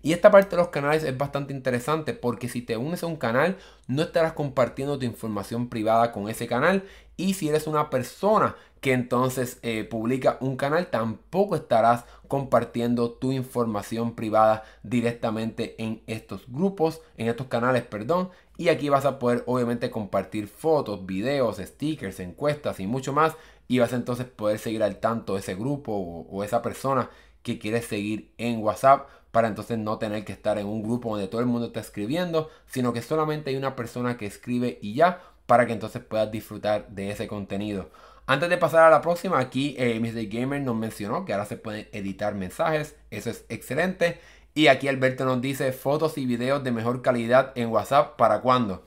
Y 0.08 0.14
esta 0.14 0.32
parte 0.32 0.52
de 0.52 0.62
los 0.62 0.70
canales 0.70 1.04
es 1.04 1.18
bastante 1.18 1.52
interesante 1.52 2.14
porque 2.14 2.48
si 2.48 2.62
te 2.62 2.78
unes 2.78 3.04
a 3.04 3.08
un 3.08 3.18
canal 3.18 3.58
no 3.88 4.04
estarás 4.04 4.32
compartiendo 4.32 4.98
tu 4.98 5.06
información 5.06 5.68
privada 5.68 6.14
con 6.14 6.30
ese 6.30 6.48
canal 6.48 6.86
y 7.18 7.34
si 7.34 7.50
eres 7.50 7.68
una 7.68 7.90
persona 7.90 8.56
que 8.80 8.94
entonces 8.94 9.60
eh, 9.64 9.84
publica 9.84 10.38
un 10.40 10.56
canal 10.56 10.88
tampoco 10.88 11.58
estarás 11.58 12.06
compartiendo 12.30 13.12
tu 13.12 13.34
información 13.34 14.16
privada 14.16 14.64
directamente 14.82 15.76
en 15.78 16.02
estos 16.08 16.46
grupos, 16.48 17.02
en 17.18 17.28
estos 17.28 17.48
canales, 17.48 17.84
perdón. 17.84 18.30
Y 18.56 18.70
aquí 18.70 18.88
vas 18.88 19.04
a 19.04 19.20
poder 19.20 19.44
obviamente 19.46 19.92
compartir 19.92 20.48
fotos, 20.48 21.06
videos, 21.06 21.58
stickers, 21.58 22.22
encuestas 22.22 22.80
y 22.80 22.88
mucho 22.88 23.12
más. 23.12 23.36
Y 23.68 23.80
vas 23.80 23.92
a 23.92 23.98
entonces 23.98 24.26
poder 24.26 24.58
seguir 24.58 24.84
al 24.84 25.02
tanto 25.02 25.38
ese 25.38 25.56
grupo 25.56 25.92
o, 25.92 26.28
o 26.30 26.46
esa 26.46 26.62
persona 26.62 27.10
que 27.44 27.60
quieres 27.60 27.86
seguir 27.86 28.34
en 28.38 28.62
WhatsApp 28.62 29.08
para 29.32 29.48
entonces 29.48 29.78
no 29.78 29.98
tener 29.98 30.26
que 30.26 30.34
estar 30.34 30.58
en 30.58 30.68
un 30.68 30.84
grupo 30.84 31.12
donde 31.12 31.28
todo 31.28 31.42
el 31.42 31.48
mundo 31.48 31.68
está 31.68 31.80
escribiendo, 31.80 32.50
sino 32.66 32.94
que 32.94 33.02
solamente 33.02 33.50
hay 33.50 33.56
una 33.56 33.76
persona 33.76 34.18
que 34.18 34.26
escribe 34.26 34.80
y 34.82 34.94
ya, 34.94 35.22
para 35.46 35.66
que 35.66 35.74
entonces 35.74 36.04
puedas 36.04 36.32
disfrutar 36.32 36.88
de 36.90 37.12
ese 37.12 37.28
contenido. 37.28 37.90
Antes 38.26 38.50
de 38.50 38.58
pasar 38.58 38.84
a 38.84 38.90
la 38.90 39.02
próxima, 39.02 39.40
aquí 39.40 39.76
eh, 39.78 40.00
Mr. 40.02 40.28
Gamer 40.28 40.62
nos 40.62 40.76
mencionó 40.76 41.24
que 41.24 41.32
ahora 41.32 41.46
se 41.46 41.56
pueden 41.56 41.88
editar 41.94 42.36
mensajes, 42.36 42.96
eso 43.10 43.30
es 43.30 43.46
excelente. 43.48 44.20
Y 44.54 44.68
aquí 44.68 44.88
Alberto 44.88 45.24
nos 45.24 45.40
dice 45.40 45.72
fotos 45.72 46.18
y 46.18 46.26
videos 46.26 46.64
de 46.64 46.72
mejor 46.72 47.02
calidad 47.02 47.54
en 47.56 47.70
WhatsApp, 47.70 48.18
¿para 48.18 48.42
cuándo? 48.42 48.84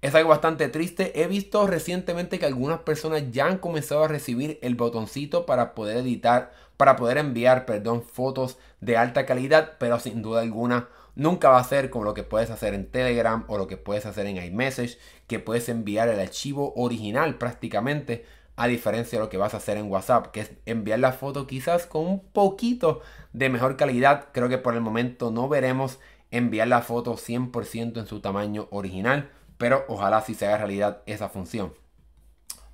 Es 0.00 0.14
algo 0.14 0.28
bastante 0.28 0.68
triste. 0.68 1.20
He 1.20 1.26
visto 1.26 1.66
recientemente 1.66 2.38
que 2.38 2.46
algunas 2.46 2.80
personas 2.80 3.24
ya 3.32 3.46
han 3.46 3.58
comenzado 3.58 4.04
a 4.04 4.08
recibir 4.08 4.60
el 4.62 4.76
botoncito 4.76 5.44
para 5.44 5.74
poder 5.74 5.96
editar, 5.96 6.52
para 6.76 6.94
poder 6.94 7.18
enviar, 7.18 7.66
perdón, 7.66 8.02
fotos 8.02 8.58
de 8.80 8.96
alta 8.96 9.26
calidad, 9.26 9.76
pero 9.78 9.98
sin 9.98 10.22
duda 10.22 10.40
alguna 10.40 10.88
nunca 11.14 11.50
va 11.50 11.58
a 11.58 11.64
ser 11.64 11.90
como 11.90 12.04
lo 12.04 12.14
que 12.14 12.22
puedes 12.22 12.50
hacer 12.50 12.74
en 12.74 12.90
Telegram 12.90 13.44
o 13.48 13.58
lo 13.58 13.66
que 13.66 13.76
puedes 13.76 14.06
hacer 14.06 14.26
en 14.26 14.36
iMessage, 14.36 14.98
que 15.26 15.38
puedes 15.38 15.68
enviar 15.68 16.08
el 16.08 16.20
archivo 16.20 16.72
original 16.76 17.36
prácticamente, 17.36 18.24
a 18.56 18.66
diferencia 18.66 19.18
de 19.18 19.24
lo 19.24 19.30
que 19.30 19.36
vas 19.36 19.54
a 19.54 19.58
hacer 19.58 19.76
en 19.76 19.90
WhatsApp, 19.90 20.28
que 20.32 20.40
es 20.40 20.50
enviar 20.66 20.98
la 20.98 21.12
foto 21.12 21.46
quizás 21.46 21.86
con 21.86 22.06
un 22.06 22.20
poquito 22.20 23.02
de 23.32 23.48
mejor 23.50 23.76
calidad. 23.76 24.28
Creo 24.32 24.48
que 24.48 24.58
por 24.58 24.74
el 24.74 24.80
momento 24.80 25.30
no 25.30 25.48
veremos 25.48 26.00
enviar 26.30 26.66
la 26.66 26.82
foto 26.82 27.16
100% 27.16 27.98
en 27.98 28.06
su 28.06 28.20
tamaño 28.20 28.66
original 28.70 29.30
pero 29.58 29.84
ojalá 29.88 30.22
sí 30.22 30.34
se 30.34 30.46
haga 30.46 30.58
realidad 30.58 31.02
esa 31.04 31.28
función. 31.28 31.74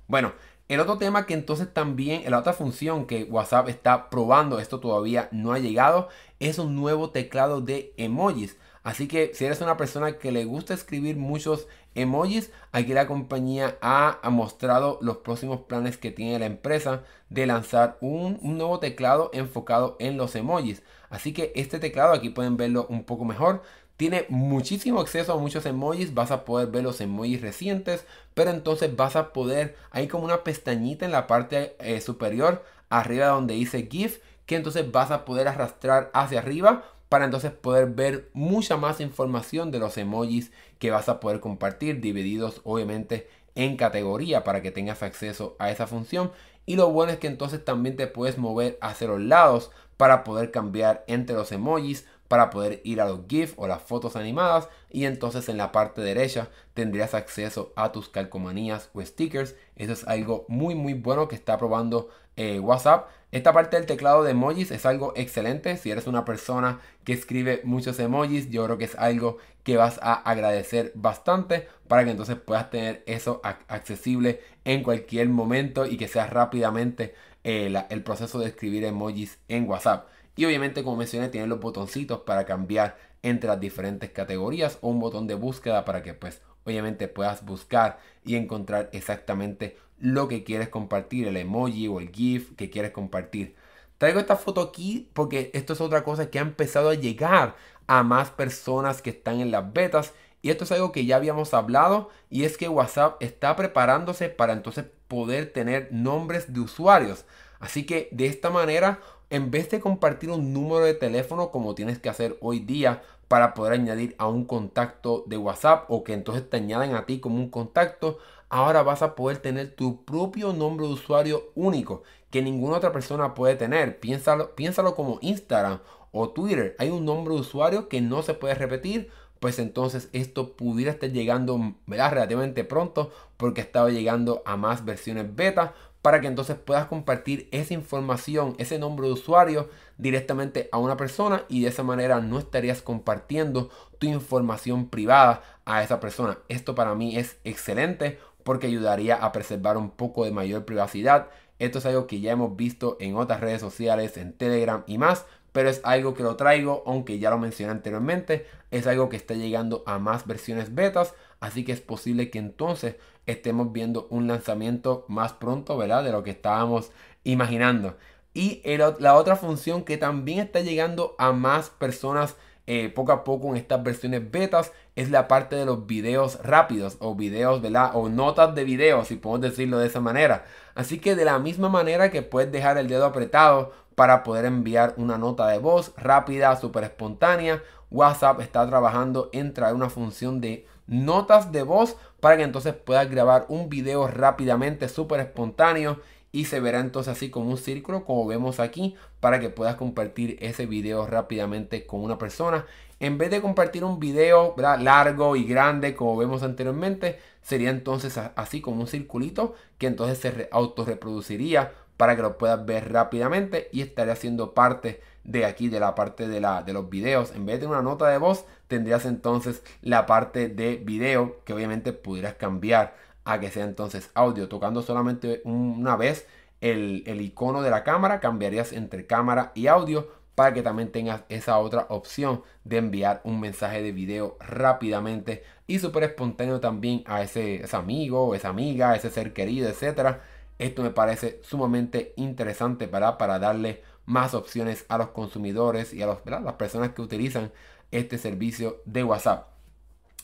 Bueno, 0.07 0.33
el 0.67 0.79
otro 0.79 0.97
tema 0.97 1.25
que 1.25 1.35
entonces 1.35 1.71
también, 1.71 2.29
la 2.29 2.39
otra 2.39 2.53
función 2.53 3.05
que 3.05 3.23
WhatsApp 3.25 3.69
está 3.69 4.09
probando, 4.09 4.59
esto 4.59 4.79
todavía 4.79 5.29
no 5.31 5.53
ha 5.53 5.59
llegado, 5.59 6.09
es 6.39 6.57
un 6.57 6.75
nuevo 6.75 7.11
teclado 7.11 7.61
de 7.61 7.93
emojis. 7.97 8.57
Así 8.83 9.07
que 9.07 9.31
si 9.33 9.45
eres 9.45 9.61
una 9.61 9.77
persona 9.77 10.17
que 10.17 10.31
le 10.31 10.45
gusta 10.45 10.73
escribir 10.73 11.17
muchos 11.17 11.67
emojis, 11.95 12.51
aquí 12.71 12.93
la 12.93 13.07
compañía 13.07 13.77
ha, 13.81 14.19
mostrado 14.29 14.99
los 15.01 15.17
próximos 15.17 15.61
planes 15.61 15.97
que 15.97 16.11
tiene 16.11 16.37
la 16.39 16.45
empresa 16.45 17.03
de 17.29 17.47
lanzar 17.47 17.97
un, 18.01 18.37
un, 18.41 18.57
nuevo 18.57 18.79
teclado 18.79 19.31
enfocado 19.33 19.97
en 19.99 20.17
los 20.17 20.35
emojis. 20.35 20.83
Así 21.09 21.33
que 21.33 21.51
este 21.55 21.79
teclado 21.79 22.13
aquí 22.13 22.29
pueden 22.29 22.57
verlo 22.57 22.85
un 22.89 23.05
poco 23.05 23.25
mejor. 23.25 23.63
Tiene 23.97 24.25
muchísimo 24.29 24.99
acceso 24.99 25.33
a 25.33 25.37
muchos 25.37 25.65
emojis, 25.65 26.13
vas 26.13 26.31
a 26.31 26.43
poder 26.43 26.67
ver 26.67 26.83
los 26.83 26.99
emojis 26.99 27.41
recientes, 27.41 28.05
pero 28.33 28.51
entonces 28.51 28.95
vas 28.95 29.15
a 29.15 29.31
poder, 29.31 29.77
hay 29.91 30.07
como 30.07 30.25
una 30.25 30.43
pestañita 30.43 31.05
en 31.05 31.11
la 31.11 31.27
parte 31.27 31.75
eh, 31.79 32.01
superior, 32.01 32.63
arriba 32.89 33.27
donde 33.27 33.53
dice 33.53 33.87
GIF, 33.89 34.19
que 34.45 34.57
entonces 34.57 34.91
vas 34.91 35.11
a 35.11 35.23
poder 35.25 35.47
arrastrar 35.47 36.11
hacia 36.13 36.39
arriba 36.39 36.83
para 37.09 37.25
entonces 37.25 37.51
poder 37.51 37.87
ver 37.87 38.29
mucha 38.33 38.77
más 38.77 38.99
información 38.99 39.71
de 39.71 39.79
los 39.79 39.97
emojis 39.97 40.51
que 40.79 40.91
vas 40.91 41.07
a 41.07 41.19
poder 41.19 41.39
compartir, 41.39 42.01
divididos 42.01 42.61
obviamente 42.63 43.29
en 43.55 43.77
categoría 43.77 44.43
para 44.43 44.61
que 44.61 44.71
tengas 44.71 45.03
acceso 45.03 45.55
a 45.59 45.71
esa 45.71 45.87
función. 45.87 46.31
Y 46.65 46.75
lo 46.75 46.91
bueno 46.91 47.13
es 47.13 47.19
que 47.19 47.27
entonces 47.27 47.63
también 47.63 47.95
te 47.95 48.07
puedes 48.07 48.37
mover 48.37 48.77
hacia 48.81 49.07
los 49.07 49.21
lados 49.21 49.71
para 49.97 50.23
poder 50.23 50.51
cambiar 50.51 51.03
entre 51.07 51.35
los 51.35 51.51
emojis 51.51 52.05
para 52.27 52.49
poder 52.49 52.81
ir 52.83 53.01
a 53.01 53.05
los 53.05 53.21
GIF 53.27 53.53
o 53.57 53.67
las 53.67 53.81
fotos 53.81 54.15
animadas 54.15 54.67
y 54.89 55.05
entonces 55.05 55.47
en 55.49 55.57
la 55.57 55.71
parte 55.71 56.01
derecha 56.01 56.49
tendrías 56.73 57.13
acceso 57.13 57.73
a 57.75 57.91
tus 57.91 58.09
calcomanías 58.09 58.89
o 58.93 59.01
stickers. 59.01 59.55
Eso 59.75 59.93
es 59.93 60.07
algo 60.07 60.45
muy 60.47 60.75
muy 60.75 60.93
bueno 60.93 61.27
que 61.27 61.35
está 61.35 61.57
probando 61.57 62.09
eh, 62.35 62.59
WhatsApp. 62.59 63.09
Esta 63.31 63.53
parte 63.53 63.75
del 63.77 63.85
teclado 63.85 64.23
de 64.23 64.31
emojis 64.31 64.71
es 64.71 64.85
algo 64.85 65.13
excelente. 65.15 65.77
Si 65.77 65.91
eres 65.91 66.07
una 66.07 66.25
persona 66.25 66.79
que 67.03 67.13
escribe 67.13 67.61
muchos 67.63 67.99
emojis, 67.99 68.49
yo 68.49 68.65
creo 68.65 68.77
que 68.77 68.85
es 68.85 68.95
algo 68.95 69.37
que 69.63 69.77
vas 69.77 69.99
a 70.01 70.13
agradecer 70.13 70.91
bastante 70.95 71.67
para 71.87 72.05
que 72.05 72.11
entonces 72.11 72.37
puedas 72.37 72.69
tener 72.69 73.03
eso 73.07 73.41
accesible 73.67 74.41
en 74.63 74.83
cualquier 74.83 75.27
momento 75.29 75.85
y 75.85 75.97
que 75.97 76.07
sea 76.07 76.27
rápidamente 76.27 77.13
eh, 77.43 77.73
el 77.89 78.03
proceso 78.03 78.39
de 78.39 78.47
escribir 78.47 78.85
emojis 78.85 79.39
en 79.47 79.67
WhatsApp. 79.67 80.07
Y 80.35 80.45
obviamente, 80.45 80.83
como 80.83 80.97
mencioné, 80.97 81.29
tienen 81.29 81.49
los 81.49 81.59
botoncitos 81.59 82.21
para 82.21 82.45
cambiar 82.45 82.97
entre 83.21 83.49
las 83.49 83.59
diferentes 83.59 84.09
categorías 84.11 84.77
o 84.81 84.89
un 84.89 84.99
botón 84.99 85.27
de 85.27 85.35
búsqueda 85.35 85.85
para 85.85 86.03
que 86.03 86.13
pues 86.13 86.41
obviamente 86.65 87.07
puedas 87.07 87.45
buscar 87.45 87.99
y 88.23 88.35
encontrar 88.35 88.89
exactamente 88.91 89.77
lo 89.97 90.27
que 90.27 90.43
quieres 90.43 90.69
compartir, 90.69 91.27
el 91.27 91.37
emoji 91.37 91.87
o 91.87 91.99
el 91.99 92.11
GIF 92.11 92.55
que 92.55 92.69
quieres 92.69 92.91
compartir. 92.91 93.55
Traigo 93.97 94.19
esta 94.19 94.35
foto 94.35 94.61
aquí 94.61 95.09
porque 95.13 95.51
esto 95.53 95.73
es 95.73 95.81
otra 95.81 96.03
cosa 96.03 96.29
que 96.29 96.39
ha 96.39 96.41
empezado 96.41 96.89
a 96.89 96.95
llegar 96.95 97.55
a 97.87 98.03
más 98.03 98.29
personas 98.29 99.01
que 99.01 99.11
están 99.11 99.39
en 99.39 99.51
las 99.51 99.71
betas 99.71 100.13
y 100.41 100.49
esto 100.49 100.65
es 100.65 100.71
algo 100.71 100.91
que 100.91 101.05
ya 101.05 101.15
habíamos 101.15 101.53
hablado 101.53 102.09
y 102.29 102.43
es 102.43 102.57
que 102.57 102.67
WhatsApp 102.67 103.15
está 103.21 103.55
preparándose 103.55 104.29
para 104.29 104.53
entonces 104.53 104.85
poder 105.07 105.51
tener 105.53 105.87
nombres 105.91 106.53
de 106.53 106.59
usuarios. 106.59 107.25
Así 107.59 107.85
que 107.85 108.09
de 108.11 108.27
esta 108.27 108.49
manera 108.49 108.99
en 109.29 109.51
vez 109.51 109.69
de 109.69 109.79
compartir 109.79 110.29
un 110.29 110.53
número 110.53 110.85
de 110.85 110.93
teléfono 110.93 111.51
como 111.51 111.75
tienes 111.75 111.99
que 111.99 112.09
hacer 112.09 112.37
hoy 112.41 112.59
día 112.59 113.01
para 113.27 113.53
poder 113.53 113.73
añadir 113.73 114.15
a 114.17 114.27
un 114.27 114.45
contacto 114.45 115.23
de 115.27 115.37
WhatsApp 115.37 115.85
o 115.89 116.03
que 116.03 116.13
entonces 116.13 116.49
te 116.49 116.57
añadan 116.57 116.95
a 116.95 117.05
ti 117.05 117.19
como 117.19 117.37
un 117.37 117.49
contacto, 117.49 118.19
ahora 118.49 118.83
vas 118.83 119.01
a 119.01 119.15
poder 119.15 119.37
tener 119.37 119.75
tu 119.75 120.05
propio 120.05 120.53
nombre 120.53 120.85
de 120.85 120.93
usuario 120.93 121.51
único 121.55 122.03
que 122.29 122.41
ninguna 122.41 122.77
otra 122.77 122.91
persona 122.91 123.33
puede 123.33 123.55
tener. 123.55 123.99
Piénsalo, 123.99 124.55
piénsalo 124.55 124.95
como 124.95 125.19
Instagram 125.21 125.79
o 126.11 126.29
Twitter. 126.29 126.75
Hay 126.79 126.89
un 126.89 127.05
nombre 127.05 127.33
de 127.33 127.41
usuario 127.41 127.87
que 127.89 128.01
no 128.01 128.21
se 128.23 128.33
puede 128.33 128.55
repetir. 128.55 129.09
Pues 129.39 129.59
entonces 129.59 130.09
esto 130.13 130.55
pudiera 130.55 130.91
estar 130.91 131.11
llegando 131.11 131.75
relativamente 131.87 132.63
pronto 132.63 133.11
porque 133.37 133.61
estaba 133.61 133.89
llegando 133.89 134.41
a 134.45 134.57
más 134.57 134.85
versiones 134.85 135.35
beta 135.35 135.75
para 136.05 136.21
que 136.21 136.27
entonces 136.27 136.55
puedas 136.55 136.85
compartir 136.85 137.49
esa 137.51 137.73
información, 137.73 138.53
ese 138.59 138.77
nombre 138.77 139.07
de 139.07 139.13
usuario 139.13 139.69
directamente 139.97 140.69
a 140.71 140.77
una 140.77 140.97
persona 140.97 141.45
y 141.49 141.63
de 141.63 141.69
esa 141.69 141.81
manera 141.81 142.21
no 142.21 142.37
estarías 142.37 142.83
compartiendo 142.83 143.71
tu 143.97 144.05
información 144.05 144.87
privada 144.89 145.41
a 145.65 145.81
esa 145.81 145.99
persona. 145.99 146.37
Esto 146.47 146.75
para 146.75 146.93
mí 146.93 147.17
es 147.17 147.37
excelente 147.43 148.19
porque 148.43 148.67
ayudaría 148.67 149.15
a 149.15 149.31
preservar 149.31 149.77
un 149.77 149.89
poco 149.89 150.25
de 150.25 150.31
mayor 150.31 150.63
privacidad. 150.63 151.29
Esto 151.57 151.79
es 151.79 151.87
algo 151.87 152.05
que 152.05 152.19
ya 152.19 152.33
hemos 152.33 152.55
visto 152.55 152.97
en 152.99 153.15
otras 153.15 153.41
redes 153.41 153.61
sociales, 153.61 154.15
en 154.17 154.33
Telegram 154.33 154.83
y 154.85 154.99
más, 154.99 155.25
pero 155.53 155.69
es 155.69 155.81
algo 155.85 156.13
que 156.13 156.21
lo 156.21 156.35
traigo, 156.35 156.83
aunque 156.85 157.17
ya 157.17 157.31
lo 157.31 157.39
mencioné 157.39 157.71
anteriormente, 157.71 158.45
es 158.69 158.85
algo 158.85 159.09
que 159.09 159.17
está 159.17 159.33
llegando 159.33 159.81
a 159.87 159.97
más 159.97 160.27
versiones 160.27 160.75
betas, 160.75 161.15
así 161.39 161.65
que 161.65 161.71
es 161.71 161.81
posible 161.81 162.29
que 162.29 162.37
entonces 162.37 162.97
estemos 163.25 163.71
viendo 163.71 164.07
un 164.09 164.27
lanzamiento 164.27 165.05
más 165.07 165.33
pronto, 165.33 165.77
¿verdad? 165.77 166.03
De 166.03 166.11
lo 166.11 166.23
que 166.23 166.31
estábamos 166.31 166.91
imaginando. 167.23 167.95
Y 168.33 168.61
la 168.99 169.15
otra 169.15 169.35
función 169.37 169.83
que 169.83 169.97
también 169.97 170.39
está 170.39 170.59
llegando 170.59 171.15
a 171.17 171.31
más 171.31 171.69
personas 171.69 172.35
eh, 172.67 172.89
poco 172.89 173.11
a 173.11 173.23
poco 173.23 173.49
en 173.49 173.57
estas 173.57 173.83
versiones 173.83 174.31
betas 174.31 174.71
es 174.95 175.11
la 175.11 175.27
parte 175.27 175.55
de 175.55 175.65
los 175.65 175.85
videos 175.85 176.39
rápidos 176.41 176.97
o 176.99 177.13
videos, 177.13 177.61
¿verdad? 177.61 177.91
O 177.93 178.09
notas 178.09 178.55
de 178.55 178.63
video, 178.63 179.05
si 179.05 179.17
podemos 179.17 179.41
decirlo 179.49 179.77
de 179.77 179.87
esa 179.87 180.01
manera. 180.01 180.45
Así 180.73 180.99
que 180.99 181.15
de 181.15 181.25
la 181.25 181.37
misma 181.37 181.69
manera 181.69 182.09
que 182.09 182.23
puedes 182.23 182.51
dejar 182.51 182.77
el 182.77 182.87
dedo 182.87 183.05
apretado 183.05 183.71
para 183.93 184.23
poder 184.23 184.45
enviar 184.45 184.95
una 184.97 185.17
nota 185.17 185.47
de 185.47 185.59
voz 185.59 185.93
rápida, 185.95 186.55
súper 186.55 186.85
espontánea, 186.85 187.61
WhatsApp 187.91 188.41
está 188.41 188.67
trabajando 188.67 189.29
en 189.31 189.53
traer 189.53 189.75
una 189.75 189.89
función 189.89 190.41
de 190.41 190.65
notas 190.87 191.51
de 191.51 191.63
voz 191.63 191.97
para 192.25 192.37
que 192.37 192.43
entonces 192.43 192.73
puedas 192.73 193.07
grabar 193.07 193.45
un 193.49 193.69
video 193.69 194.07
rápidamente, 194.07 194.89
súper 194.89 195.19
espontáneo 195.19 195.99
y 196.31 196.45
se 196.45 196.59
verá 196.59 196.79
entonces 196.79 197.15
así 197.15 197.29
como 197.29 197.51
un 197.51 197.57
círculo 197.59 198.03
como 198.03 198.25
vemos 198.25 198.59
aquí 198.59 198.95
para 199.19 199.39
que 199.39 199.51
puedas 199.51 199.75
compartir 199.75 200.35
ese 200.41 200.65
video 200.65 201.05
rápidamente 201.05 201.85
con 201.85 202.01
una 202.01 202.17
persona. 202.17 202.65
En 202.99 203.19
vez 203.19 203.29
de 203.29 203.41
compartir 203.41 203.83
un 203.83 203.99
video 203.99 204.55
largo 204.57 205.35
y 205.35 205.43
grande 205.43 205.93
como 205.93 206.17
vemos 206.17 206.41
anteriormente, 206.41 207.19
sería 207.43 207.69
entonces 207.69 208.17
así 208.17 208.59
como 208.59 208.81
un 208.81 208.87
circulito 208.87 209.53
que 209.77 209.85
entonces 209.85 210.17
se 210.17 210.49
autorreproduciría 210.51 211.73
para 211.95 212.15
que 212.15 212.23
lo 212.23 212.39
puedas 212.39 212.65
ver 212.65 212.91
rápidamente 212.91 213.69
y 213.71 213.81
estaría 213.81 214.13
haciendo 214.13 214.55
parte 214.55 214.99
de 215.25 215.45
aquí 215.45 215.69
de 215.69 215.79
la 215.79 215.95
parte 215.95 216.27
de, 216.27 216.39
la, 216.39 216.63
de 216.63 216.73
los 216.73 216.89
videos. 216.89 217.33
En 217.35 217.45
vez 217.45 217.59
de 217.59 217.67
una 217.67 217.81
nota 217.81 218.07
de 218.07 218.17
voz, 218.17 218.45
tendrías 218.67 219.05
entonces 219.05 219.63
la 219.81 220.05
parte 220.05 220.47
de 220.47 220.77
video 220.77 221.43
que 221.43 221.53
obviamente 221.53 221.93
pudieras 221.93 222.35
cambiar 222.35 222.95
a 223.25 223.39
que 223.39 223.51
sea 223.51 223.65
entonces 223.65 224.11
audio. 224.13 224.47
Tocando 224.47 224.81
solamente 224.81 225.41
una 225.43 225.95
vez 225.95 226.27
el, 226.61 227.03
el 227.07 227.21
icono 227.21 227.61
de 227.61 227.71
la 227.71 227.83
cámara, 227.83 228.19
cambiarías 228.19 228.71
entre 228.71 229.05
cámara 229.07 229.51
y 229.55 229.67
audio 229.67 230.07
para 230.35 230.53
que 230.53 230.61
también 230.61 230.91
tengas 230.91 231.23
esa 231.29 231.57
otra 231.59 231.85
opción 231.89 232.43
de 232.65 232.77
enviar 232.77 233.21
un 233.23 233.39
mensaje 233.39 233.81
de 233.81 233.93
video 233.93 234.37
rápidamente 234.39 235.43
y 235.65 235.79
súper 235.79 236.03
espontáneo 236.03 236.59
también 236.59 237.03
a 237.05 237.21
ese, 237.21 237.63
ese 237.63 237.75
amigo, 237.75 238.35
esa 238.35 238.49
amiga, 238.49 238.95
ese 238.95 239.09
ser 239.09 239.33
querido, 239.33 239.69
etcétera 239.69 240.21
esto 240.57 240.83
me 240.83 240.89
parece 240.89 241.39
sumamente 241.43 242.13
interesante 242.15 242.87
para, 242.87 243.17
para 243.17 243.39
darle 243.39 243.83
más 244.05 244.33
opciones 244.33 244.85
a 244.89 244.97
los 244.97 245.09
consumidores 245.09 245.93
y 245.93 246.01
a 246.01 246.07
los, 246.07 246.19
las 246.25 246.53
personas 246.53 246.91
que 246.91 247.01
utilizan 247.01 247.51
este 247.91 248.17
servicio 248.17 248.81
de 248.85 249.03
WhatsApp. 249.03 249.47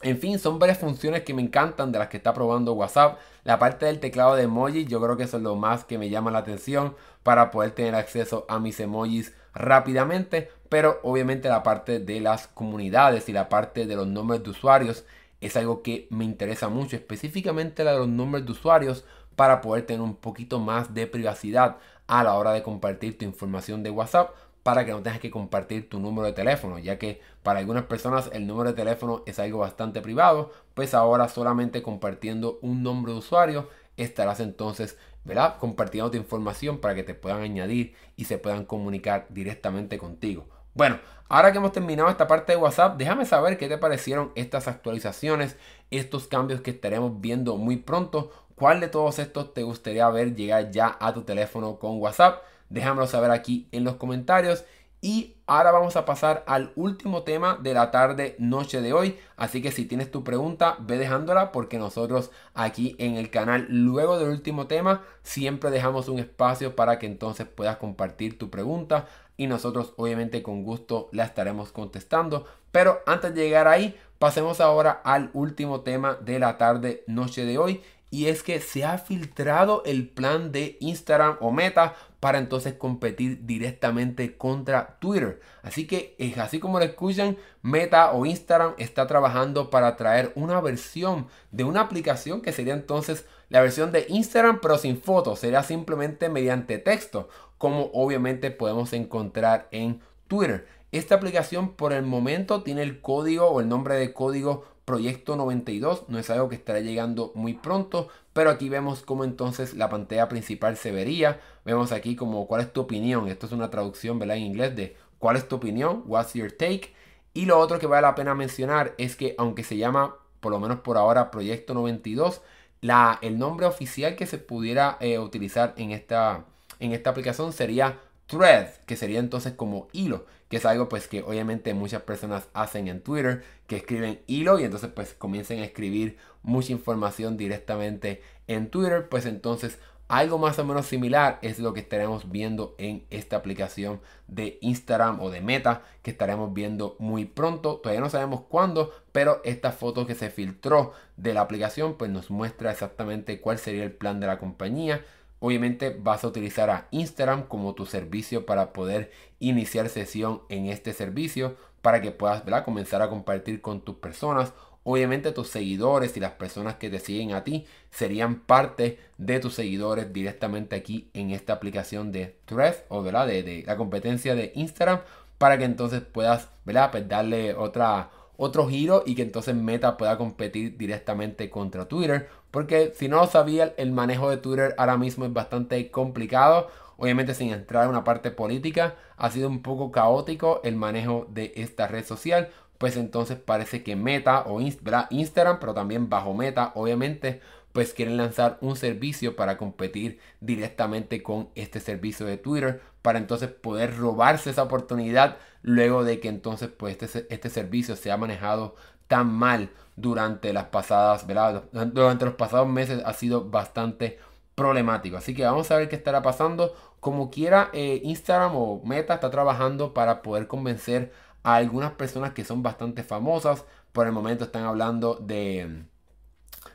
En 0.04 0.18
fin, 0.18 0.40
son 0.40 0.58
varias 0.58 0.80
funciones 0.80 1.24
que 1.24 1.34
me 1.34 1.44
encantan 1.44 1.92
de 1.92 2.00
las 2.00 2.08
que 2.08 2.18
está 2.18 2.34
probando 2.34 2.74
WhatsApp. 2.74 3.20
La 3.44 3.60
parte 3.60 3.86
del 3.86 4.00
teclado 4.00 4.36
de 4.36 4.44
emojis, 4.44 4.88
yo 4.88 5.00
creo 5.00 5.16
que 5.16 5.24
eso 5.24 5.38
es 5.38 5.44
lo 5.44 5.56
más 5.56 5.86
que 5.86 6.00
me 6.00 6.10
llama 6.10 6.32
la 6.32 6.40
atención 6.40 6.96
para 7.22 7.52
poder 7.52 7.72
tener 7.72 7.94
acceso 7.94 8.46
a 8.50 8.60
mis 8.60 8.80
emojis 8.80 9.34
rápidamente. 9.54 10.50
Pero 10.70 11.00
obviamente 11.04 11.50
la 11.50 11.62
parte 11.62 12.00
de 12.00 12.20
las 12.20 12.48
comunidades 12.48 13.30
y 13.30 13.34
la 13.34 13.48
parte 13.48 13.86
de 13.86 13.96
los 13.96 14.08
nombres 14.08 14.44
de 14.44 14.50
usuarios 14.50 15.06
es 15.40 15.56
algo 15.56 15.84
que 15.84 16.08
me 16.10 16.26
interesa 16.26 16.68
mucho. 16.68 16.96
Específicamente 16.96 17.84
la 17.84 17.94
de 17.94 18.00
los 18.00 18.08
nombres 18.08 18.46
de 18.46 18.54
usuarios 18.54 19.06
para 19.36 19.62
poder 19.62 19.86
tener 19.86 20.02
un 20.02 20.16
poquito 20.16 20.60
más 20.60 20.94
de 20.96 21.08
privacidad 21.08 21.78
a 22.12 22.26
la 22.26 22.36
hora 22.36 22.52
de 22.52 22.62
compartir 22.62 23.18
tu 23.18 23.24
información 23.24 23.84
de 23.84 23.90
WhatsApp 23.90 24.32
para 24.64 24.86
que 24.86 24.92
no 24.92 25.02
tengas 25.02 25.22
que 25.22 25.32
compartir 25.32 25.88
tu 25.88 25.98
número 25.98 26.28
de 26.28 26.34
teléfono, 26.34 26.78
ya 26.78 27.00
que 27.00 27.22
para 27.42 27.60
algunas 27.60 27.86
personas 27.86 28.30
el 28.34 28.46
número 28.46 28.72
de 28.72 28.76
teléfono 28.76 29.24
es 29.26 29.40
algo 29.40 29.60
bastante 29.60 30.02
privado, 30.02 30.52
pues 30.74 30.94
ahora 30.94 31.30
solamente 31.30 31.82
compartiendo 31.82 32.60
un 32.62 32.84
nombre 32.84 33.14
de 33.14 33.20
usuario 33.20 33.70
estarás 33.96 34.42
entonces, 34.42 34.98
¿verdad? 35.24 35.56
Compartiendo 35.58 36.12
tu 36.12 36.18
información 36.18 36.80
para 36.80 36.96
que 36.96 37.04
te 37.04 37.14
puedan 37.14 37.44
añadir 37.44 37.96
y 38.18 38.26
se 38.26 38.38
puedan 38.38 38.66
comunicar 38.66 39.28
directamente 39.30 39.98
contigo. 39.98 40.48
Bueno, 40.74 41.00
ahora 41.30 41.54
que 41.54 41.60
hemos 41.60 41.72
terminado 41.72 42.10
esta 42.10 42.28
parte 42.28 42.52
de 42.52 42.58
WhatsApp, 42.58 42.98
déjame 42.98 43.26
saber 43.26 43.58
qué 43.58 43.70
te 43.70 43.78
parecieron 43.78 44.34
estas 44.36 44.68
actualizaciones, 44.68 45.56
estos 45.92 46.28
cambios 46.28 46.60
que 46.60 46.72
estaremos 46.72 47.22
viendo 47.22 47.56
muy 47.56 47.78
pronto. 47.78 48.32
¿Cuál 48.62 48.80
de 48.80 48.90
todos 48.90 49.18
estos 49.18 49.56
te 49.56 49.64
gustaría 49.64 50.08
ver 50.12 50.36
llegar 50.36 50.70
ya 50.70 50.96
a 51.00 51.16
tu 51.16 51.24
teléfono 51.24 51.80
con 51.80 52.00
WhatsApp? 52.00 52.44
Déjamelo 52.70 53.08
saber 53.08 53.32
aquí 53.32 53.68
en 53.72 53.84
los 53.84 53.96
comentarios. 53.96 54.66
Y 55.02 55.38
ahora 55.48 55.72
vamos 55.72 55.96
a 55.96 56.06
pasar 56.06 56.44
al 56.46 56.72
último 56.76 57.24
tema 57.24 57.58
de 57.60 57.74
la 57.74 57.90
tarde 57.90 58.36
noche 58.38 58.82
de 58.82 58.94
hoy. 58.94 59.18
Así 59.36 59.64
que 59.64 59.72
si 59.72 59.86
tienes 59.86 60.12
tu 60.12 60.24
pregunta, 60.24 60.78
ve 60.80 61.00
dejándola 61.00 61.52
porque 61.52 61.80
nosotros 61.80 62.30
aquí 62.54 62.96
en 63.00 63.16
el 63.16 63.32
canal, 63.32 63.66
luego 63.68 64.20
del 64.20 64.30
último 64.30 64.68
tema, 64.68 65.02
siempre 65.24 65.72
dejamos 65.72 66.08
un 66.08 66.20
espacio 66.20 66.76
para 66.76 67.00
que 67.00 67.08
entonces 67.08 67.48
puedas 67.48 67.78
compartir 67.78 68.38
tu 68.38 68.52
pregunta 68.52 69.08
y 69.38 69.48
nosotros 69.48 69.96
obviamente 69.98 70.44
con 70.44 70.62
gusto 70.64 71.10
la 71.14 71.24
estaremos 71.24 71.72
contestando. 71.72 72.46
Pero 72.72 73.00
antes 73.08 73.34
de 73.34 73.42
llegar 73.42 73.68
ahí, 73.68 73.98
pasemos 74.20 74.62
ahora 74.62 75.02
al 75.04 75.32
último 75.34 75.82
tema 75.82 76.14
de 76.22 76.38
la 76.38 76.60
tarde 76.60 77.04
noche 77.08 77.44
de 77.44 77.58
hoy 77.58 77.82
y 78.12 78.28
es 78.28 78.44
que 78.44 78.60
se 78.60 78.84
ha 78.84 78.98
filtrado 78.98 79.82
el 79.86 80.08
plan 80.08 80.52
de 80.52 80.78
Instagram 80.82 81.38
o 81.40 81.52
Meta 81.52 81.96
para 82.20 82.38
entonces 82.38 82.74
competir 82.74 83.46
directamente 83.48 84.38
contra 84.38 84.98
Twitter. 85.00 85.40
Así 85.64 85.88
que 85.88 86.16
es 86.20 86.38
así 86.38 86.60
como 86.60 86.78
lo 86.78 86.86
escuchan, 86.86 87.38
Meta 87.64 88.12
o 88.12 88.26
Instagram 88.26 88.76
está 88.78 89.08
trabajando 89.08 89.70
para 89.70 89.96
traer 89.96 90.34
una 90.36 90.60
versión 90.60 91.28
de 91.52 91.64
una 91.64 91.82
aplicación 91.82 92.42
que 92.42 92.52
sería 92.52 92.74
entonces 92.74 93.26
la 93.50 93.62
versión 93.62 93.92
de 93.92 94.06
Instagram 94.10 94.60
pero 94.62 94.78
sin 94.78 95.02
fotos, 95.02 95.40
sería 95.40 95.64
simplemente 95.64 96.30
mediante 96.30 96.78
texto, 96.78 97.30
como 97.58 97.92
obviamente 97.94 98.52
podemos 98.52 98.92
encontrar 98.94 99.68
en 99.72 100.02
Twitter. 100.28 100.68
Esta 100.92 101.16
aplicación 101.16 101.74
por 101.74 101.94
el 101.94 102.04
momento 102.04 102.64
tiene 102.64 102.84
el 102.84 103.00
código 103.00 103.46
o 103.48 103.62
el 103.62 103.70
nombre 103.70 103.96
de 103.96 104.12
código 104.12 104.66
Proyecto 104.86 105.36
92. 105.36 106.06
No 106.08 106.20
es 106.20 106.30
algo 106.30 106.50
que 106.50 106.56
estará 106.56 106.80
llegando 106.80 107.32
muy 107.36 107.54
pronto, 107.54 108.10
pero 108.34 108.50
aquí 108.50 108.70
vemos 108.70 109.02
cómo 109.02 109.24
entonces 109.24 109.74
la 109.74 109.90
pantalla 109.90 110.28
principal 110.30 110.78
se 110.78 110.92
vería. 110.92 111.40
Vemos 111.66 111.92
aquí 111.92 112.16
como 112.16 112.48
cuál 112.48 112.62
es 112.62 112.74
tu 112.74 112.82
opinión. 112.82 113.28
Esto 113.28 113.46
es 113.46 113.52
una 113.52 113.70
traducción 113.70 114.20
¿verdad? 114.20 114.38
en 114.38 114.44
inglés 114.44 114.76
de 114.76 114.98
cuál 115.20 115.38
es 115.38 115.48
tu 115.48 115.56
opinión, 115.58 116.04
what's 116.06 116.34
your 116.34 116.52
take. 116.52 116.94
Y 117.34 117.46
lo 117.46 117.60
otro 117.60 117.80
que 117.80 117.88
vale 117.88 118.02
la 118.02 118.16
pena 118.16 118.36
mencionar 118.36 118.94
es 118.98 119.16
que 119.16 119.36
aunque 119.38 119.64
se 119.64 119.78
llama, 119.78 120.16
por 120.40 120.52
lo 120.52 120.60
menos 120.60 120.80
por 120.80 120.98
ahora, 120.98 121.32
Proyecto 121.32 121.74
92, 121.74 122.42
la, 122.82 123.20
el 123.22 123.38
nombre 123.38 123.68
oficial 123.68 124.16
que 124.16 124.26
se 124.26 124.40
pudiera 124.40 124.98
eh, 125.00 125.20
utilizar 125.20 125.74
en 125.78 125.92
esta, 125.92 126.46
en 126.80 126.92
esta 126.92 127.12
aplicación 127.12 127.54
sería 127.54 128.00
Thread, 128.26 128.70
que 128.86 128.96
sería 128.98 129.20
entonces 129.20 129.54
como 129.54 129.88
hilo, 129.94 130.26
que 130.52 130.58
es 130.58 130.66
algo 130.66 130.90
pues 130.90 131.08
que 131.08 131.24
obviamente 131.24 131.74
muchas 131.74 132.02
personas 132.02 132.50
hacen 132.54 132.90
en 132.90 133.02
Twitter, 133.02 133.42
que 133.68 133.78
escriben 133.78 134.20
hilo 134.28 134.60
y 134.60 134.66
entonces 134.66 134.90
pues 134.94 135.14
comiencen 135.14 135.60
a 135.60 135.64
escribir 135.64 136.18
mucha 136.44 136.74
información 136.74 137.38
directamente 137.38 138.22
en 138.48 138.70
Twitter, 138.70 139.08
pues 139.08 139.26
entonces 139.26 139.80
algo 140.10 140.38
más 140.38 140.60
o 140.60 140.66
menos 140.66 140.88
similar 140.88 141.40
es 141.42 141.58
lo 141.60 141.74
que 141.74 141.80
estaremos 141.80 142.30
viendo 142.30 142.76
en 142.80 143.06
esta 143.12 143.38
aplicación 143.38 144.02
de 144.28 144.58
Instagram 144.60 145.22
o 145.22 145.30
de 145.30 145.40
Meta 145.40 145.84
que 146.02 146.12
estaremos 146.12 146.54
viendo 146.54 146.98
muy 147.00 147.24
pronto. 147.24 147.78
Todavía 147.78 148.02
no 148.02 148.10
sabemos 148.10 148.42
cuándo, 148.42 148.92
pero 149.14 149.40
esta 149.46 149.72
foto 149.72 150.06
que 150.06 150.16
se 150.16 150.30
filtró 150.30 150.92
de 151.16 151.34
la 151.34 151.40
aplicación 151.40 151.96
pues 151.98 152.12
nos 152.12 152.30
muestra 152.30 152.72
exactamente 152.72 153.40
cuál 153.40 153.58
sería 153.58 153.86
el 153.86 153.94
plan 153.94 154.20
de 154.20 154.28
la 154.28 154.38
compañía. 154.38 155.06
Obviamente 155.44 155.90
vas 155.90 156.24
a 156.24 156.28
utilizar 156.28 156.70
a 156.70 156.88
Instagram 156.92 157.48
como 157.48 157.74
tu 157.74 157.88
servicio 157.88 158.46
para 158.46 158.74
poder 158.74 159.12
iniciar 159.40 159.90
sesión 159.90 160.44
en 160.50 160.68
este 160.68 160.94
servicio 160.94 161.58
para 161.82 162.00
que 162.00 162.12
puedas 162.12 162.44
comenzar 162.64 163.02
a 163.02 163.10
compartir 163.10 163.60
con 163.60 163.82
tus 163.82 163.96
personas. 163.96 164.54
Obviamente 164.84 165.32
tus 165.32 165.48
seguidores 165.48 166.16
y 166.16 166.20
las 166.20 166.34
personas 166.34 166.76
que 166.76 166.92
te 166.92 167.00
siguen 167.00 167.34
a 167.34 167.44
ti 167.44 167.66
serían 167.90 168.40
parte 168.42 169.00
de 169.18 169.40
tus 169.40 169.56
seguidores 169.56 170.14
directamente 170.14 170.76
aquí 170.76 171.10
en 171.14 171.32
esta 171.32 171.54
aplicación 171.54 172.12
de 172.12 172.36
Threads 172.46 172.84
o 172.90 173.02
¿verdad? 173.02 173.26
De, 173.26 173.42
de, 173.42 173.64
la 173.66 173.78
competencia 173.78 174.36
de 174.36 174.52
Instagram 174.54 175.02
para 175.40 175.58
que 175.58 175.64
entonces 175.64 176.02
puedas 176.02 176.50
¿verdad? 176.66 176.92
Pues 176.92 177.08
darle 177.08 177.54
otra, 177.56 178.12
otro 178.44 178.68
giro 178.68 179.04
y 179.06 179.14
que 179.14 179.22
entonces 179.22 179.54
Meta 179.54 179.98
pueda 179.98 180.18
competir 180.18 180.76
directamente 180.76 181.52
contra 181.52 181.88
Twitter. 181.88 182.28
Porque 182.50 182.92
si 182.96 183.08
no 183.08 183.18
lo 183.18 183.28
sabía, 183.28 183.76
el 183.78 183.92
manejo 183.92 184.32
de 184.32 184.38
Twitter 184.38 184.74
ahora 184.80 184.98
mismo 184.98 185.26
es 185.26 185.34
bastante 185.34 185.92
complicado. 185.92 186.68
Obviamente 186.98 187.36
sin 187.36 187.52
entrar 187.52 187.84
en 187.84 187.92
una 187.92 188.04
parte 188.04 188.32
política, 188.32 188.96
ha 189.16 189.30
sido 189.30 189.48
un 189.48 189.62
poco 189.62 189.92
caótico 189.92 190.60
el 190.64 190.76
manejo 190.76 191.28
de 191.30 191.54
esta 191.56 191.88
red 191.88 192.04
social. 192.04 192.50
Pues 192.80 192.98
entonces 192.98 193.38
parece 193.38 193.84
que 193.84 193.96
Meta 193.96 194.42
o 194.48 194.60
Instagram, 194.60 195.60
pero 195.60 195.76
también 195.76 196.10
bajo 196.10 196.34
Meta, 196.34 196.72
obviamente, 196.74 197.42
pues 197.74 197.94
quieren 197.94 198.18
lanzar 198.18 198.58
un 198.62 198.76
servicio 198.76 199.36
para 199.36 199.60
competir 199.60 200.20
directamente 200.40 201.22
con 201.22 201.50
este 201.54 201.80
servicio 201.80 202.26
de 202.26 202.38
Twitter 202.38 202.82
para 203.04 203.20
entonces 203.20 203.50
poder 203.50 203.98
robarse 203.98 204.50
esa 204.50 204.64
oportunidad 204.64 205.38
luego 205.62 206.04
de 206.04 206.20
que 206.20 206.30
entonces 206.30 206.70
pues 206.70 207.02
este, 207.02 207.28
este 207.34 207.50
servicio 207.50 207.96
se 207.96 208.12
ha 208.12 208.18
manejado 208.18 208.76
tan 209.08 209.32
mal 209.32 209.72
durante 209.96 210.54
las 210.54 210.66
pasadas. 210.66 211.28
Durante 211.28 212.26
los 212.26 212.36
pasados 212.36 212.68
meses 212.68 213.02
ha 213.06 213.14
sido 213.14 213.50
bastante 213.50 214.20
problemático. 214.56 215.18
Así 215.18 215.34
que 215.34 215.44
vamos 215.44 215.72
a 215.72 215.78
ver 215.78 215.90
qué 215.90 215.96
estará 215.96 216.22
pasando. 216.22 216.76
Como 217.00 217.30
quiera, 217.30 217.70
eh, 217.74 218.02
Instagram 218.04 218.56
o 218.56 218.82
Meta 218.86 219.16
está 219.16 219.30
trabajando 219.32 219.94
para 219.94 220.22
poder 220.22 220.48
convencer 220.48 221.12
a 221.44 221.56
algunas 221.56 221.92
personas 221.94 222.34
que 222.34 222.46
son 222.46 222.64
bastante 222.64 223.04
famosas. 223.04 223.66
Por 223.92 224.08
el 224.08 224.14
momento 224.14 224.46
están 224.46 224.64
hablando 224.64 225.16
de, 225.16 225.86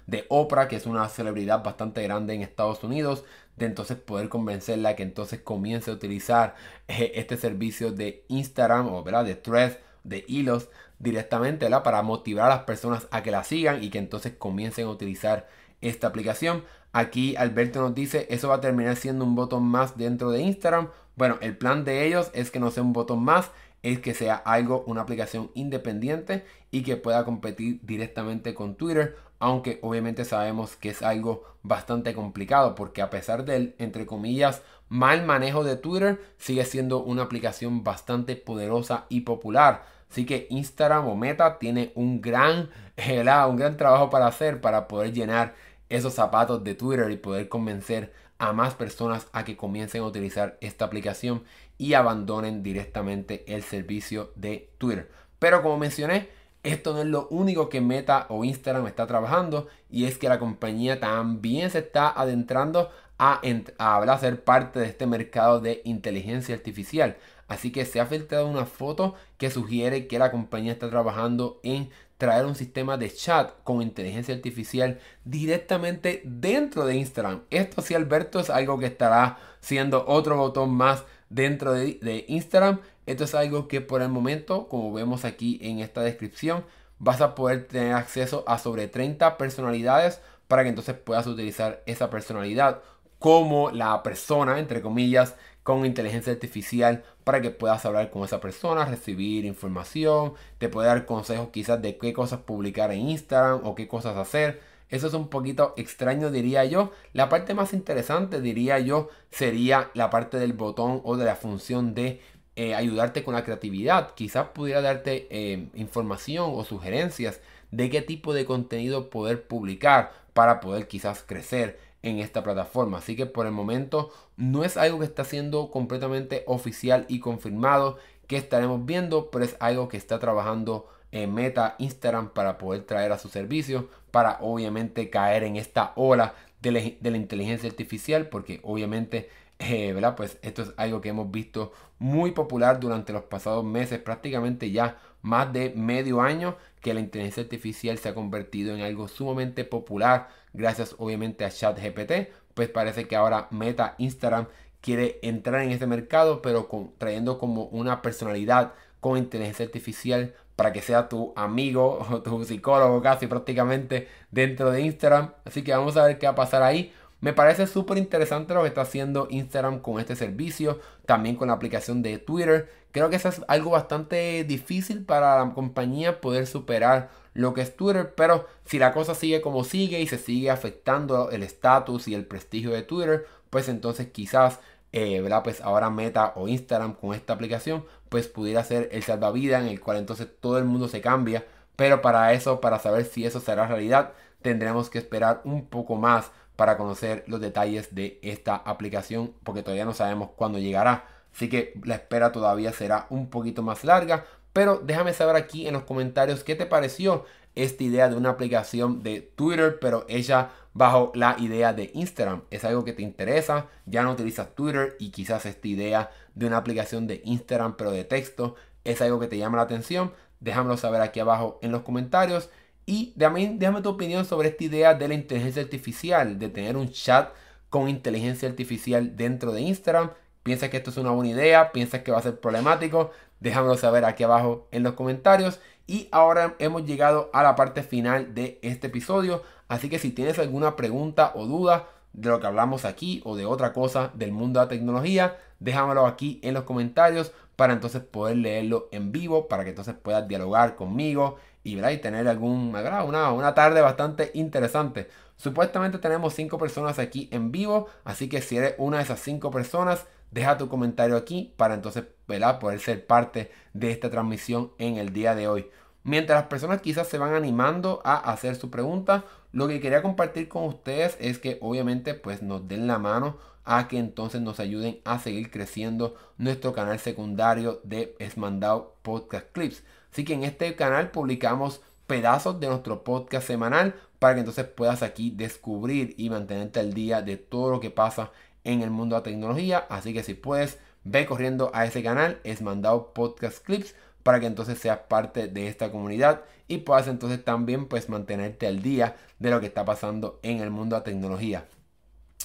de 0.07 0.27
Oprah, 0.29 0.69
que 0.69 0.77
es 0.77 0.87
una 0.87 1.09
celebridad 1.09 1.63
bastante 1.63 2.03
grande 2.03 2.35
en 2.35 2.43
Estados 2.43 2.83
Unidos. 2.85 3.25
De 3.57 3.67
entonces 3.67 3.97
poder 3.97 4.29
convencerla 4.29 4.97
que 4.97 5.03
entonces 5.03 5.41
comience 5.41 5.91
a 5.91 5.95
utilizar 5.95 6.55
eh, 6.89 7.13
este 7.15 7.37
servicio 7.37 7.93
de 7.93 8.25
Instagram 8.29 8.89
o 8.89 9.03
¿verdad? 9.03 9.25
de 9.25 9.35
Threads 9.35 9.79
de 10.05 10.25
hilos 10.29 10.69
directamente, 10.99 11.67
¿verdad? 11.67 11.83
Para 11.83 12.03
motivar 12.03 12.51
a 12.51 12.57
las 12.57 12.65
personas 12.65 13.09
a 13.11 13.23
que 13.23 13.31
la 13.31 13.45
sigan 13.45 13.83
y 13.83 13.91
que 13.91 13.99
entonces 13.99 14.33
comiencen 14.39 14.87
a 14.87 14.91
utilizar 14.91 15.49
esta 15.81 16.07
aplicación. 16.07 16.65
Aquí 16.93 17.37
Alberto 17.37 17.81
nos 17.81 17.95
dice, 17.95 18.27
eso 18.31 18.49
va 18.49 18.57
a 18.57 18.61
terminar 18.61 18.97
siendo 18.97 19.25
un 19.25 19.35
botón 19.35 19.65
más 19.65 19.97
dentro 19.97 20.31
de 20.31 20.41
Instagram. 20.41 20.89
Bueno, 21.17 21.37
el 21.41 21.57
plan 21.57 21.85
de 21.85 22.07
ellos 22.07 22.31
es 22.33 22.51
que 22.51 22.61
no 22.61 22.71
sea 22.71 22.83
un 22.83 22.93
botón 22.93 23.23
más, 23.23 23.51
es 23.83 24.01
que 24.01 24.15
sea 24.15 24.35
algo, 24.35 24.85
una 24.87 25.03
aplicación 25.03 25.51
independiente 25.55 26.45
y 26.71 26.83
que 26.83 26.97
pueda 26.97 27.25
competir 27.25 27.81
directamente 27.83 28.55
con 28.55 28.77
Twitter, 28.77 29.17
aunque 29.39 29.79
obviamente 29.83 30.25
sabemos 30.25 30.77
que 30.77 30.91
es 30.91 31.03
algo 31.03 31.45
bastante 31.63 32.15
complicado 32.15 32.75
porque 32.75 33.03
a 33.03 33.11
pesar 33.11 33.45
del, 33.45 33.75
entre 33.79 34.07
comillas, 34.07 34.63
mal 34.89 35.25
manejo 35.25 35.65
de 35.65 35.77
Twitter, 35.77 36.21
sigue 36.39 36.65
siendo 36.65 37.03
una 37.03 37.23
aplicación 37.23 37.85
bastante 37.85 38.37
poderosa 38.37 39.07
y 39.09 39.23
popular. 39.23 39.85
Así 40.11 40.25
que 40.25 40.47
Instagram 40.51 41.09
o 41.09 41.17
Meta 41.17 41.59
tiene 41.59 41.93
un 41.95 42.21
gran, 42.21 42.71
un 43.49 43.57
gran 43.57 43.77
trabajo 43.77 44.11
para 44.11 44.27
hacer 44.27 44.61
para 44.61 44.89
poder 44.89 45.13
llenar 45.13 45.55
esos 45.89 46.15
zapatos 46.15 46.65
de 46.65 46.75
Twitter 46.75 47.11
y 47.11 47.17
poder 47.17 47.49
convencer 47.49 48.13
a 48.39 48.53
más 48.53 48.75
personas 48.75 49.29
a 49.33 49.45
que 49.45 49.57
comiencen 49.57 50.03
a 50.03 50.07
utilizar 50.07 50.59
esta 50.61 50.85
aplicación 50.85 51.45
y 51.79 51.95
abandonen 51.95 52.63
directamente 52.63 53.45
el 53.53 53.63
servicio 53.63 54.33
de 54.35 54.71
Twitter. 54.79 55.11
Pero 55.39 55.63
como 55.63 55.79
mencioné, 55.79 56.29
esto 56.67 56.93
no 56.93 57.01
es 57.01 57.07
lo 57.07 57.29
único 57.29 57.69
que 57.69 57.81
Meta 57.81 58.27
o 58.29 58.45
Instagram 58.45 58.87
está 58.87 59.07
trabajando 59.07 59.69
y 59.91 60.05
es 60.05 60.19
que 60.19 60.29
la 60.29 60.39
compañía 60.39 60.99
también 60.99 61.71
se 61.71 61.79
está 61.79 62.09
adentrando 62.09 62.91
a, 63.19 63.41
a, 63.79 64.19
ser 64.19 64.43
parte 64.43 64.81
de 64.81 64.87
este 64.87 65.07
mercado 65.07 65.61
de 65.61 65.81
inteligencia 65.85 66.55
artificial. 66.55 67.17
Así 67.49 67.71
que 67.71 67.85
se 67.85 68.01
ha 68.01 68.07
filtrado 68.07 68.49
una 68.49 68.67
foto 68.67 69.15
que 69.39 69.51
sugiere 69.51 70.09
que 70.09 70.19
la 70.19 70.33
compañía 70.33 70.73
está 70.73 70.91
trabajando 70.91 71.61
en 71.63 71.89
traer 72.19 72.47
un 72.47 72.57
sistema 72.57 72.97
de 72.97 73.13
chat 73.13 73.53
con 73.63 73.83
inteligencia 73.83 74.35
artificial 74.35 74.99
directamente 75.25 76.23
dentro 76.25 76.85
de 76.85 76.97
Instagram. 76.97 77.43
Esto 77.51 77.83
sí, 77.83 77.95
Alberto, 77.95 78.41
es 78.41 78.51
algo 78.51 78.79
que 78.79 78.87
estará 78.87 79.39
siendo 79.61 80.05
otro 80.09 80.37
botón 80.37 80.75
más 80.75 81.05
dentro 81.29 81.73
de, 81.73 81.99
de 82.03 82.25
Instagram. 82.27 82.81
Esto 83.07 83.25
es 83.25 83.35
algo 83.35 83.69
que 83.69 83.81
por 83.81 84.03
el 84.03 84.09
momento, 84.09 84.69
como 84.69 84.93
vemos 84.93 85.25
aquí 85.25 85.59
en 85.63 85.79
esta 85.81 86.03
descripción, 86.03 86.65
vas 86.99 87.21
a 87.21 87.35
poder 87.35 87.67
tener 87.67 87.95
acceso 87.95 88.45
a 88.47 88.59
sobre 88.59 88.89
30 88.89 89.39
personalidades 89.39 90.21
para 90.49 90.63
que 90.63 90.69
entonces 90.69 90.97
puedas 90.97 91.27
utilizar 91.27 91.83
esa 91.87 92.11
personalidad 92.11 92.83
como 93.19 93.71
la 93.71 94.03
persona, 94.03 94.59
entre 94.59 94.83
comillas, 94.83 95.37
con 95.63 95.85
inteligencia 95.85 96.33
artificial 96.33 97.05
para 97.25 97.41
que 97.41 97.51
puedas 97.51 97.85
hablar 97.85 98.11
con 98.11 98.25
esa 98.25 98.41
persona, 98.41 98.85
recibir 98.85 99.45
información, 99.45 100.35
te 100.59 100.69
puede 100.69 100.89
dar 100.89 101.07
consejos 101.07 101.49
quizás 101.53 101.83
de 101.83 101.99
qué 101.99 102.13
cosas 102.13 102.41
publicar 102.41 102.93
en 102.93 103.09
Instagram 103.09 103.63
o 103.65 103.75
qué 103.75 103.89
cosas 103.89 104.17
hacer. 104.17 104.61
Eso 104.89 105.09
es 105.09 105.15
un 105.15 105.29
poquito 105.29 105.75
extraño, 105.77 106.31
diría 106.31 106.65
yo. 106.65 106.93
La 107.13 107.29
parte 107.29 107.55
más 107.55 107.73
interesante, 107.73 108.41
diría 108.41 108.79
yo, 108.79 109.09
sería 109.33 109.91
la 109.95 110.11
parte 110.11 110.39
del 110.39 110.53
botón 110.53 111.01
o 111.03 111.17
de 111.17 111.25
la 111.25 111.35
función 111.35 111.95
de 111.95 112.21
eh, 112.57 112.75
ayudarte 112.75 113.23
con 113.23 113.35
la 113.35 113.45
creatividad. 113.45 114.15
Quizás 114.15 114.49
pudiera 114.49 114.81
darte 114.81 115.29
eh, 115.31 115.69
información 115.75 116.51
o 116.55 116.65
sugerencias 116.65 117.41
de 117.71 117.91
qué 117.91 118.03
tipo 118.03 118.35
de 118.35 118.45
contenido 118.45 119.11
poder 119.11 119.47
publicar 119.47 120.13
para 120.33 120.61
poder 120.61 120.89
quizás 120.89 121.23
crecer 121.27 121.79
en 122.03 122.19
esta 122.19 122.43
plataforma. 122.43 122.99
Así 122.99 123.17
que 123.17 123.27
por 123.27 123.47
el 123.47 123.53
momento 123.53 124.11
no 124.37 124.65
es 124.65 124.77
algo 124.77 124.99
que 124.99 125.05
está 125.05 125.25
siendo 125.25 125.71
completamente 125.71 126.45
oficial 126.47 127.05
y 127.09 127.21
confirmado 127.21 127.99
que 128.27 128.37
estaremos 128.37 128.85
viendo, 128.85 129.31
pero 129.31 129.45
es 129.45 129.57
algo 129.61 129.89
que 129.89 129.97
está 129.97 130.19
trabajando 130.19 130.89
en 131.13 131.33
Meta, 131.35 131.77
Instagram 131.79 132.31
para 132.31 132.59
poder 132.59 132.83
traer 132.83 133.13
a 133.13 133.19
su 133.19 133.29
servicio, 133.29 133.89
para 134.11 134.39
obviamente 134.41 135.11
caer 135.11 135.45
en 135.45 135.57
esta 135.57 135.93
ola 135.97 136.35
de 136.63 136.73
la, 136.73 137.17
inteligencia 137.17 137.69
artificial, 137.69 138.29
porque 138.29 138.61
obviamente, 138.63 139.29
eh. 139.59 140.13
Pues 140.17 140.39
esto 140.43 140.63
es 140.63 140.73
algo 140.77 141.01
que 141.01 141.11
hemos 141.11 141.31
visto 141.31 141.73
muy 141.99 142.33
popular 142.33 142.79
durante 142.81 143.13
los 143.13 143.25
pasados 143.25 143.65
meses, 143.65 144.01
prácticamente 144.01 144.71
ya 144.71 144.99
más 145.23 145.53
de 145.53 145.73
medio 145.75 146.21
año 146.21 146.57
que 146.81 146.95
la 146.95 147.01
inteligencia 147.01 147.43
artificial 147.43 147.99
se 147.99 148.09
ha 148.09 148.15
convertido 148.15 148.75
en 148.75 148.83
algo 148.83 149.09
sumamente 149.09 149.65
popular 149.65 150.29
gracias 150.57 150.95
obviamente 150.99 151.45
a 151.45 151.51
ChatGPT, 151.51 152.33
pues 152.55 152.69
parece 152.69 153.07
que 153.07 153.17
ahora 153.17 153.49
Meta 153.51 153.95
Instagram 153.99 154.49
quiere 154.81 155.19
entrar 155.23 155.63
en 155.63 155.71
este 155.71 155.87
mercado, 155.87 156.43
pero 156.43 156.69
trayendo 156.99 157.39
como 157.39 157.65
una 157.65 158.03
personalidad 158.03 158.73
con 159.01 159.19
inteligencia 159.19 159.67
artificial 159.67 160.35
para 160.57 160.73
que 160.73 160.81
sea 160.81 161.09
tu 161.09 161.33
amigo 161.37 161.99
o 162.11 162.23
tu 162.23 162.45
psicólogo 162.45 163.03
casi 163.03 163.27
prácticamente 163.27 164.09
dentro 164.31 164.71
de 164.71 164.81
Instagram. 164.81 165.33
Así 165.45 165.63
que 165.63 165.73
vamos 165.73 165.97
a 165.97 166.05
ver 166.05 166.19
qué 166.19 166.27
va 166.27 166.33
a 166.33 166.37
pasar 166.37 166.63
ahí. 166.63 166.93
Me 167.27 167.33
parece 167.33 167.67
súper 167.67 167.99
interesante 167.99 168.55
lo 168.55 168.63
que 168.63 168.69
está 168.69 168.83
haciendo 168.83 169.27
Instagram 169.29 169.81
con 169.81 169.99
este 169.99 170.15
servicio, 170.15 170.79
también 171.07 171.35
con 171.35 171.49
la 171.49 171.55
aplicación 171.55 172.01
de 172.01 172.19
Twitter. 172.19 172.71
Creo 172.93 173.11
que 173.11 173.17
eso 173.17 173.29
es 173.29 173.43
algo 173.49 173.71
bastante 173.71 174.45
difícil 174.45 175.05
para 175.05 175.45
la 175.45 175.53
compañía 175.53 176.21
poder 176.21 176.47
superar 176.47 177.11
lo 177.35 177.53
que 177.53 177.63
es 177.63 177.77
Twitter, 177.77 178.15
pero 178.17 178.47
si 178.65 178.79
la 178.79 178.93
cosa 178.93 179.17
sigue 179.17 179.41
como 179.41 179.65
sigue 179.65 180.01
y 180.01 180.07
se 180.07 180.19
sigue 180.19 180.51
afectando 180.51 181.33
el 181.33 181.43
estatus 181.43 182.07
y 182.07 182.15
el 182.15 182.27
prestigio 182.27 182.71
de 182.71 182.85
Twitter, 182.85 183.27
pues 183.51 183.69
entonces 183.69 184.07
quizás, 184.13 184.61
eh, 184.93 185.21
Pues 185.43 185.61
ahora 185.63 185.91
Meta 185.91 186.33
o 186.37 186.47
Instagram 186.47 186.95
con 186.95 187.13
esta 187.13 187.33
aplicación, 187.33 187.85
pues 188.09 188.29
pudiera 188.29 188.63
ser 188.63 188.89
el 188.93 189.03
salvavidas 189.03 189.63
en 189.63 189.69
el 189.69 189.81
cual 189.81 189.97
entonces 189.97 190.29
todo 190.41 190.59
el 190.59 190.65
mundo 190.65 190.87
se 190.87 191.01
cambia, 191.01 191.45
pero 191.75 192.03
para 192.03 192.33
eso, 192.35 192.61
para 192.61 192.79
saber 192.79 193.05
si 193.05 193.27
eso 193.27 193.41
será 193.41 193.67
realidad, 193.67 194.13
tendremos 194.43 194.91
que 194.91 194.99
esperar 194.99 195.41
un 195.43 195.67
poco 195.67 195.97
más 195.97 196.31
para 196.57 196.77
conocer 196.77 197.25
los 197.27 197.41
detalles 197.41 197.95
de 197.95 198.19
esta 198.23 198.57
aplicación, 198.57 199.33
porque 199.45 199.63
todavía 199.63 199.85
no 199.85 199.95
sabemos 199.95 200.31
cuándo 200.37 200.59
llegará. 200.59 201.05
Así 201.35 201.49
que 201.49 201.75
la 201.85 201.97
espera 201.97 202.33
todavía 202.33 202.73
será 202.73 203.07
un 203.11 203.29
poquito 203.29 203.63
más 203.63 203.85
larga, 203.85 204.25
pero 204.53 204.81
déjame 204.83 205.13
saber 205.13 205.37
aquí 205.37 205.67
en 205.67 205.75
los 205.75 205.83
comentarios 205.83 206.43
qué 206.43 206.55
te 206.55 206.65
pareció 206.65 207.27
esta 207.55 207.85
idea 207.85 208.09
de 208.09 208.17
una 208.17 208.31
aplicación 208.31 209.03
de 209.03 209.21
Twitter, 209.21 209.79
pero 209.81 210.05
ella 210.09 210.51
bajo 210.73 211.11
la 211.15 211.37
idea 211.39 211.73
de 211.73 211.91
Instagram. 211.95 212.43
¿Es 212.51 212.65
algo 212.65 212.85
que 212.85 212.93
te 212.93 213.03
interesa? 213.03 213.67
¿Ya 213.87 214.03
no 214.03 214.13
utilizas 214.13 214.55
Twitter 214.55 214.97
y 214.99 215.11
quizás 215.11 215.47
esta 215.47 215.67
idea 215.67 216.11
de 216.35 216.47
una 216.47 216.59
aplicación 216.59 217.07
de 217.07 217.23
Instagram, 217.25 217.77
pero 217.77 217.91
de 217.91 218.05
texto, 218.05 218.57
es 218.85 219.01
algo 219.01 219.19
que 219.19 219.27
te 219.27 219.39
llama 219.39 219.57
la 219.57 219.65
atención? 219.65 220.13
Déjamelo 220.41 220.77
saber 220.77 221.01
aquí 221.01 221.19
abajo 221.19 221.59
en 221.63 221.73
los 221.73 221.83
comentarios. 221.83 222.51
Y 222.87 223.13
déjame, 223.17 223.57
déjame 223.59 223.83
tu 223.83 223.91
opinión 223.91 224.25
sobre 224.25 224.49
esta 224.49 224.63
idea 224.63 224.95
de 224.95 225.09
la 225.09 225.15
inteligencia 225.15 225.61
artificial, 225.61 226.39
de 226.39 226.49
tener 226.49 226.77
un 226.77 226.89
chat 226.91 227.31
con 227.69 227.89
inteligencia 227.89 228.49
artificial 228.49 229.17
dentro 229.17 229.51
de 229.51 229.61
Instagram. 229.63 230.13
¿Piensas 230.45 230.71
que 230.71 230.77
esto 230.77 230.91
es 230.91 230.97
una 230.97 231.11
buena 231.11 231.33
idea? 231.33 231.73
¿Piensas 231.73 232.03
que 232.03 232.13
va 232.13 232.19
a 232.19 232.23
ser 232.23 232.39
problemático? 232.39 233.11
Déjamelo 233.41 233.77
saber 233.77 234.05
aquí 234.05 234.23
abajo 234.23 234.69
en 234.71 234.85
los 234.85 234.93
comentarios. 234.93 235.59
Y 235.89 236.09
ahora 236.13 236.55
hemos 236.61 236.85
llegado 236.85 237.29
a 237.33 237.43
la 237.43 237.57
parte 237.57 237.83
final 237.83 238.35
de 238.35 238.61
este 238.63 238.87
episodio. 238.87 239.43
Así 239.67 239.89
que 239.89 239.99
si 239.99 240.13
tienes 240.13 240.39
alguna 240.39 240.77
pregunta 240.77 241.33
o 241.35 241.47
duda 241.47 241.89
de 242.13 242.29
lo 242.29 242.39
que 242.39 242.47
hablamos 242.47 242.85
aquí 242.85 243.21
o 243.25 243.35
de 243.35 243.47
otra 243.47 243.73
cosa 243.73 244.13
del 244.15 244.31
mundo 244.31 244.61
de 244.61 244.67
la 244.67 244.71
tecnología, 244.71 245.37
déjamelo 245.59 246.07
aquí 246.07 246.41
en 246.45 246.55
los 246.55 246.63
comentarios 246.63 247.33
para 247.57 247.73
entonces 247.73 248.03
poder 248.03 248.37
leerlo 248.37 248.89
en 248.93 249.11
vivo, 249.11 249.49
para 249.49 249.65
que 249.65 249.71
entonces 249.71 249.95
puedas 250.01 250.29
dialogar 250.29 250.77
conmigo 250.77 251.37
y, 251.67 251.85
y 251.85 251.99
tener 251.99 252.29
algún, 252.29 252.73
una, 252.75 253.33
una 253.33 253.55
tarde 253.55 253.81
bastante 253.81 254.31
interesante. 254.35 255.09
Supuestamente 255.37 255.99
tenemos 255.99 256.33
5 256.35 256.59
personas 256.59 256.99
aquí 257.01 257.29
en 257.33 257.51
vivo, 257.51 257.89
así 258.05 258.29
que 258.29 258.41
si 258.41 258.57
eres 258.57 258.75
una 258.79 258.99
de 258.99 259.03
esas 259.03 259.21
5 259.21 259.51
personas, 259.51 260.07
deja 260.31 260.59
tu 260.59 260.69
comentario 260.69 261.17
aquí 261.17 261.53
para 261.57 261.75
entonces 261.75 262.05
poder 262.27 262.81
ser 262.81 263.05
parte 263.07 263.51
de 263.75 263.91
esta 263.91 264.11
transmisión 264.11 264.71
en 264.79 264.97
el 264.97 265.13
día 265.13 265.35
de 265.35 265.49
hoy. 265.49 265.69
Mientras 266.05 266.39
las 266.39 266.49
personas 266.49 266.81
quizás 266.81 267.09
se 267.09 267.19
van 267.19 267.35
animando 267.35 268.01
a 268.05 268.15
hacer 268.31 268.55
su 268.55 268.71
pregunta, 268.71 269.25
lo 269.51 269.67
que 269.67 269.81
quería 269.81 270.03
compartir 270.03 270.49
con 270.49 270.65
ustedes 270.65 271.17
es 271.19 271.39
que 271.41 271.59
obviamente 271.61 272.15
pues 272.15 272.43
nos 272.43 272.69
den 272.69 272.87
la 272.87 272.99
mano 273.01 273.39
a 273.65 273.89
que 273.89 273.99
entonces 273.99 274.41
nos 274.41 274.61
ayuden 274.61 275.01
a 275.05 275.19
seguir 275.19 275.51
creciendo 275.51 276.15
nuestro 276.39 276.73
canal 276.73 277.01
secundario 277.01 277.81
de 277.83 278.15
Esmandado 278.21 278.95
Podcast 279.03 279.47
Clips. 279.51 279.83
Así 280.17 280.25
que 280.25 280.33
en 280.33 280.45
este 280.45 280.75
canal 280.77 281.11
publicamos 281.11 281.83
pedazos 282.07 282.59
de 282.59 282.69
nuestro 282.69 283.05
podcast 283.05 283.47
semanal 283.47 283.95
para 284.19 284.33
que 284.33 284.41
entonces 284.41 284.65
puedas 284.65 285.03
aquí 285.03 285.31
descubrir 285.31 286.15
y 286.17 286.31
mantenerte 286.31 286.81
al 286.81 286.95
día 286.95 287.21
de 287.21 287.37
todo 287.37 287.71
lo 287.71 287.81
que 287.81 287.91
pasa 287.91 288.31
en 288.65 288.81
el 288.81 288.89
mundo 288.89 289.15
de 289.15 289.21
la 289.21 289.25
tecnología. 289.25 289.87
Así 289.91 290.15
que 290.15 290.23
si 290.23 290.33
puedes, 290.33 290.79
ve 291.05 291.27
corriendo 291.27 291.71
a 291.75 291.85
ese 291.85 292.03
canal, 292.03 292.41
es 292.45 292.63
mandado 292.63 293.13
podcast 293.13 293.63
clips 293.63 293.95
para 294.23 294.41
que 294.41 294.47
entonces 294.47 294.79
seas 294.79 295.01
parte 295.01 295.49
de 295.49 295.69
esta 295.69 295.93
comunidad 295.93 296.45
y 296.67 296.79
puedas 296.79 297.09
entonces 297.09 297.45
también 297.45 297.87
pues 297.87 298.09
mantenerte 298.09 298.67
al 298.67 298.81
día 298.81 299.17
de 299.39 299.51
lo 299.51 299.61
que 299.61 299.67
está 299.67 299.85
pasando 299.85 300.41
en 300.43 300.61
el 300.61 300.71
mundo 300.71 300.97
de 300.97 301.01
la 301.01 301.05
tecnología. 301.05 301.67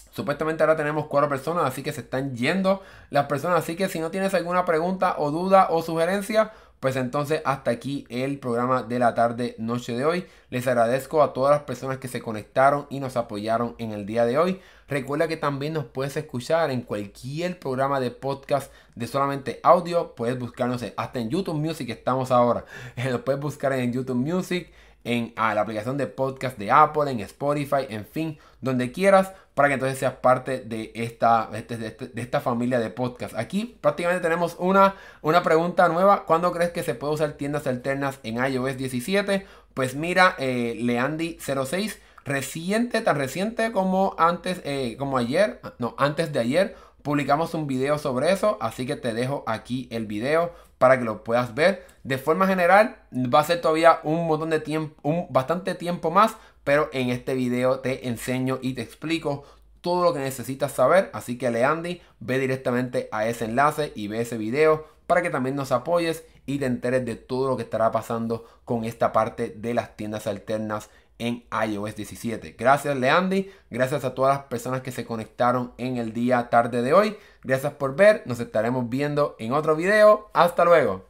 Supuestamente 0.09 0.61
ahora 0.61 0.75
tenemos 0.75 1.07
cuatro 1.07 1.29
personas, 1.29 1.63
así 1.63 1.83
que 1.83 1.93
se 1.93 2.01
están 2.01 2.35
yendo 2.35 2.81
las 3.11 3.27
personas. 3.27 3.59
Así 3.59 3.77
que 3.77 3.87
si 3.87 4.01
no 4.01 4.11
tienes 4.11 4.33
alguna 4.33 4.65
pregunta 4.65 5.15
o 5.17 5.31
duda 5.31 5.67
o 5.69 5.81
sugerencia, 5.81 6.51
Pues 6.81 6.95
entonces 6.95 7.43
hasta 7.45 7.69
aquí 7.69 8.07
el 8.09 8.39
programa 8.39 8.81
de 8.81 8.97
la 8.97 9.13
tarde 9.13 9.53
noche 9.59 9.93
de 9.93 10.03
hoy. 10.03 10.25
Les 10.49 10.65
agradezco 10.65 11.21
a 11.21 11.31
todas 11.31 11.51
las 11.51 11.61
personas 11.61 11.99
que 11.99 12.07
se 12.07 12.21
conectaron 12.21 12.87
y 12.89 12.99
nos 12.99 13.17
apoyaron 13.17 13.75
en 13.77 13.91
el 13.91 14.07
día 14.07 14.25
de 14.25 14.39
hoy. 14.39 14.59
Recuerda 14.87 15.27
que 15.27 15.37
también 15.37 15.73
nos 15.73 15.85
puedes 15.85 16.17
escuchar 16.17 16.71
en 16.71 16.81
cualquier 16.81 17.59
programa 17.59 17.99
de 17.99 18.09
podcast 18.09 18.73
de 18.95 19.05
solamente 19.05 19.59
audio. 19.61 20.15
Puedes 20.15 20.39
buscarnos 20.39 20.83
hasta 20.97 21.19
en 21.19 21.29
YouTube 21.29 21.53
Music 21.53 21.87
estamos 21.89 22.31
ahora. 22.31 22.65
Nos 23.11 23.21
puedes 23.21 23.39
buscar 23.39 23.73
en 23.73 23.93
YouTube 23.93 24.15
Music 24.15 24.71
en 25.03 25.33
la 25.35 25.61
aplicación 25.61 25.97
de 25.97 26.07
podcast 26.07 26.57
de 26.57 26.71
Apple, 26.71 27.09
en 27.09 27.19
Spotify, 27.21 27.87
en 27.89 28.05
fin, 28.05 28.37
donde 28.61 28.91
quieras, 28.91 29.31
para 29.53 29.67
que 29.67 29.73
entonces 29.75 29.99
seas 29.99 30.13
parte 30.13 30.59
de 30.59 30.91
esta, 30.95 31.49
este, 31.53 31.77
de, 31.77 31.87
este, 31.87 32.07
de 32.07 32.21
esta 32.21 32.39
familia 32.39 32.79
de 32.79 32.89
podcast. 32.89 33.35
Aquí 33.35 33.77
prácticamente 33.81 34.21
tenemos 34.23 34.55
una, 34.59 34.95
una 35.21 35.43
pregunta 35.43 35.87
nueva. 35.89 36.25
¿Cuándo 36.25 36.51
crees 36.51 36.71
que 36.71 36.83
se 36.83 36.95
puede 36.95 37.13
usar 37.13 37.33
tiendas 37.33 37.67
alternas 37.67 38.19
en 38.23 38.43
iOS 38.43 38.77
17? 38.77 39.45
Pues 39.73 39.95
mira, 39.95 40.35
eh, 40.37 40.77
Leandy06, 40.79 41.97
reciente, 42.23 43.01
tan 43.01 43.17
reciente 43.17 43.71
como 43.71 44.15
antes, 44.17 44.61
eh, 44.63 44.95
como 44.97 45.17
ayer, 45.17 45.59
no, 45.79 45.95
antes 45.97 46.31
de 46.31 46.39
ayer, 46.39 46.75
publicamos 47.01 47.53
un 47.53 47.67
video 47.67 47.97
sobre 47.97 48.31
eso, 48.31 48.57
así 48.61 48.85
que 48.85 48.95
te 48.95 49.13
dejo 49.13 49.43
aquí 49.47 49.87
el 49.91 50.05
video 50.05 50.53
para 50.81 50.97
que 50.97 51.05
lo 51.05 51.23
puedas 51.23 51.53
ver. 51.53 51.85
De 52.03 52.17
forma 52.17 52.47
general, 52.47 52.95
va 53.13 53.41
a 53.41 53.43
ser 53.43 53.61
todavía 53.61 53.99
un 54.01 54.25
montón 54.25 54.49
de 54.49 54.59
tiempo, 54.59 54.95
un 55.03 55.27
bastante 55.29 55.75
tiempo 55.75 56.09
más, 56.09 56.35
pero 56.63 56.89
en 56.91 57.11
este 57.11 57.35
video 57.35 57.81
te 57.81 58.07
enseño 58.07 58.57
y 58.63 58.73
te 58.73 58.81
explico 58.81 59.43
todo 59.81 60.03
lo 60.03 60.11
que 60.11 60.21
necesitas 60.21 60.71
saber. 60.71 61.11
Así 61.13 61.37
que 61.37 61.51
Leandy, 61.51 62.01
ve 62.19 62.39
directamente 62.39 63.09
a 63.11 63.27
ese 63.27 63.45
enlace 63.45 63.91
y 63.93 64.07
ve 64.07 64.21
ese 64.21 64.39
video 64.39 64.87
para 65.05 65.21
que 65.21 65.29
también 65.29 65.55
nos 65.55 65.71
apoyes 65.71 66.23
y 66.47 66.57
te 66.57 66.65
enteres 66.65 67.05
de 67.05 67.15
todo 67.15 67.47
lo 67.47 67.57
que 67.57 67.63
estará 67.63 67.91
pasando 67.91 68.47
con 68.65 68.83
esta 68.83 69.11
parte 69.11 69.53
de 69.55 69.75
las 69.75 69.95
tiendas 69.95 70.25
alternas 70.25 70.89
en 71.21 71.45
iOS 71.67 71.95
17. 71.95 72.55
Gracias 72.57 72.97
Leandy, 72.97 73.51
gracias 73.69 74.03
a 74.03 74.15
todas 74.15 74.35
las 74.35 74.45
personas 74.47 74.81
que 74.81 74.91
se 74.91 75.05
conectaron 75.05 75.71
en 75.77 75.97
el 75.97 76.13
día 76.13 76.49
tarde 76.49 76.81
de 76.81 76.93
hoy. 76.93 77.15
Gracias 77.43 77.73
por 77.73 77.95
ver, 77.95 78.23
nos 78.25 78.39
estaremos 78.39 78.89
viendo 78.89 79.35
en 79.37 79.53
otro 79.53 79.75
video. 79.75 80.31
Hasta 80.33 80.65
luego. 80.65 81.05